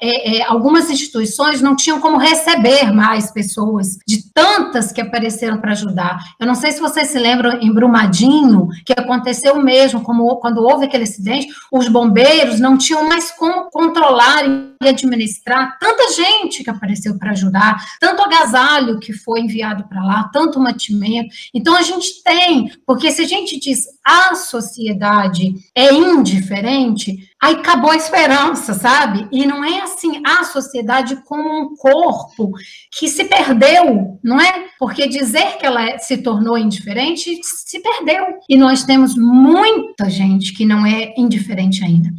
é, 0.00 0.38
é, 0.38 0.42
algumas 0.42 0.90
instituições 0.90 1.62
não 1.62 1.76
tinham 1.76 2.00
como 2.00 2.18
receber 2.18 2.92
mais 2.92 3.30
pessoas, 3.30 3.98
de 4.06 4.28
tantas 4.32 4.90
que 4.90 5.00
apareceram 5.00 5.58
para 5.58 5.72
ajudar. 5.72 6.18
Eu 6.38 6.46
não 6.46 6.54
sei 6.54 6.72
se 6.72 6.80
vocês 6.80 7.08
se 7.08 7.18
lembram 7.18 7.60
em 7.60 7.72
Brumadinho, 7.72 8.68
que 8.84 8.92
aconteceu 8.92 9.62
mesmo, 9.62 10.02
como 10.02 10.36
quando 10.36 10.64
houve 10.64 10.86
aquele 10.86 11.04
acidente, 11.04 11.46
os 11.70 11.88
bombeiros 11.88 12.58
não 12.58 12.76
tinham 12.76 13.08
mais 13.08 13.27
como 13.36 13.70
controlar 13.70 14.44
e 14.46 14.88
administrar 14.88 15.78
tanta 15.78 16.12
gente 16.12 16.62
que 16.62 16.70
apareceu 16.70 17.18
para 17.18 17.32
ajudar, 17.32 17.76
tanto 18.00 18.22
agasalho 18.22 18.98
que 18.98 19.12
foi 19.12 19.40
enviado 19.40 19.88
para 19.88 20.02
lá, 20.02 20.30
tanto 20.32 20.60
mantimento. 20.60 21.34
Então 21.52 21.74
a 21.76 21.82
gente 21.82 22.22
tem, 22.22 22.72
porque 22.86 23.10
se 23.10 23.22
a 23.22 23.26
gente 23.26 23.58
diz 23.58 23.86
a 24.04 24.34
sociedade 24.34 25.54
é 25.74 25.92
indiferente, 25.92 27.28
aí 27.42 27.54
acabou 27.54 27.90
a 27.90 27.96
esperança, 27.96 28.74
sabe? 28.74 29.28
E 29.30 29.44
não 29.46 29.64
é 29.64 29.80
assim 29.80 30.22
a 30.24 30.44
sociedade 30.44 31.16
como 31.24 31.62
um 31.62 31.76
corpo 31.76 32.52
que 32.90 33.08
se 33.08 33.24
perdeu, 33.24 34.18
não 34.22 34.40
é? 34.40 34.68
Porque 34.78 35.08
dizer 35.08 35.58
que 35.58 35.66
ela 35.66 35.98
se 35.98 36.18
tornou 36.18 36.56
indiferente 36.56 37.38
se 37.42 37.80
perdeu. 37.80 38.24
E 38.48 38.56
nós 38.56 38.82
temos 38.84 39.14
muita 39.14 40.08
gente 40.08 40.54
que 40.54 40.64
não 40.64 40.86
é 40.86 41.14
indiferente 41.16 41.84
ainda. 41.84 42.10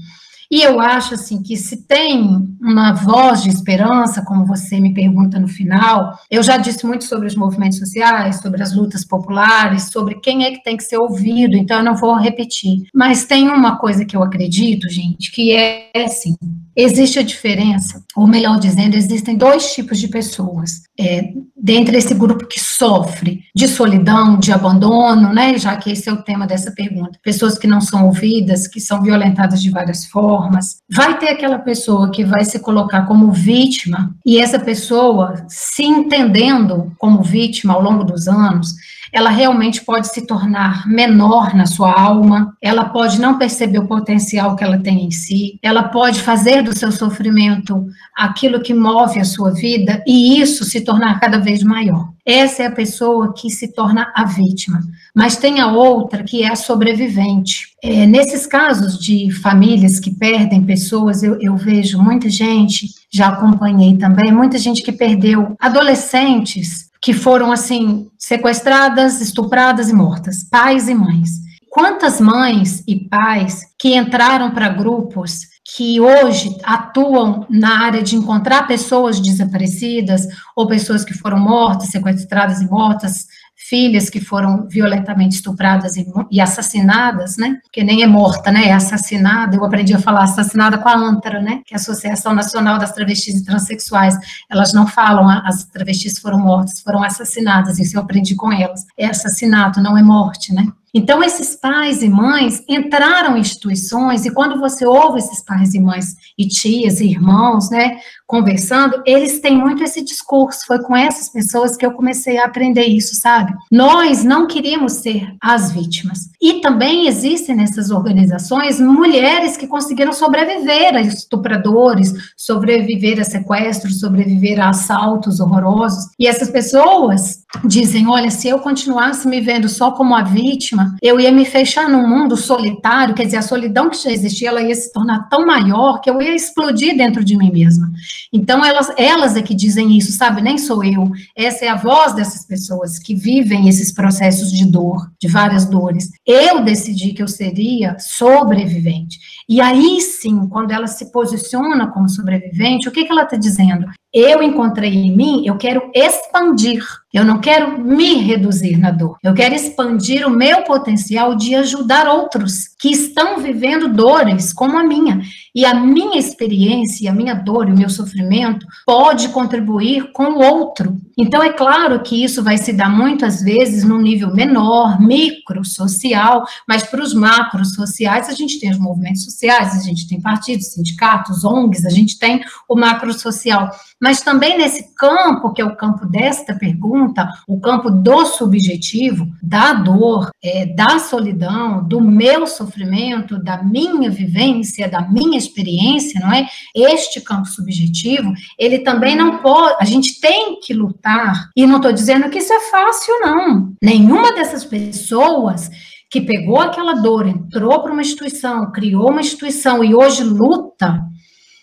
E 0.51 0.61
eu 0.61 0.79
acho 0.79 1.13
assim 1.13 1.43
que 1.43 1.55
se 1.55 1.85
tem 1.85 2.57
uma 2.59 2.91
voz 2.93 3.43
de 3.43 3.49
esperança, 3.49 4.23
como 4.25 4.45
você 4.47 4.79
me 4.79 4.93
pergunta 4.93 5.39
no 5.39 5.47
final, 5.47 6.17
eu 6.29 6.41
já 6.41 6.57
disse 6.57 6.87
muito 6.87 7.03
sobre 7.03 7.27
os 7.27 7.35
movimentos 7.35 7.77
sociais, 7.77 8.39
sobre 8.41 8.63
as 8.63 8.75
lutas 8.75 9.05
populares, 9.05 9.91
sobre 9.91 10.15
quem 10.15 10.45
é 10.45 10.51
que 10.51 10.63
tem 10.63 10.75
que 10.75 10.83
ser 10.83 10.97
ouvido, 10.97 11.55
então 11.55 11.77
eu 11.77 11.83
não 11.83 11.95
vou 11.95 12.15
repetir. 12.15 12.83
Mas 12.93 13.25
tem 13.25 13.47
uma 13.47 13.77
coisa 13.77 14.03
que 14.03 14.17
eu 14.17 14.23
acredito, 14.23 14.89
gente, 14.89 15.31
que 15.31 15.51
é 15.53 15.91
assim: 16.03 16.35
existe 16.81 17.19
a 17.19 17.23
diferença, 17.23 18.03
ou 18.15 18.25
melhor 18.27 18.59
dizendo, 18.59 18.95
existem 18.95 19.35
dois 19.35 19.73
tipos 19.73 19.99
de 19.99 20.07
pessoas 20.07 20.81
é, 20.99 21.33
dentro 21.55 21.91
desse 21.91 22.13
grupo 22.13 22.47
que 22.47 22.59
sofre 22.59 23.41
de 23.55 23.67
solidão, 23.67 24.37
de 24.37 24.51
abandono, 24.51 25.33
né? 25.33 25.57
Já 25.57 25.75
que 25.75 25.91
esse 25.91 26.07
é 26.07 26.13
o 26.13 26.23
tema 26.23 26.47
dessa 26.47 26.71
pergunta. 26.71 27.19
Pessoas 27.23 27.57
que 27.57 27.67
não 27.67 27.81
são 27.81 28.05
ouvidas, 28.05 28.67
que 28.67 28.79
são 28.79 29.01
violentadas 29.01 29.61
de 29.61 29.69
várias 29.69 30.05
formas. 30.05 30.77
Vai 30.89 31.17
ter 31.17 31.29
aquela 31.29 31.59
pessoa 31.59 32.11
que 32.11 32.23
vai 32.23 32.45
se 32.45 32.59
colocar 32.59 33.05
como 33.05 33.31
vítima, 33.31 34.15
e 34.25 34.39
essa 34.39 34.59
pessoa, 34.59 35.45
se 35.47 35.83
entendendo 35.83 36.93
como 36.97 37.21
vítima 37.21 37.73
ao 37.73 37.81
longo 37.81 38.03
dos 38.03 38.27
anos, 38.27 38.73
ela 39.11 39.29
realmente 39.29 39.83
pode 39.83 40.07
se 40.07 40.25
tornar 40.25 40.87
menor 40.87 41.55
na 41.55 41.65
sua 41.65 41.91
alma, 41.91 42.55
ela 42.61 42.85
pode 42.85 43.19
não 43.19 43.37
perceber 43.37 43.79
o 43.79 43.87
potencial 43.87 44.55
que 44.55 44.63
ela 44.63 44.77
tem 44.77 45.05
em 45.05 45.11
si, 45.11 45.59
ela 45.61 45.83
pode 45.83 46.21
fazer 46.21 46.61
do 46.61 46.77
seu 46.77 46.91
sofrimento 46.91 47.85
aquilo 48.15 48.61
que 48.61 48.73
move 48.73 49.19
a 49.19 49.25
sua 49.25 49.51
vida 49.51 50.03
e 50.05 50.39
isso 50.39 50.63
se 50.63 50.81
tornar 50.81 51.19
cada 51.19 51.39
vez 51.39 51.63
maior. 51.63 52.09
Essa 52.25 52.63
é 52.63 52.65
a 52.67 52.71
pessoa 52.71 53.33
que 53.33 53.49
se 53.49 53.73
torna 53.73 54.11
a 54.15 54.23
vítima. 54.23 54.81
Mas 55.15 55.37
tem 55.37 55.59
a 55.59 55.71
outra 55.71 56.23
que 56.23 56.43
é 56.43 56.51
a 56.51 56.55
sobrevivente. 56.55 57.69
É, 57.81 58.05
nesses 58.05 58.45
casos 58.45 58.99
de 58.99 59.31
famílias 59.31 59.99
que 59.99 60.11
perdem 60.11 60.63
pessoas, 60.63 61.23
eu, 61.23 61.39
eu 61.41 61.55
vejo 61.55 61.99
muita 61.99 62.29
gente, 62.29 62.87
já 63.11 63.29
acompanhei 63.29 63.97
também, 63.97 64.31
muita 64.31 64.59
gente 64.59 64.83
que 64.83 64.91
perdeu 64.91 65.55
adolescentes 65.59 66.88
que 67.01 67.13
foram 67.13 67.51
assim 67.51 68.09
sequestradas, 68.17 69.21
estupradas 69.21 69.89
e 69.89 69.93
mortas, 69.93 70.43
pais 70.43 70.87
e 70.87 70.93
mães. 70.93 71.29
Quantas 71.69 72.19
mães 72.19 72.83
e 72.87 73.07
pais 73.07 73.61
que 73.77 73.95
entraram 73.95 74.51
para 74.51 74.69
grupos 74.69 75.47
que 75.75 75.99
hoje 75.99 76.57
atuam 76.63 77.45
na 77.49 77.85
área 77.85 78.01
de 78.01 78.15
encontrar 78.15 78.65
pessoas 78.65 79.19
desaparecidas 79.19 80.25
ou 80.55 80.67
pessoas 80.67 81.05
que 81.05 81.13
foram 81.13 81.37
mortas, 81.39 81.89
sequestradas 81.89 82.61
e 82.61 82.65
mortas, 82.65 83.27
filhas 83.69 84.09
que 84.09 84.19
foram 84.19 84.67
violentamente 84.67 85.35
estupradas 85.35 85.95
e, 85.95 86.05
e, 86.31 86.41
assassinadas, 86.41 87.37
né? 87.37 87.59
Porque 87.61 87.83
nem 87.83 88.01
é 88.01 88.07
morta, 88.07 88.51
né? 88.51 88.65
É 88.65 88.73
assassinada. 88.73 89.55
Eu 89.55 89.63
aprendi 89.63 89.93
a 89.93 89.99
falar 89.99 90.23
assassinada 90.23 90.79
com 90.79 90.89
a 90.89 90.95
ANTRA, 90.95 91.39
né? 91.39 91.61
Que 91.65 91.75
é 91.75 91.77
a 91.77 91.79
Associação 91.79 92.33
Nacional 92.33 92.79
das 92.79 92.91
Travestis 92.91 93.35
e 93.35 93.45
Transsexuais. 93.45 94.17
Elas 94.49 94.73
não 94.73 94.87
falam 94.87 95.29
as 95.29 95.65
travestis 95.65 96.17
foram 96.17 96.39
mortas, 96.39 96.81
foram 96.81 97.03
assassinadas. 97.03 97.77
Isso 97.77 97.95
eu 97.95 98.01
aprendi 98.01 98.35
com 98.35 98.51
elas. 98.51 98.85
É 98.97 99.05
assassinato, 99.05 99.79
não 99.79 99.95
é 99.95 100.01
morte, 100.01 100.53
né? 100.53 100.67
Então, 100.93 101.23
esses 101.23 101.55
pais 101.55 102.01
e 102.01 102.09
mães 102.09 102.63
entraram 102.67 103.37
em 103.37 103.41
instituições, 103.41 104.25
e 104.25 104.31
quando 104.31 104.59
você 104.59 104.85
ouve 104.85 105.19
esses 105.19 105.43
pais 105.43 105.73
e 105.73 105.79
mães, 105.79 106.15
e 106.37 106.47
tias 106.47 106.99
e 106.99 107.05
irmãos, 107.05 107.69
né, 107.69 107.99
conversando, 108.25 109.01
eles 109.05 109.39
têm 109.39 109.57
muito 109.57 109.83
esse 109.83 110.03
discurso. 110.03 110.65
Foi 110.67 110.79
com 110.83 110.95
essas 110.95 111.29
pessoas 111.29 111.75
que 111.75 111.85
eu 111.85 111.93
comecei 111.93 112.37
a 112.37 112.45
aprender 112.45 112.85
isso, 112.85 113.15
sabe? 113.15 113.51
Nós 113.71 114.23
não 114.23 114.45
queríamos 114.45 114.93
ser 114.93 115.35
as 115.41 115.71
vítimas. 115.71 116.29
E 116.39 116.61
também 116.61 117.07
existem 117.07 117.55
nessas 117.55 117.89
organizações 117.89 118.79
mulheres 118.79 119.57
que 119.57 119.67
conseguiram 119.67 120.13
sobreviver 120.13 120.95
a 120.95 121.01
estupradores, 121.01 122.13
sobreviver 122.37 123.19
a 123.19 123.23
sequestros, 123.23 123.99
sobreviver 123.99 124.59
a 124.59 124.69
assaltos 124.69 125.39
horrorosos. 125.39 126.05
E 126.19 126.27
essas 126.27 126.49
pessoas 126.49 127.38
dizem: 127.63 128.07
olha, 128.07 128.29
se 128.29 128.47
eu 128.47 128.59
continuasse 128.59 129.27
me 129.27 129.41
vendo 129.41 129.67
só 129.67 129.91
como 129.91 130.15
a 130.15 130.23
vítima, 130.23 130.95
eu 131.01 131.19
ia 131.19 131.31
me 131.31 131.45
fechar 131.45 131.89
num 131.89 132.07
mundo 132.07 132.37
solitário, 132.37 133.15
quer 133.15 133.25
dizer, 133.25 133.37
a 133.37 133.41
solidão 133.41 133.89
que 133.89 133.97
já 133.97 134.11
existia, 134.11 134.49
ela 134.49 134.61
ia 134.61 134.75
se 134.75 134.91
tornar 134.91 135.27
tão 135.29 135.45
maior 135.45 135.99
que 135.99 136.09
eu 136.09 136.21
ia 136.21 136.35
explodir 136.35 136.95
dentro 136.95 137.23
de 137.23 137.35
mim 137.37 137.51
mesma. 137.51 137.89
Então, 138.31 138.63
elas, 138.63 138.91
elas 138.97 139.35
é 139.35 139.41
que 139.41 139.55
dizem 139.55 139.97
isso, 139.97 140.11
sabe? 140.11 140.41
Nem 140.41 140.57
sou 140.57 140.83
eu. 140.83 141.11
Essa 141.35 141.65
é 141.65 141.67
a 141.69 141.75
voz 141.75 142.13
dessas 142.13 142.45
pessoas 142.45 142.99
que 142.99 143.15
vivem 143.15 143.67
esses 143.67 143.91
processos 143.91 144.51
de 144.51 144.65
dor, 144.65 145.09
de 145.19 145.27
várias 145.27 145.65
dores. 145.65 146.09
Eu 146.25 146.63
decidi 146.63 147.13
que 147.13 147.23
eu 147.23 147.27
seria 147.27 147.97
sobrevivente. 147.99 149.17
E 149.47 149.59
aí 149.59 149.99
sim, 150.01 150.47
quando 150.47 150.71
ela 150.71 150.85
se 150.85 151.11
posiciona 151.11 151.87
como 151.87 152.07
sobrevivente, 152.07 152.87
o 152.87 152.91
que, 152.91 153.03
que 153.03 153.11
ela 153.11 153.23
está 153.23 153.35
dizendo? 153.35 153.87
Eu 154.11 154.41
encontrei 154.41 154.91
em 154.91 155.15
mim, 155.15 155.45
eu 155.45 155.55
quero 155.55 155.91
expandir. 155.93 156.83
Eu 157.11 157.25
não 157.25 157.39
quero 157.39 157.79
me 157.79 158.15
reduzir 158.15 158.77
na 158.77 158.91
dor. 158.91 159.17
Eu 159.23 159.33
quero 159.33 159.55
expandir 159.55 160.27
o 160.27 160.29
meu 160.29 160.63
potencial 160.63 161.35
de 161.35 161.55
ajudar 161.55 162.07
outros 162.07 162.67
que 162.79 162.89
estão 162.89 163.39
vivendo 163.39 163.87
dores 163.91 164.53
como 164.53 164.77
a 164.77 164.83
minha. 164.83 165.19
E 165.53 165.65
a 165.65 165.73
minha 165.73 166.19
experiência, 166.19 167.09
a 167.09 167.13
minha 167.13 167.33
dor 167.33 167.67
e 167.67 167.71
o 167.71 167.77
meu 167.77 167.89
sofrimento 167.89 168.65
pode 168.85 169.29
contribuir 169.29 170.11
com 170.11 170.25
o 170.25 170.39
outro. 170.39 170.97
Então, 171.17 171.41
é 171.41 171.51
claro 171.51 171.99
que 172.01 172.23
isso 172.23 172.43
vai 172.43 172.57
se 172.57 172.71
dar 172.71 172.89
muitas 172.89 173.41
vezes 173.41 173.83
num 173.83 173.99
nível 173.99 174.33
menor, 174.33 175.01
micro, 175.01 175.65
social, 175.65 176.45
mas 176.67 176.83
para 176.83 177.03
os 177.03 177.13
macros 177.13 177.73
sociais, 177.73 178.29
a 178.29 178.33
gente 178.33 178.59
tem 178.59 178.69
os 178.69 178.79
movimentos 178.79 179.25
sociais, 179.25 179.75
a 179.75 179.81
gente 179.81 180.07
tem 180.07 180.21
partidos, 180.21 180.73
sindicatos, 180.73 181.43
ONGs, 181.43 181.85
a 181.85 181.89
gente 181.89 182.19
tem 182.19 182.41
o 182.69 182.75
macro 182.75 183.11
social. 183.11 183.69
Mas 184.01 184.21
também 184.21 184.57
nesse 184.57 184.93
campo, 184.95 185.51
que 185.51 185.61
é 185.61 185.65
o 185.65 185.75
campo 185.75 186.05
desta 186.05 186.55
pergunta, 186.55 187.27
o 187.47 187.59
campo 187.59 187.89
do 187.89 188.25
subjetivo, 188.25 189.27
da 189.43 189.73
dor, 189.73 190.29
é, 190.41 190.65
da 190.65 190.99
solidão, 190.99 191.83
do 191.85 191.99
meu 191.99 192.47
sofrimento, 192.47 193.37
da 193.37 193.61
minha 193.61 194.09
vivência, 194.09 194.87
da 194.87 195.01
minha 195.01 195.37
experiência, 195.37 196.21
não 196.21 196.31
é? 196.31 196.47
Este 196.73 197.19
campo 197.19 197.47
subjetivo, 197.47 198.33
ele 198.57 198.79
também 198.79 199.15
não 199.15 199.39
pode, 199.39 199.75
a 199.81 199.85
gente 199.85 200.19
tem 200.21 200.59
que 200.61 200.73
lutar, 200.73 201.49
e 201.55 201.65
não 201.65 201.77
estou 201.77 201.91
dizendo 201.91 202.29
que 202.29 202.39
isso 202.39 202.53
é 202.53 202.59
fácil, 202.71 203.19
não. 203.21 203.73
Nenhuma 203.83 204.33
dessas 204.33 204.63
pessoas 204.63 205.69
que 206.09 206.21
pegou 206.21 206.59
aquela 206.59 206.93
dor, 206.93 207.27
entrou 207.27 207.83
para 207.83 207.91
uma 207.91 208.01
instituição, 208.01 208.71
criou 208.71 209.09
uma 209.11 209.21
instituição 209.21 209.83
e 209.83 209.93
hoje 209.93 210.23
luta 210.23 211.08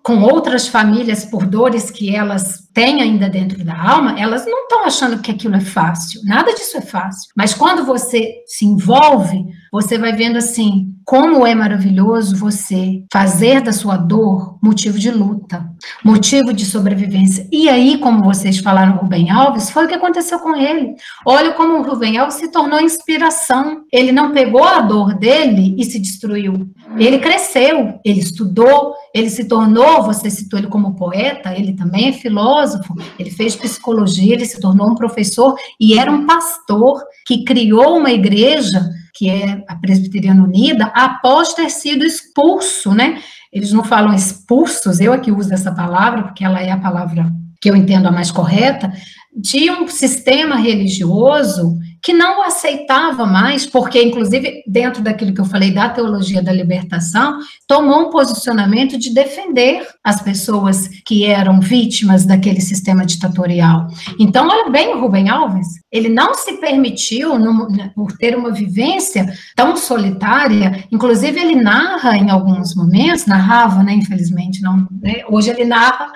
com 0.06 0.22
outras 0.22 0.68
famílias 0.68 1.24
por 1.24 1.44
dores 1.44 1.90
que 1.90 2.14
elas 2.14 2.68
têm 2.72 3.02
ainda 3.02 3.28
dentro 3.28 3.64
da 3.64 3.76
alma, 3.76 4.14
elas 4.16 4.46
não 4.46 4.62
estão 4.62 4.84
achando 4.84 5.20
que 5.20 5.32
aquilo 5.32 5.56
é 5.56 5.60
fácil. 5.60 6.20
Nada 6.22 6.54
disso 6.54 6.76
é 6.76 6.80
fácil. 6.80 7.28
Mas 7.34 7.52
quando 7.52 7.84
você 7.84 8.44
se 8.46 8.64
envolve, 8.64 9.44
você 9.72 9.98
vai 9.98 10.12
vendo 10.12 10.36
assim, 10.36 10.94
como 11.06 11.46
é 11.46 11.54
maravilhoso 11.54 12.36
você 12.36 13.04
fazer 13.12 13.60
da 13.60 13.72
sua 13.72 13.96
dor 13.96 14.58
motivo 14.60 14.98
de 14.98 15.08
luta, 15.08 15.64
motivo 16.04 16.52
de 16.52 16.66
sobrevivência. 16.66 17.46
E 17.52 17.68
aí, 17.68 17.98
como 17.98 18.24
vocês 18.24 18.58
falaram, 18.58 18.96
Rubem 18.96 19.30
Alves, 19.30 19.70
foi 19.70 19.84
o 19.84 19.88
que 19.88 19.94
aconteceu 19.94 20.40
com 20.40 20.56
ele. 20.56 20.96
Olha 21.24 21.52
como 21.52 21.78
o 21.78 21.82
Rubem 21.82 22.18
Alves 22.18 22.34
se 22.34 22.50
tornou 22.50 22.80
inspiração. 22.80 23.84
Ele 23.92 24.10
não 24.10 24.32
pegou 24.32 24.64
a 24.64 24.80
dor 24.80 25.14
dele 25.14 25.76
e 25.78 25.84
se 25.84 26.00
destruiu. 26.00 26.68
Ele 26.98 27.20
cresceu, 27.20 28.00
ele 28.04 28.18
estudou, 28.18 28.92
ele 29.14 29.30
se 29.30 29.44
tornou, 29.44 30.02
você 30.02 30.28
citou 30.28 30.58
ele 30.58 30.68
como 30.68 30.96
poeta, 30.96 31.54
ele 31.56 31.74
também 31.74 32.08
é 32.08 32.12
filósofo, 32.12 32.94
ele 33.16 33.30
fez 33.30 33.54
psicologia, 33.54 34.34
ele 34.34 34.44
se 34.44 34.60
tornou 34.60 34.90
um 34.90 34.94
professor 34.96 35.54
e 35.78 35.96
era 35.96 36.10
um 36.10 36.26
pastor 36.26 37.00
que 37.24 37.44
criou 37.44 37.96
uma 37.96 38.10
igreja 38.10 38.84
que 39.16 39.30
é 39.30 39.64
a 39.66 39.74
Presbiteriana 39.76 40.44
Unida, 40.44 40.92
após 40.94 41.54
ter 41.54 41.70
sido 41.70 42.04
expulso, 42.04 42.92
né? 42.92 43.20
Eles 43.52 43.72
não 43.72 43.82
falam 43.82 44.14
expulsos, 44.14 45.00
eu 45.00 45.12
aqui 45.12 45.32
uso 45.32 45.52
essa 45.54 45.72
palavra, 45.72 46.24
porque 46.24 46.44
ela 46.44 46.60
é 46.60 46.70
a 46.70 46.78
palavra 46.78 47.26
que 47.60 47.70
eu 47.70 47.74
entendo 47.74 48.06
a 48.06 48.12
mais 48.12 48.30
correta, 48.30 48.92
de 49.34 49.70
um 49.70 49.88
sistema 49.88 50.56
religioso 50.56 51.78
que 52.02 52.12
não 52.12 52.42
aceitava 52.42 53.26
mais, 53.26 53.66
porque, 53.66 54.02
inclusive, 54.02 54.62
dentro 54.66 55.02
daquilo 55.02 55.34
que 55.34 55.40
eu 55.40 55.44
falei 55.44 55.70
da 55.70 55.88
teologia 55.88 56.42
da 56.42 56.52
libertação, 56.52 57.38
tomou 57.66 58.08
um 58.08 58.10
posicionamento 58.10 58.98
de 58.98 59.12
defender 59.12 59.86
as 60.02 60.20
pessoas 60.20 60.88
que 61.04 61.24
eram 61.24 61.60
vítimas 61.60 62.24
daquele 62.24 62.60
sistema 62.60 63.04
ditatorial. 63.04 63.88
Então, 64.18 64.48
olha 64.48 64.70
bem 64.70 64.94
o 64.94 65.00
Rubem 65.00 65.28
Alves, 65.28 65.66
ele 65.90 66.08
não 66.08 66.34
se 66.34 66.58
permitiu, 66.58 67.38
no, 67.38 67.68
por 67.94 68.12
ter 68.12 68.36
uma 68.36 68.52
vivência 68.52 69.26
tão 69.54 69.76
solitária, 69.76 70.84
inclusive 70.92 71.40
ele 71.40 71.56
narra 71.56 72.16
em 72.16 72.30
alguns 72.30 72.74
momentos, 72.74 73.26
narrava, 73.26 73.82
né, 73.82 73.94
infelizmente, 73.94 74.62
não, 74.62 74.86
né, 74.90 75.22
hoje 75.28 75.50
ele 75.50 75.64
narra 75.64 76.12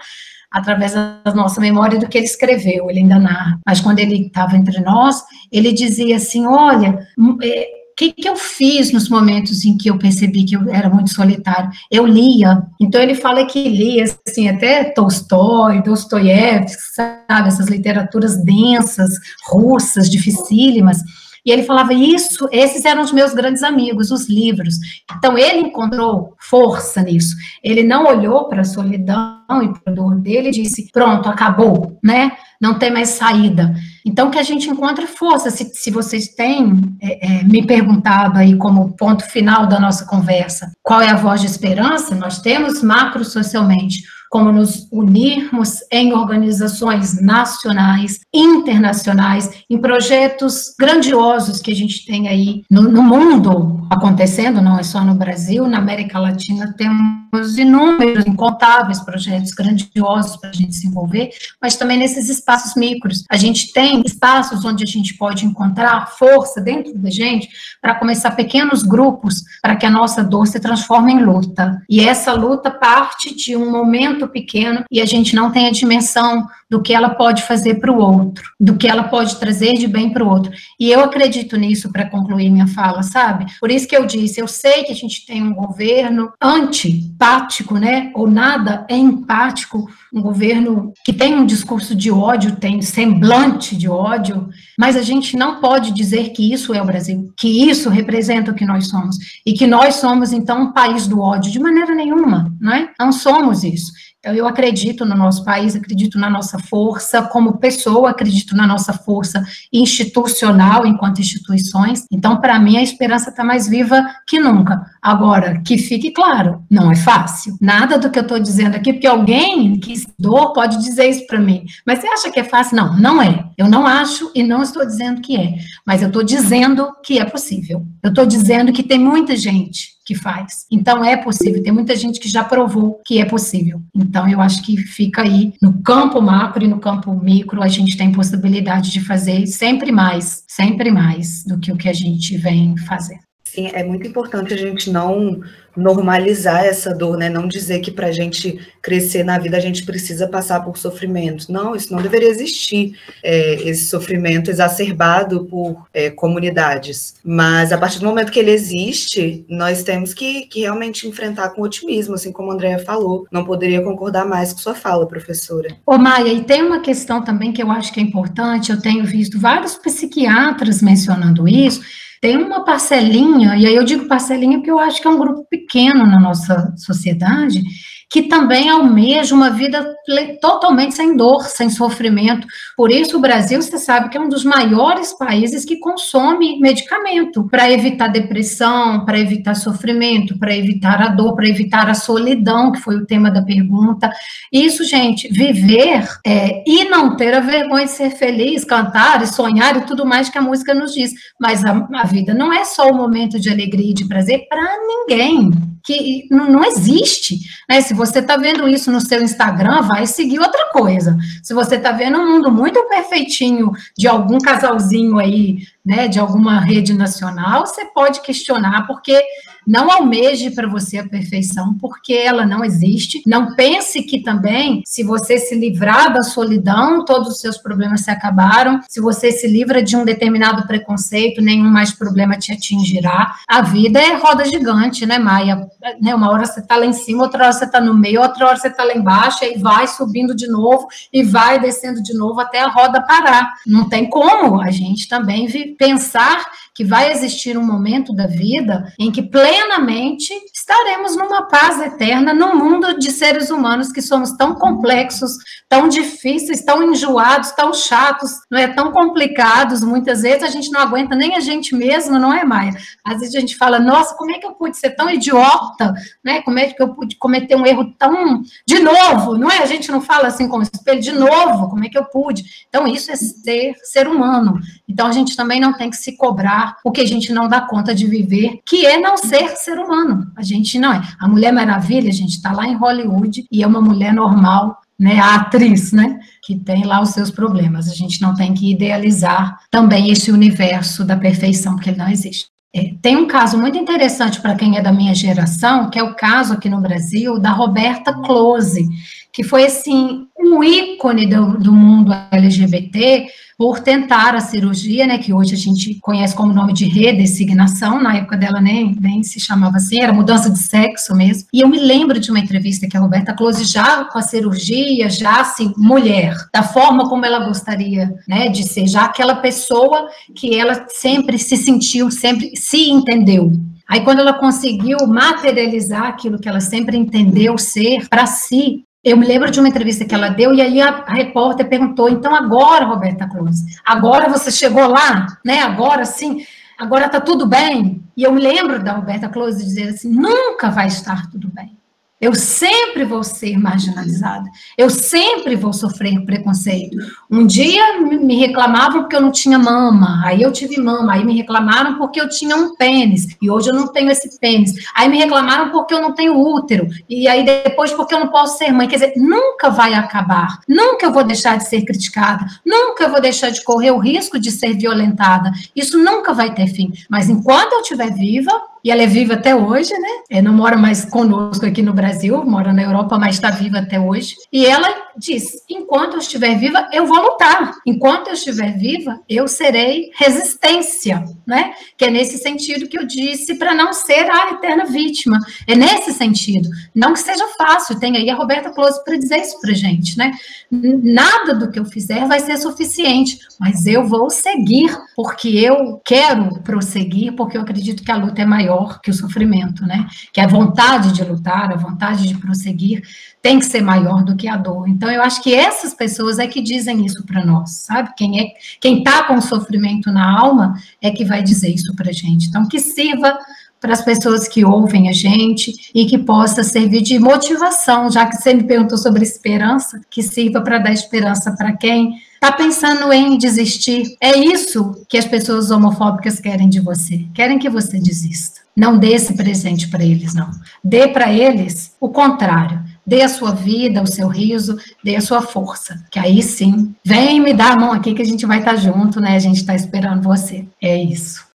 através 0.51 0.93
da 0.93 1.21
nossa 1.35 1.61
memória 1.61 1.99
do 1.99 2.09
que 2.09 2.19
ele 2.19 2.27
escreveu, 2.27 2.91
ele 2.91 3.01
ainda 3.01 3.19
narra. 3.19 3.59
Mas 3.67 3.81
quando 3.81 3.99
ele 3.99 4.27
estava 4.27 4.57
entre 4.57 4.81
nós, 4.81 5.23
ele 5.53 5.73
dizia 5.73 6.17
assim: 6.17 6.47
olha, 6.47 7.07
hum, 7.19 7.39
é, 7.43 7.81
que, 8.01 8.13
que 8.13 8.29
eu 8.29 8.35
fiz 8.35 8.93
nos 8.93 9.11
momentos 9.11 9.63
em 9.63 9.77
que 9.77 9.91
eu 9.91 9.99
percebi 9.99 10.45
que 10.45 10.57
eu 10.57 10.67
era 10.71 10.89
muito 10.89 11.13
solitário? 11.13 11.71
Eu 11.91 12.07
lia. 12.07 12.63
Então 12.81 12.99
ele 12.99 13.15
fala 13.15 13.45
que 13.45 13.69
lia, 13.69 14.05
assim, 14.27 14.49
até 14.49 14.85
Tolstói, 14.85 15.83
Dostoiévski, 15.83 16.81
sabe, 16.95 17.49
essas 17.49 17.69
literaturas 17.69 18.43
densas, 18.43 19.11
russas, 19.51 20.09
dificílimas. 20.09 21.03
E 21.45 21.51
ele 21.51 21.63
falava 21.63 21.93
isso, 21.93 22.49
esses 22.53 22.85
eram 22.85 23.03
os 23.03 23.13
meus 23.13 23.33
grandes 23.33 23.63
amigos, 23.63 24.11
os 24.11 24.29
livros. 24.29 24.75
Então 25.17 25.39
ele 25.39 25.69
encontrou 25.69 26.35
força 26.39 27.03
nisso. 27.03 27.35
Ele 27.63 27.83
não 27.83 28.07
olhou 28.07 28.49
para 28.49 28.61
a 28.61 28.65
solidão 28.65 29.41
e 29.63 29.73
para 29.73 29.93
a 29.93 29.95
dor 29.95 30.17
dele 30.17 30.49
e 30.49 30.53
disse: 30.53 30.91
pronto, 30.93 31.29
acabou, 31.29 31.99
né? 32.03 32.33
Não 32.61 32.79
tem 32.79 32.91
mais 32.91 33.11
saída. 33.11 33.75
Então 34.05 34.31
que 34.31 34.39
a 34.39 34.43
gente 34.43 34.69
encontre 34.69 35.07
força. 35.07 35.51
Se, 35.51 35.65
se 35.75 35.91
vocês 35.91 36.29
têm 36.29 36.97
é, 37.01 37.41
é, 37.41 37.45
me 37.45 37.67
perguntado 37.67 38.39
aí 38.39 38.57
como 38.57 38.95
ponto 38.97 39.25
final 39.25 39.67
da 39.67 39.81
nossa 39.81 40.05
conversa, 40.05 40.71
qual 40.83 41.01
é 41.01 41.09
a 41.09 41.17
voz 41.17 41.41
de 41.41 41.47
esperança? 41.47 42.15
Nós 42.15 42.41
temos 42.41 42.83
macro 42.83 43.25
socialmente 43.25 44.03
como 44.31 44.53
nos 44.53 44.87
unirmos 44.93 45.81
em 45.91 46.13
organizações 46.13 47.21
nacionais, 47.21 48.21
internacionais, 48.33 49.51
em 49.69 49.77
projetos 49.77 50.73
grandiosos 50.79 51.61
que 51.61 51.73
a 51.73 51.75
gente 51.75 52.07
tem 52.07 52.29
aí 52.29 52.63
no, 52.71 52.83
no 52.83 53.03
mundo 53.03 53.87
acontecendo, 53.91 54.63
não 54.63 54.79
é 54.79 54.85
só 54.85 55.05
no 55.05 55.17
Brasil, 55.17 55.67
na 55.67 55.79
América 55.79 56.21
Latina 56.21 56.73
temos 56.79 57.59
inúmeros, 57.59 58.25
incontáveis 58.25 59.01
projetos 59.01 59.51
grandiosos 59.51 60.37
para 60.37 60.51
a 60.51 60.53
gente 60.53 60.77
se 60.77 60.87
envolver, 60.87 61.31
mas 61.61 61.77
também 61.77 61.99
nesses 61.99 62.29
espaços 62.29 62.77
micros. 62.77 63.25
A 63.29 63.37
gente 63.37 63.73
tem 63.73 64.01
espaços 64.07 64.65
onde 64.65 64.85
a 64.85 64.87
gente 64.87 65.15
pode 65.15 65.45
encontrar 65.45 66.07
força 66.07 66.61
dentro 66.61 66.97
da 66.97 67.11
gente 67.11 67.49
para 67.83 67.97
começar 67.97 68.31
pequenos 68.33 68.85
grupos 68.85 69.43
para 69.61 69.75
que 69.75 69.87
a 69.87 69.91
nossa 69.91 70.23
dor 70.23 70.47
se 70.47 70.61
transforme 70.61 71.13
em 71.13 71.25
luta. 71.25 71.83
E 71.89 72.01
essa 72.01 72.33
luta 72.33 72.71
parte 72.71 73.35
de 73.35 73.57
um 73.57 73.71
momento 73.71 74.20
muito 74.21 74.29
pequeno 74.29 74.85
e 74.91 75.01
a 75.01 75.07
gente 75.07 75.35
não 75.35 75.51
tem 75.51 75.67
a 75.67 75.71
dimensão 75.71 76.47
do 76.69 76.81
que 76.81 76.95
ela 76.95 77.11
pode 77.11 77.43
fazer 77.43 77.81
para 77.81 77.91
o 77.91 77.99
outro, 77.99 78.45
do 78.59 78.77
que 78.77 78.87
ela 78.87 79.05
pode 79.05 79.37
trazer 79.37 79.75
de 79.75 79.89
bem 79.89 80.11
para 80.11 80.25
o 80.25 80.29
outro. 80.29 80.53
E 80.79 80.89
eu 80.91 81.01
acredito 81.01 81.57
nisso 81.57 81.91
para 81.91 82.09
concluir 82.09 82.49
minha 82.49 82.69
fala, 82.69 83.03
sabe? 83.03 83.47
Por 83.59 83.71
isso 83.73 83.89
que 83.89 83.97
eu 83.97 84.07
disse, 84.07 84.41
eu 84.41 84.47
sei 84.47 84.85
que 84.85 84.93
a 84.93 84.95
gente 84.95 85.27
tem 85.27 85.43
um 85.43 85.53
governo 85.53 86.33
antipático, 86.41 87.77
né? 87.77 88.13
Ou 88.15 88.31
nada 88.31 88.87
é 88.89 88.97
empático, 88.97 89.91
um 90.13 90.23
governo 90.23 90.93
que 91.05 91.13
tem 91.13 91.35
um 91.35 91.45
discurso 91.45 91.95
de 91.95 92.11
ódio, 92.11 92.57
tem 92.57 92.81
semblante 92.83 93.77
de 93.77 93.89
ódio, 93.89 94.49
mas 94.79 94.97
a 94.97 95.03
gente 95.03 95.37
não 95.37 95.61
pode 95.61 95.93
dizer 95.93 96.31
que 96.31 96.53
isso 96.53 96.73
é 96.73 96.81
o 96.81 96.87
Brasil, 96.87 97.33
que 97.37 97.69
isso 97.69 97.91
representa 97.91 98.53
o 98.53 98.55
que 98.55 98.65
nós 98.65 98.87
somos 98.87 99.17
e 99.45 99.55
que 99.55 99.67
nós 99.67 99.97
somos 99.97 100.33
então 100.33 100.63
um 100.63 100.73
país 100.73 101.09
do 101.09 101.21
ódio 101.21 101.51
de 101.51 101.59
maneira 101.59 101.95
nenhuma, 101.95 102.53
não 102.61 102.73
é? 102.73 102.91
Não 102.99 103.11
somos 103.11 103.65
isso. 103.65 103.93
Então, 104.21 104.35
eu 104.35 104.47
acredito 104.47 105.07
no 105.07 105.17
nosso 105.17 105.43
país, 105.47 105.75
acredito 105.75 106.19
na 106.19 106.29
nossa 106.29 106.59
força 106.59 107.23
como 107.23 107.57
pessoa, 107.57 108.11
acredito 108.11 108.55
na 108.55 108.67
nossa 108.67 108.93
força 108.93 109.43
institucional 109.73 110.87
enquanto 110.87 111.23
instituições. 111.23 112.05
Então, 112.13 112.39
para 112.39 112.61
mim, 112.61 112.77
a 112.77 112.83
esperança 112.83 113.31
está 113.31 113.43
mais 113.43 113.67
viva 113.67 114.07
que 114.27 114.39
nunca. 114.39 114.85
Agora, 115.01 115.63
que 115.63 115.79
fique 115.79 116.11
claro, 116.11 116.63
não 116.69 116.93
é 116.93 116.97
fácil. 116.97 117.57
Nada 117.63 117.99
do 117.99 118.11
que 118.11 118.19
eu 118.19 118.23
estou 118.23 118.39
dizendo 118.39 118.75
aqui, 118.77 118.93
porque 118.93 119.07
alguém 119.07 119.81
que 119.81 119.95
dor 120.19 120.53
pode 120.53 120.77
dizer 120.83 121.09
isso 121.09 121.27
para 121.27 121.41
mim. 121.41 121.65
Mas 121.87 122.01
você 122.01 122.09
acha 122.09 122.31
que 122.31 122.41
é 122.41 122.45
fácil? 122.45 122.77
Não, 122.77 122.99
não 122.99 123.23
é. 123.23 123.47
Eu 123.57 123.71
não 123.71 123.87
acho 123.87 124.31
e 124.35 124.43
não 124.43 124.63
estou 124.63 124.85
dizendo 124.85 125.23
que 125.23 125.35
é. 125.35 125.55
Mas 125.87 126.03
eu 126.03 126.09
estou 126.09 126.23
dizendo 126.23 126.93
que 127.03 127.19
é 127.19 127.25
possível. 127.25 127.87
Eu 128.03 128.11
estou 128.11 128.27
dizendo 128.27 128.71
que 128.71 128.83
tem 128.83 128.99
muita 128.99 129.35
gente 129.35 129.99
que 130.11 130.15
faz. 130.17 130.67
Então 130.69 131.05
é 131.05 131.17
possível, 131.17 131.63
tem 131.63 131.73
muita 131.73 131.95
gente 131.95 132.19
que 132.19 132.29
já 132.29 132.43
provou 132.43 133.01
que 133.07 133.21
é 133.21 133.25
possível. 133.25 133.81
Então 133.95 134.29
eu 134.29 134.41
acho 134.41 134.61
que 134.63 134.77
fica 134.77 135.23
aí 135.23 135.53
no 135.63 135.81
campo 135.83 136.21
macro 136.21 136.65
e 136.65 136.69
no 136.69 136.81
campo 136.81 137.15
micro 137.15 137.63
a 137.63 137.69
gente 137.69 137.97
tem 137.97 138.11
possibilidade 138.11 138.91
de 138.91 139.01
fazer 139.01 139.47
sempre 139.47 139.93
mais, 139.93 140.43
sempre 140.49 140.91
mais 140.91 141.45
do 141.45 141.61
que 141.61 141.71
o 141.71 141.77
que 141.77 141.89
a 141.89 141.93
gente 141.93 142.37
vem 142.37 142.77
fazendo. 142.77 143.30
Sim, 143.53 143.69
é 143.73 143.83
muito 143.83 144.07
importante 144.07 144.55
a 144.55 144.57
gente 144.57 144.93
não 144.93 145.41
normalizar 145.77 146.65
essa 146.65 146.95
dor, 146.95 147.17
né? 147.17 147.29
Não 147.29 147.49
dizer 147.49 147.81
que 147.81 147.91
para 147.91 148.07
a 148.07 148.13
gente 148.13 148.61
crescer 148.81 149.25
na 149.25 149.39
vida 149.39 149.57
a 149.57 149.61
gente 149.61 149.85
precisa 149.85 150.29
passar 150.29 150.61
por 150.61 150.79
sofrimento. 150.79 151.51
Não, 151.51 151.75
isso 151.75 151.93
não 151.93 152.01
deveria 152.01 152.29
existir, 152.29 152.97
é, 153.25 153.55
esse 153.69 153.87
sofrimento 153.87 154.51
exacerbado 154.51 155.47
por 155.47 155.89
é, 155.93 156.11
comunidades. 156.11 157.17
Mas 157.25 157.73
a 157.73 157.79
partir 157.79 157.99
do 157.99 158.07
momento 158.07 158.31
que 158.31 158.39
ele 158.39 158.53
existe, 158.53 159.45
nós 159.49 159.83
temos 159.83 160.15
que, 160.15 160.43
que 160.43 160.61
realmente 160.61 161.09
enfrentar 161.09 161.49
com 161.51 161.63
otimismo, 161.63 162.15
assim 162.15 162.31
como 162.31 162.53
a 162.53 162.55
Andrea 162.55 162.79
falou. 162.79 163.27
Não 163.33 163.45
poderia 163.45 163.83
concordar 163.83 164.25
mais 164.25 164.53
com 164.53 164.61
sua 164.61 164.75
fala, 164.75 165.09
professora. 165.09 165.77
Ô, 165.85 165.99
Maia, 165.99 166.33
e 166.33 166.45
tem 166.45 166.63
uma 166.63 166.81
questão 166.81 167.25
também 167.25 167.53
que 167.53 167.63
eu 167.63 167.71
acho 167.73 167.93
que 167.93 167.99
é 167.99 168.03
importante, 168.03 168.71
eu 168.71 168.81
tenho 168.81 169.05
visto 169.05 169.41
vários 169.41 169.75
psiquiatras 169.75 170.81
mencionando 170.81 171.49
isso 171.49 171.81
tem 172.21 172.37
uma 172.37 172.65
parcelinha, 172.65 173.57
e 173.57 173.67
aí 173.67 173.75
eu 173.75 173.85
digo 173.85 174.07
parcelinha 174.07 174.59
porque 174.59 174.71
eu 174.71 174.79
acho 174.79 175.01
que 175.01 175.09
é 175.09 175.11
um 175.11 175.19
grupo 175.19 175.47
pequeno 175.49 176.07
na 176.07 176.21
nossa 176.21 176.75
sociedade, 176.77 177.63
que 178.11 178.23
também 178.23 178.69
almeja 178.69 179.33
uma 179.33 179.51
vida 179.51 179.95
totalmente 180.41 180.97
sem 180.97 181.17
dor, 181.17 181.45
sem 181.45 181.71
sofrimento. 181.71 182.45
Por 182.77 182.91
isso, 182.91 183.17
o 183.17 183.21
Brasil, 183.21 183.63
você 183.63 183.79
sabe 183.79 184.09
que 184.09 184.19
é 184.19 184.21
um 184.21 184.29
dos 184.29 184.45
maiores 184.45 185.13
países 185.13 185.65
que 185.65 185.77
consome 185.77 186.59
medicamento 186.59 187.47
para 187.49 187.71
evitar 187.71 188.09
depressão, 188.09 189.05
para 189.05 189.17
evitar 189.17 189.55
sofrimento, 189.55 190.37
para 190.37 190.57
evitar 190.57 191.01
a 191.01 191.09
dor, 191.09 191.37
para 191.37 191.49
evitar 191.49 191.89
a 191.89 191.95
solidão, 191.95 192.73
que 192.73 192.81
foi 192.81 192.97
o 192.97 193.07
tema 193.07 193.31
da 193.31 193.43
pergunta. 193.43 194.11
Isso, 194.53 194.83
gente, 194.83 195.29
viver 195.29 196.09
é, 196.27 196.65
e 196.67 196.87
não 196.87 197.17
ter 197.17 197.33
a 197.33 197.41
vergonha 197.41 197.85
de 197.85 197.93
ser 197.93 198.11
feliz, 198.11 198.65
cantar 198.65 199.23
e 199.23 199.27
sonhar 199.29 199.77
e 199.77 199.83
tudo 199.83 200.05
mais 200.05 200.29
que 200.29 200.39
a 200.39 200.43
música 200.43 200.75
nos 200.75 200.93
diz. 200.93 201.13
Mas 201.39 201.65
a, 201.65 201.89
a 201.95 202.07
vida 202.07 202.35
não 202.35 202.53
é 202.53 202.65
só 202.65 202.91
o 202.91 202.95
momento 202.95 203.39
de 203.39 203.49
alegria 203.49 203.93
e 203.93 203.95
de 203.95 204.09
prazer 204.09 204.49
para 204.49 204.67
ninguém 204.85 205.53
que 205.85 206.27
não, 206.31 206.65
existe. 206.65 207.39
Né? 207.69 207.81
Se 207.81 207.95
você 208.01 208.21
está 208.21 208.39
vendo 208.39 208.67
isso 208.67 208.91
no 208.91 208.99
seu 208.99 209.23
Instagram, 209.23 209.83
vai 209.83 210.07
seguir 210.07 210.39
outra 210.39 210.71
coisa. 210.71 211.19
Se 211.43 211.53
você 211.53 211.75
está 211.75 211.93
vendo 211.93 212.19
um 212.19 212.33
mundo 212.33 212.51
muito 212.51 212.83
perfeitinho 212.89 213.73
de 213.97 214.09
algum 214.09 214.39
casalzinho 214.39 215.19
aí, 215.19 215.59
né, 215.85 216.09
de 216.09 216.19
alguma 216.19 216.61
rede 216.61 216.95
nacional, 216.95 217.67
você 217.67 217.85
pode 217.93 218.23
questionar, 218.23 218.87
porque 218.87 219.23
não 219.71 219.89
almeje 219.89 220.51
para 220.51 220.69
você 220.69 220.99
a 220.99 221.09
perfeição, 221.09 221.77
porque 221.81 222.13
ela 222.13 222.45
não 222.45 222.65
existe. 222.65 223.23
Não 223.25 223.55
pense 223.55 224.03
que 224.03 224.21
também, 224.21 224.83
se 224.85 225.05
você 225.05 225.39
se 225.39 225.55
livrar 225.55 226.13
da 226.13 226.25
solidão, 226.25 227.05
todos 227.05 227.29
os 227.29 227.41
seus 227.41 227.57
problemas 227.57 228.01
se 228.01 228.11
acabaram. 228.11 228.81
Se 228.89 229.01
você 229.01 229.31
se 229.31 229.47
livra 229.47 229.81
de 229.81 229.97
um 229.97 230.05
determinado 230.05 230.67
preconceito, 230.67 231.41
nenhum 231.41 231.71
mais 231.71 231.93
problema 231.93 232.37
te 232.37 232.53
atingirá. 232.53 233.37
A 233.47 233.63
vida 233.63 234.01
é 234.01 234.17
roda 234.17 234.45
gigante, 234.45 235.07
né, 235.07 235.21
Maia? 235.21 235.69
Né, 236.01 236.13
uma 236.13 236.31
hora 236.31 236.47
você 236.47 236.59
está 236.59 236.75
lá 236.75 236.85
em 236.85 236.93
cima, 236.93 237.23
outra 237.23 237.45
hora 237.45 237.53
você 237.53 237.65
está 237.65 237.81
no 237.81 237.95
meio, 237.95 238.21
outra 238.21 238.49
hora 238.49 238.57
você 238.57 238.69
está 238.69 238.83
lá 238.83 238.93
embaixo, 238.93 239.45
e 239.45 239.57
vai 239.57 239.87
subindo 239.87 240.35
de 240.35 240.49
novo 240.49 240.89
e 241.13 241.23
vai 241.23 241.61
descendo 241.61 242.03
de 242.03 242.13
novo 242.13 242.41
até 242.41 242.61
a 242.61 242.69
roda 242.69 243.01
parar. 243.03 243.55
Não 243.65 243.89
tem 243.89 244.11
como 244.11 244.61
a 244.61 244.73
gente 244.73 245.09
também 245.09 245.49
pensar 245.77 246.45
que 246.75 246.85
vai 246.85 247.13
existir 247.13 247.57
um 247.57 247.65
momento 247.65 248.13
da 248.13 248.27
vida 248.27 248.93
em 248.99 249.13
que 249.13 249.23
plenamente 249.61 250.33
estaremos 250.55 251.17
numa 251.17 251.43
paz 251.43 251.81
eterna 251.81 252.33
no 252.33 252.57
mundo 252.57 252.99
de 252.99 253.11
seres 253.11 253.51
humanos 253.51 253.93
que 253.93 254.01
somos 254.01 254.33
tão 254.33 254.55
complexos, 254.55 255.37
tão 255.69 255.89
difíceis, 255.89 256.65
tão 256.65 256.83
enjoados, 256.83 257.51
tão 257.53 257.75
chatos, 257.75 258.31
não 258.51 258.59
é 258.59 258.69
tão 258.69 258.91
complicados. 258.91 259.83
Muitas 259.83 260.23
vezes 260.23 260.43
a 260.43 260.49
gente 260.49 260.71
não 260.71 260.81
aguenta 260.81 261.15
nem 261.15 261.37
a 261.37 261.41
gente 261.41 261.75
mesmo, 261.75 262.19
não 262.19 262.33
é, 262.33 262.45
Maia? 262.45 262.75
Às 263.05 263.21
vezes 263.21 263.35
a 263.35 263.41
gente 263.41 263.57
fala, 263.57 263.79
nossa, 263.79 264.15
como 264.15 264.31
é 264.31 264.39
que 264.39 264.47
eu 264.47 264.53
pude 264.53 264.77
ser 264.79 264.91
tão 264.91 265.11
idiota, 265.11 265.95
né? 266.25 266.41
Como 266.43 266.59
é 266.59 266.67
que 266.67 266.83
eu 266.83 266.95
pude 266.95 267.17
cometer 267.17 267.55
um 267.55 267.67
erro 267.67 267.93
tão 267.99 268.43
de 268.67 268.79
novo, 268.79 269.37
não 269.37 269.51
é? 269.51 269.59
A 269.59 269.67
gente 269.67 269.91
não 269.91 270.01
fala 270.01 270.29
assim 270.29 270.49
como 270.49 270.63
espelho 270.63 271.01
de 271.01 271.13
novo, 271.13 271.69
como 271.69 271.85
é 271.85 271.89
que 271.89 271.99
eu 271.99 272.05
pude? 272.05 272.45
Então 272.69 272.87
isso 272.87 273.11
é 273.11 273.17
ser 273.17 273.75
ser 273.83 274.09
humano. 274.09 274.59
Então 274.89 275.07
a 275.07 275.13
gente 275.13 275.37
também 275.37 275.61
não 275.61 275.73
tem 275.73 275.91
que 275.91 275.97
se 275.97 276.17
cobrar 276.17 276.77
o 276.85 276.91
que 276.91 277.01
a 277.01 277.07
gente 277.07 277.33
não 277.33 277.49
dá 277.49 277.61
conta 277.61 277.95
de 277.95 278.07
viver, 278.07 278.61
que 278.65 278.87
é 278.87 278.99
não 278.99 279.17
ser 279.17 279.40
ser 279.49 279.79
humano. 279.79 280.31
A 280.37 280.43
gente 280.43 280.79
não 280.79 280.93
é. 280.93 281.03
A 281.19 281.29
Mulher 281.29 281.53
Maravilha, 281.53 282.09
a 282.09 282.13
gente 282.13 282.37
está 282.37 282.53
lá 282.53 282.67
em 282.67 282.77
Hollywood 282.77 283.45
e 283.51 283.63
é 283.63 283.67
uma 283.67 283.81
mulher 283.81 284.13
normal, 284.13 284.79
né, 284.99 285.19
a 285.19 285.37
atriz, 285.37 285.93
né, 285.93 286.19
que 286.43 286.57
tem 286.57 286.85
lá 286.85 287.01
os 287.01 287.11
seus 287.11 287.31
problemas. 287.31 287.89
A 287.89 287.95
gente 287.95 288.21
não 288.21 288.35
tem 288.35 288.53
que 288.53 288.71
idealizar 288.71 289.59
também 289.71 290.11
esse 290.11 290.31
universo 290.31 291.05
da 291.05 291.17
perfeição, 291.17 291.75
porque 291.75 291.91
ele 291.91 291.99
não 291.99 292.09
existe. 292.09 292.47
É, 292.75 292.95
tem 293.03 293.17
um 293.17 293.27
caso 293.27 293.59
muito 293.59 293.77
interessante 293.77 294.41
para 294.41 294.55
quem 294.55 294.77
é 294.79 294.83
da 294.83 294.93
minha 294.93 295.15
geração, 295.15 295.91
que 295.91 295.99
é 295.99 296.03
o 296.05 296.15
caso 296.15 296.53
aqui 296.53 296.69
no 296.69 296.81
Brasil 296.81 297.39
da 297.39 297.51
Roberta 297.51 298.13
Close, 298.13 298.89
que 299.33 299.43
foi 299.43 299.65
assim 299.65 300.27
um 300.41 300.65
ícone 300.65 301.27
do, 301.27 301.59
do 301.59 301.73
mundo 301.73 302.13
LGBT 302.31 303.27
por 303.61 303.81
tentar 303.81 304.35
a 304.35 304.41
cirurgia, 304.41 305.07
né, 305.07 305.19
que 305.19 305.35
hoje 305.35 305.53
a 305.53 305.59
gente 305.59 305.97
conhece 306.01 306.35
como 306.35 306.51
nome 306.51 306.73
de 306.73 306.87
redesignação, 306.87 308.03
na 308.03 308.17
época 308.17 308.35
dela 308.35 308.59
nem, 308.59 308.97
nem 308.99 309.23
se 309.23 309.39
chamava 309.39 309.77
assim, 309.77 310.01
era 310.01 310.15
mudança 310.15 310.49
de 310.49 310.59
sexo 310.59 311.15
mesmo. 311.15 311.47
E 311.53 311.61
eu 311.61 311.69
me 311.69 311.79
lembro 311.79 312.19
de 312.19 312.31
uma 312.31 312.41
entrevista 312.41 312.89
que 312.89 312.97
a 312.97 313.01
Roberta 313.01 313.35
Close, 313.35 313.65
já 313.65 314.05
com 314.07 314.19
a 314.19 314.23
cirurgia, 314.23 315.11
já 315.11 315.43
assim, 315.43 315.75
mulher, 315.77 316.35
da 316.55 316.63
forma 316.63 317.07
como 317.07 317.27
ela 317.27 317.47
gostaria, 317.47 318.11
né, 318.27 318.49
de 318.49 318.65
ser, 318.65 318.87
já 318.87 319.05
aquela 319.05 319.35
pessoa 319.35 320.09
que 320.35 320.59
ela 320.59 320.87
sempre 320.89 321.39
se 321.39 321.59
sentiu, 321.59 322.11
sempre 322.11 322.57
se 322.57 322.89
entendeu. 322.89 323.53
Aí, 323.87 324.03
quando 324.03 324.21
ela 324.21 324.33
conseguiu 324.33 325.07
materializar 325.07 326.05
aquilo 326.05 326.39
que 326.39 326.49
ela 326.49 326.61
sempre 326.61 326.97
entendeu 326.97 327.59
ser 327.59 328.09
para 328.09 328.25
si, 328.25 328.85
eu 329.03 329.17
me 329.17 329.27
lembro 329.27 329.51
de 329.51 329.59
uma 329.59 329.69
entrevista 329.69 330.05
que 330.05 330.15
ela 330.15 330.29
deu, 330.29 330.55
e 330.55 330.61
aí 330.61 330.81
a, 330.81 331.05
repórter 331.07 331.69
perguntou: 331.69 332.09
então 332.09 332.35
agora, 332.35 332.85
Roberta 332.85 333.29
Cruz, 333.29 333.61
agora 333.85 334.29
você 334.29 334.51
chegou 334.51 334.87
lá, 334.87 335.27
né? 335.45 335.61
Agora 335.61 336.05
sim, 336.05 336.45
agora 336.79 337.07
está 337.07 337.21
tudo 337.21 337.47
bem. 337.47 338.03
E 338.17 338.23
eu 338.23 338.33
me 338.33 338.41
lembro 338.41 338.83
da 338.83 338.93
Roberta 338.93 339.29
Close 339.29 339.65
dizer 339.65 339.89
assim: 339.89 340.11
nunca 340.11 340.71
vai 340.71 340.87
estar 340.87 341.31
tudo 341.31 341.49
bem. 341.49 341.80
Eu 342.21 342.35
sempre 342.35 343.03
vou 343.05 343.25
ser 343.25 343.59
marginalizada. 343.59 344.51
Eu 344.77 344.91
sempre 344.91 345.57
vou 345.57 345.73
sofrer 345.73 346.23
preconceito. 346.27 346.95
Um 347.31 347.47
dia 347.47 347.99
me 348.01 348.37
reclamavam 348.37 349.03
porque 349.03 349.17
eu 349.17 349.23
não 349.23 349.33
tinha 349.33 349.59
mama. 349.59 350.21
Aí 350.23 350.43
eu 350.43 350.53
tive 350.53 350.79
mama. 350.79 351.15
Aí 351.15 351.25
me 351.25 351.35
reclamaram 351.35 351.97
porque 351.97 352.21
eu 352.21 352.29
tinha 352.29 352.55
um 352.55 352.77
pênis. 352.77 353.39
E 353.41 353.51
hoje 353.51 353.71
eu 353.71 353.75
não 353.75 353.89
tenho 353.89 354.11
esse 354.11 354.39
pênis. 354.39 354.75
Aí 354.95 355.09
me 355.09 355.17
reclamaram 355.17 355.71
porque 355.71 355.95
eu 355.95 356.03
não 356.03 356.13
tenho 356.13 356.39
útero. 356.39 356.89
E 357.09 357.27
aí 357.27 357.43
depois 357.43 357.91
porque 357.93 358.15
eu 358.15 358.21
não 358.21 358.29
posso 358.29 358.59
ser 358.59 358.71
mãe. 358.71 358.87
Quer 358.87 358.97
dizer, 358.97 359.13
nunca 359.17 359.71
vai 359.71 359.95
acabar. 359.95 360.61
Nunca 360.69 361.07
eu 361.07 361.13
vou 361.13 361.25
deixar 361.25 361.57
de 361.57 361.67
ser 361.69 361.87
criticada. 361.87 362.45
Nunca 362.67 363.05
eu 363.05 363.11
vou 363.11 363.21
deixar 363.23 363.49
de 363.49 363.65
correr 363.65 363.93
o 363.93 363.99
risco 363.99 364.39
de 364.39 364.51
ser 364.51 364.75
violentada. 364.77 365.51
Isso 365.75 365.97
nunca 365.97 366.35
vai 366.35 366.53
ter 366.53 366.67
fim. 366.67 366.93
Mas 367.09 367.31
enquanto 367.31 367.73
eu 367.73 367.81
estiver 367.81 368.13
viva, 368.13 368.53
e 368.83 368.91
ela 368.91 369.03
é 369.03 369.07
viva 369.07 369.35
até 369.35 369.55
hoje, 369.55 369.93
né? 369.93 370.09
Ela 370.31 370.43
não 370.43 370.55
mora 370.55 370.77
mais 370.77 371.05
conosco 371.05 371.67
aqui 371.67 371.83
no 371.83 371.93
Brasil, 371.93 372.43
mora 372.45 372.73
na 372.73 372.83
Europa, 372.83 373.19
mas 373.19 373.35
está 373.35 373.51
viva 373.51 373.79
até 373.79 374.01
hoje. 374.01 374.37
E 374.53 374.65
ela 374.65 374.89
diz: 375.17 375.65
enquanto 375.69 376.15
eu 376.15 376.19
estiver 376.19 376.59
viva, 376.59 376.89
eu 376.93 377.07
vou 377.07 377.21
lutar. 377.21 377.73
Enquanto 377.87 378.29
eu 378.29 378.35
estiver 378.35 378.77
viva, 378.79 379.21
eu 379.29 379.47
serei 379.47 380.11
resistência, 380.17 381.23
né? 381.47 381.75
Que 381.97 382.07
é 382.07 382.11
nesse 382.11 382.39
sentido 382.39 382.89
que 382.89 382.99
eu 382.99 383.07
disse 383.07 383.57
para 383.57 383.75
não 383.75 383.93
ser 383.93 384.31
a 384.31 384.53
eterna 384.53 384.87
vítima. 384.87 385.39
É 385.67 385.75
nesse 385.75 386.13
sentido. 386.13 386.69
Não 386.95 387.13
que 387.13 387.21
seja 387.21 387.47
fácil, 387.59 387.99
tem 387.99 388.17
aí 388.17 388.31
a 388.31 388.35
Roberta 388.35 388.71
Close 388.71 389.03
para 389.05 389.17
dizer 389.17 389.41
isso 389.41 389.61
para 389.61 389.75
gente, 389.75 390.17
né? 390.17 390.33
Nada 390.71 391.55
do 391.55 391.71
que 391.71 391.79
eu 391.79 391.85
fizer 391.85 392.27
vai 392.27 392.41
ser 392.41 392.57
suficiente, 392.57 393.39
mas 393.59 393.87
eu 393.87 394.07
vou 394.07 394.31
seguir, 394.31 394.97
porque 395.15 395.49
eu 395.49 396.01
quero 396.05 396.61
prosseguir, 396.63 397.35
porque 397.35 397.57
eu 397.57 397.63
acredito 397.63 398.03
que 398.03 398.11
a 398.11 398.17
luta 398.17 398.41
é 398.41 398.47
maior 398.47 398.70
maior 398.71 399.01
que 399.01 399.11
o 399.11 399.15
sofrimento, 399.15 399.85
né? 399.85 400.07
Que 400.33 400.41
a 400.41 400.47
vontade 400.47 401.13
de 401.13 401.25
lutar, 401.25 401.73
a 401.73 401.77
vontade 401.77 402.27
de 402.27 402.37
prosseguir 402.37 403.03
tem 403.43 403.59
que 403.59 403.65
ser 403.65 403.81
maior 403.81 404.23
do 404.23 404.37
que 404.37 404.47
a 404.47 404.57
dor. 404.57 404.89
Então, 404.89 405.11
eu 405.11 405.23
acho 405.23 405.43
que 405.43 405.55
essas 405.55 405.93
pessoas 405.93 406.39
é 406.39 406.47
que 406.47 406.61
dizem 406.61 407.05
isso 407.05 407.25
para 407.25 407.45
nós, 407.45 407.71
sabe? 407.71 408.11
Quem 408.17 408.41
é 408.41 408.51
quem 408.81 408.99
está 408.99 409.25
com 409.25 409.41
sofrimento 409.41 410.11
na 410.13 410.39
alma 410.39 410.75
é 411.03 411.11
que 411.11 411.25
vai 411.25 411.43
dizer 411.43 411.71
isso 411.71 411.95
para 411.95 412.13
gente. 412.13 412.49
Então, 412.49 412.67
que 412.69 412.79
sirva 412.79 413.37
para 413.81 413.95
as 413.95 414.05
pessoas 414.05 414.47
que 414.47 414.65
ouvem 414.65 415.09
a 415.09 415.13
gente 415.13 415.91
e 415.95 416.05
que 416.05 416.19
possa 416.19 416.63
servir 416.63 417.01
de 417.01 417.19
motivação, 417.19 418.11
já 418.11 418.27
que 418.27 418.37
você 418.37 418.53
me 418.53 418.65
perguntou 418.65 418.99
sobre 418.99 419.25
esperança, 419.25 420.01
que 420.11 420.23
sirva 420.23 420.61
para 420.61 420.79
dar 420.79 420.93
esperança 420.93 421.53
para 421.57 421.73
quem 421.73 422.21
está 422.35 422.53
pensando 422.53 423.11
em 423.13 423.39
desistir. 423.39 424.17
É 424.21 424.39
isso 424.39 425.05
que 425.09 425.17
as 425.17 425.25
pessoas 425.25 425.71
homofóbicas 425.71 426.39
querem 426.41 426.69
de 426.69 426.81
você. 426.81 427.27
Querem 427.35 427.59
que 427.59 427.71
você 427.71 427.99
desista. 427.99 428.60
Não 428.77 428.99
dê 428.99 429.09
esse 429.09 429.35
presente 429.35 429.89
para 429.89 430.05
eles, 430.05 430.35
não. 430.35 430.51
Dê 430.83 431.09
para 431.09 431.33
eles 431.33 431.95
o 432.01 432.09
contrário. 432.09 432.83
Dê 433.07 433.23
a 433.23 433.29
sua 433.29 433.53
vida, 433.53 434.03
o 434.03 434.07
seu 434.07 434.29
riso, 434.29 434.79
dê 435.03 435.17
a 435.17 435.21
sua 435.21 435.43
força. 435.43 436.05
Que 436.11 436.19
aí 436.19 436.43
sim, 436.43 436.95
vem 437.05 437.41
me 437.41 437.53
dar 437.53 437.73
a 437.73 437.81
mão 437.81 437.93
aqui 437.93 438.15
que 438.15 438.23
a 438.23 438.27
gente 438.27 438.47
vai 438.47 438.59
estar 438.59 438.75
tá 438.75 438.77
junto, 438.77 439.21
né? 439.21 439.35
A 439.35 439.41
gente 439.41 439.57
está 439.57 439.75
esperando 439.75 440.23
você. 440.23 440.65
É 440.81 440.97
isso. 441.03 441.51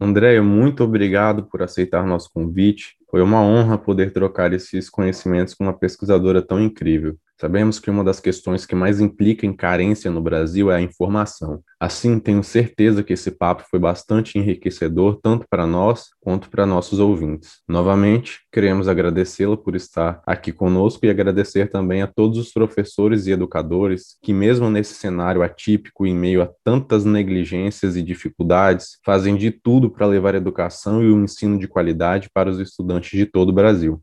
Andréia, 0.00 0.42
muito 0.42 0.84
obrigado 0.84 1.44
por 1.44 1.62
aceitar 1.62 2.06
nosso 2.06 2.30
convite. 2.32 2.96
Foi 3.10 3.22
uma 3.22 3.40
honra 3.40 3.78
poder 3.78 4.12
trocar 4.12 4.52
esses 4.52 4.90
conhecimentos 4.90 5.54
com 5.54 5.64
uma 5.64 5.72
pesquisadora 5.72 6.42
tão 6.42 6.60
incrível. 6.60 7.16
Sabemos 7.40 7.80
que 7.80 7.90
uma 7.90 8.04
das 8.04 8.20
questões 8.20 8.64
que 8.64 8.76
mais 8.76 9.00
implica 9.00 9.44
em 9.44 9.52
carência 9.52 10.10
no 10.10 10.22
Brasil 10.22 10.70
é 10.70 10.76
a 10.76 10.80
informação. 10.80 11.60
Assim, 11.80 12.20
tenho 12.20 12.44
certeza 12.44 13.02
que 13.02 13.12
esse 13.12 13.32
papo 13.32 13.64
foi 13.68 13.78
bastante 13.80 14.38
enriquecedor 14.38 15.18
tanto 15.20 15.44
para 15.50 15.66
nós 15.66 16.10
quanto 16.20 16.48
para 16.48 16.64
nossos 16.64 17.00
ouvintes. 17.00 17.60
Novamente, 17.68 18.40
queremos 18.52 18.88
agradecê-la 18.88 19.56
por 19.56 19.74
estar 19.74 20.22
aqui 20.24 20.52
conosco 20.52 21.04
e 21.04 21.10
agradecer 21.10 21.70
também 21.70 22.02
a 22.02 22.06
todos 22.06 22.38
os 22.38 22.52
professores 22.52 23.26
e 23.26 23.32
educadores 23.32 24.16
que, 24.22 24.32
mesmo 24.32 24.70
nesse 24.70 24.94
cenário 24.94 25.42
atípico, 25.42 26.06
em 26.06 26.14
meio 26.14 26.40
a 26.40 26.48
tantas 26.62 27.04
negligências 27.04 27.96
e 27.96 28.02
dificuldades, 28.02 28.98
fazem 29.04 29.36
de 29.36 29.50
tudo 29.50 29.90
para 29.90 30.06
levar 30.06 30.34
a 30.34 30.38
educação 30.38 31.02
e 31.02 31.10
o 31.10 31.22
ensino 31.22 31.58
de 31.58 31.66
qualidade 31.66 32.30
para 32.32 32.48
os 32.48 32.60
estudantes 32.60 33.10
de 33.10 33.26
todo 33.26 33.48
o 33.48 33.52
Brasil. 33.52 34.00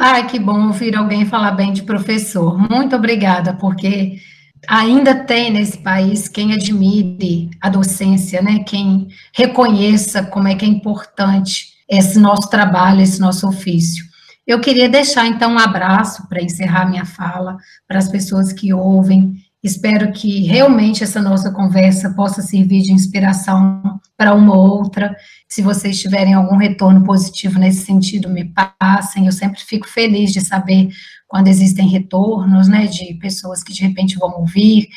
Ai, 0.00 0.28
que 0.28 0.38
bom 0.38 0.68
ouvir 0.68 0.94
alguém 0.94 1.26
falar 1.26 1.50
bem 1.50 1.72
de 1.72 1.82
professor. 1.82 2.56
Muito 2.56 2.94
obrigada, 2.94 3.54
porque 3.54 4.20
ainda 4.68 5.24
tem 5.24 5.50
nesse 5.50 5.78
país 5.78 6.28
quem 6.28 6.52
admire 6.52 7.50
a 7.60 7.68
docência, 7.68 8.40
né? 8.40 8.60
Quem 8.60 9.08
reconheça 9.34 10.22
como 10.22 10.46
é 10.46 10.54
que 10.54 10.64
é 10.64 10.68
importante 10.68 11.72
esse 11.88 12.16
nosso 12.20 12.48
trabalho, 12.48 13.00
esse 13.00 13.18
nosso 13.18 13.48
ofício. 13.48 14.04
Eu 14.46 14.60
queria 14.60 14.88
deixar 14.88 15.26
então 15.26 15.54
um 15.54 15.58
abraço 15.58 16.28
para 16.28 16.42
encerrar 16.42 16.88
minha 16.88 17.04
fala 17.04 17.56
para 17.88 17.98
as 17.98 18.08
pessoas 18.08 18.52
que 18.52 18.72
ouvem 18.72 19.34
Espero 19.62 20.12
que 20.12 20.42
realmente 20.42 21.02
essa 21.02 21.20
nossa 21.20 21.50
conversa 21.50 22.10
possa 22.10 22.42
servir 22.42 22.82
de 22.82 22.92
inspiração 22.92 24.00
para 24.16 24.32
uma 24.32 24.56
ou 24.56 24.78
outra. 24.78 25.16
Se 25.48 25.62
vocês 25.62 26.00
tiverem 26.00 26.32
algum 26.32 26.56
retorno 26.56 27.02
positivo 27.02 27.58
nesse 27.58 27.84
sentido, 27.84 28.28
me 28.28 28.52
passem. 28.78 29.26
Eu 29.26 29.32
sempre 29.32 29.60
fico 29.60 29.88
feliz 29.88 30.32
de 30.32 30.40
saber 30.40 30.90
quando 31.26 31.48
existem 31.48 31.88
retornos, 31.88 32.68
né, 32.68 32.86
de 32.86 33.14
pessoas 33.14 33.62
que 33.62 33.72
de 33.72 33.82
repente 33.82 34.16
vão 34.16 34.40
ouvir 34.40 34.88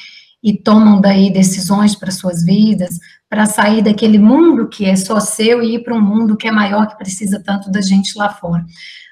e 0.43 0.53
tomam 0.53 1.01
daí 1.01 1.31
decisões 1.31 1.95
para 1.95 2.11
suas 2.11 2.43
vidas, 2.43 2.99
para 3.27 3.47
sair 3.47 3.81
daquele 3.81 4.19
mundo 4.19 4.69
que 4.69 4.85
é 4.85 4.95
só 4.95 5.19
seu 5.19 5.63
e 5.63 5.75
ir 5.75 5.83
para 5.83 5.95
um 5.95 6.01
mundo 6.01 6.37
que 6.37 6.47
é 6.47 6.51
maior, 6.51 6.87
que 6.87 6.97
precisa 6.97 7.41
tanto 7.43 7.71
da 7.71 7.81
gente 7.81 8.15
lá 8.15 8.29
fora. 8.29 8.63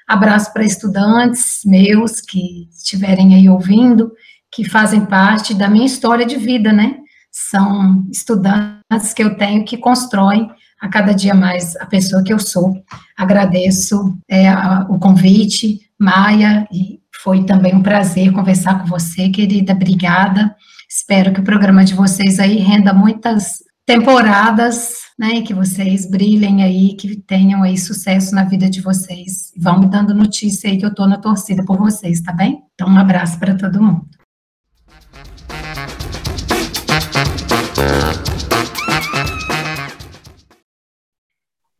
Abraço 0.06 0.52
para 0.52 0.64
estudantes 0.64 1.60
meus 1.64 2.20
que 2.20 2.68
estiverem 2.70 3.34
aí 3.34 3.48
ouvindo 3.48 4.12
que 4.52 4.68
fazem 4.68 5.06
parte 5.06 5.54
da 5.54 5.68
minha 5.68 5.86
história 5.86 6.26
de 6.26 6.36
vida, 6.36 6.72
né? 6.72 6.96
São 7.30 8.04
estudantes 8.10 9.14
que 9.14 9.22
eu 9.22 9.36
tenho 9.36 9.64
que 9.64 9.76
constroem 9.76 10.50
a 10.80 10.88
cada 10.88 11.12
dia 11.12 11.34
mais 11.34 11.76
a 11.76 11.86
pessoa 11.86 12.24
que 12.24 12.32
eu 12.32 12.38
sou. 12.38 12.82
Agradeço 13.16 14.18
é, 14.28 14.48
a, 14.48 14.86
o 14.88 14.98
convite, 14.98 15.80
Maia, 15.98 16.66
e 16.72 16.98
foi 17.22 17.44
também 17.44 17.74
um 17.74 17.82
prazer 17.82 18.32
conversar 18.32 18.80
com 18.80 18.86
você, 18.86 19.28
querida. 19.28 19.74
Obrigada. 19.74 20.56
Espero 20.88 21.32
que 21.32 21.40
o 21.40 21.44
programa 21.44 21.84
de 21.84 21.94
vocês 21.94 22.40
aí 22.40 22.56
renda 22.56 22.92
muitas 22.92 23.62
temporadas, 23.86 25.00
né, 25.18 25.34
e 25.34 25.42
que 25.42 25.52
vocês 25.52 26.08
brilhem 26.08 26.62
aí, 26.62 26.94
que 26.94 27.16
tenham 27.16 27.62
aí 27.62 27.76
sucesso 27.76 28.34
na 28.34 28.44
vida 28.44 28.70
de 28.70 28.80
vocês. 28.80 29.52
Vão 29.56 29.80
me 29.80 29.86
dando 29.86 30.14
notícia 30.14 30.70
aí 30.70 30.78
que 30.78 30.86
eu 30.86 30.94
tô 30.94 31.06
na 31.06 31.18
torcida 31.18 31.64
por 31.64 31.76
vocês, 31.76 32.20
tá 32.20 32.32
bem? 32.32 32.62
Então, 32.74 32.88
um 32.88 32.98
abraço 32.98 33.38
para 33.38 33.54
todo 33.54 33.82
mundo. 33.82 34.19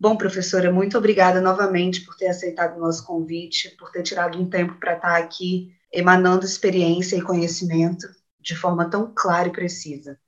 Bom, 0.01 0.16
professora, 0.16 0.72
muito 0.72 0.97
obrigada 0.97 1.43
novamente 1.43 2.06
por 2.06 2.16
ter 2.16 2.28
aceitado 2.28 2.78
o 2.78 2.81
nosso 2.81 3.05
convite, 3.05 3.77
por 3.77 3.90
ter 3.90 4.02
tirado 4.02 4.40
um 4.40 4.48
tempo 4.48 4.81
para 4.81 4.97
estar 4.97 5.18
aqui 5.18 5.77
emanando 5.93 6.47
experiência 6.47 7.16
e 7.16 7.22
conhecimento 7.22 8.09
de 8.40 8.56
forma 8.56 8.89
tão 8.89 9.12
clara 9.14 9.48
e 9.48 9.52
precisa. 9.52 10.18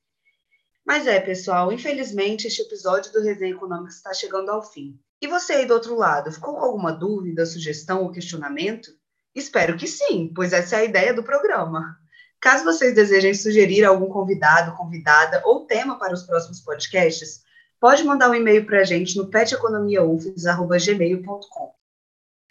Mas 0.85 1.07
é, 1.07 1.19
pessoal, 1.19 1.73
infelizmente 1.73 2.47
este 2.47 2.61
episódio 2.61 3.11
do 3.12 3.23
Resenha 3.23 3.55
Econômica 3.55 3.94
está 3.94 4.12
chegando 4.12 4.51
ao 4.51 4.62
fim. 4.62 5.01
E 5.23 5.27
você 5.27 5.55
aí 5.55 5.66
do 5.66 5.73
outro 5.73 5.97
lado, 5.97 6.31
ficou 6.31 6.53
com 6.53 6.61
alguma 6.61 6.93
dúvida, 6.93 7.47
sugestão 7.47 8.03
ou 8.03 8.12
questionamento? 8.12 8.90
Espero 9.35 9.78
que 9.78 9.86
sim, 9.86 10.31
pois 10.35 10.53
essa 10.53 10.77
é 10.77 10.78
a 10.81 10.85
ideia 10.85 11.15
do 11.15 11.24
programa. 11.24 11.97
Caso 12.39 12.62
vocês 12.62 12.94
desejem 12.94 13.32
sugerir 13.32 13.86
algum 13.86 14.11
convidado, 14.11 14.77
convidada 14.77 15.40
ou 15.47 15.65
tema 15.65 15.99
para 15.99 16.12
os 16.12 16.24
próximos 16.24 16.61
podcasts, 16.61 17.40
pode 17.83 18.03
mandar 18.05 18.31
um 18.31 18.35
e-mail 18.35 18.65
para 18.65 18.79
a 18.79 18.85
gente 18.85 19.17
no 19.17 19.27
peteconomiaufes.gmail.com. 19.27 21.75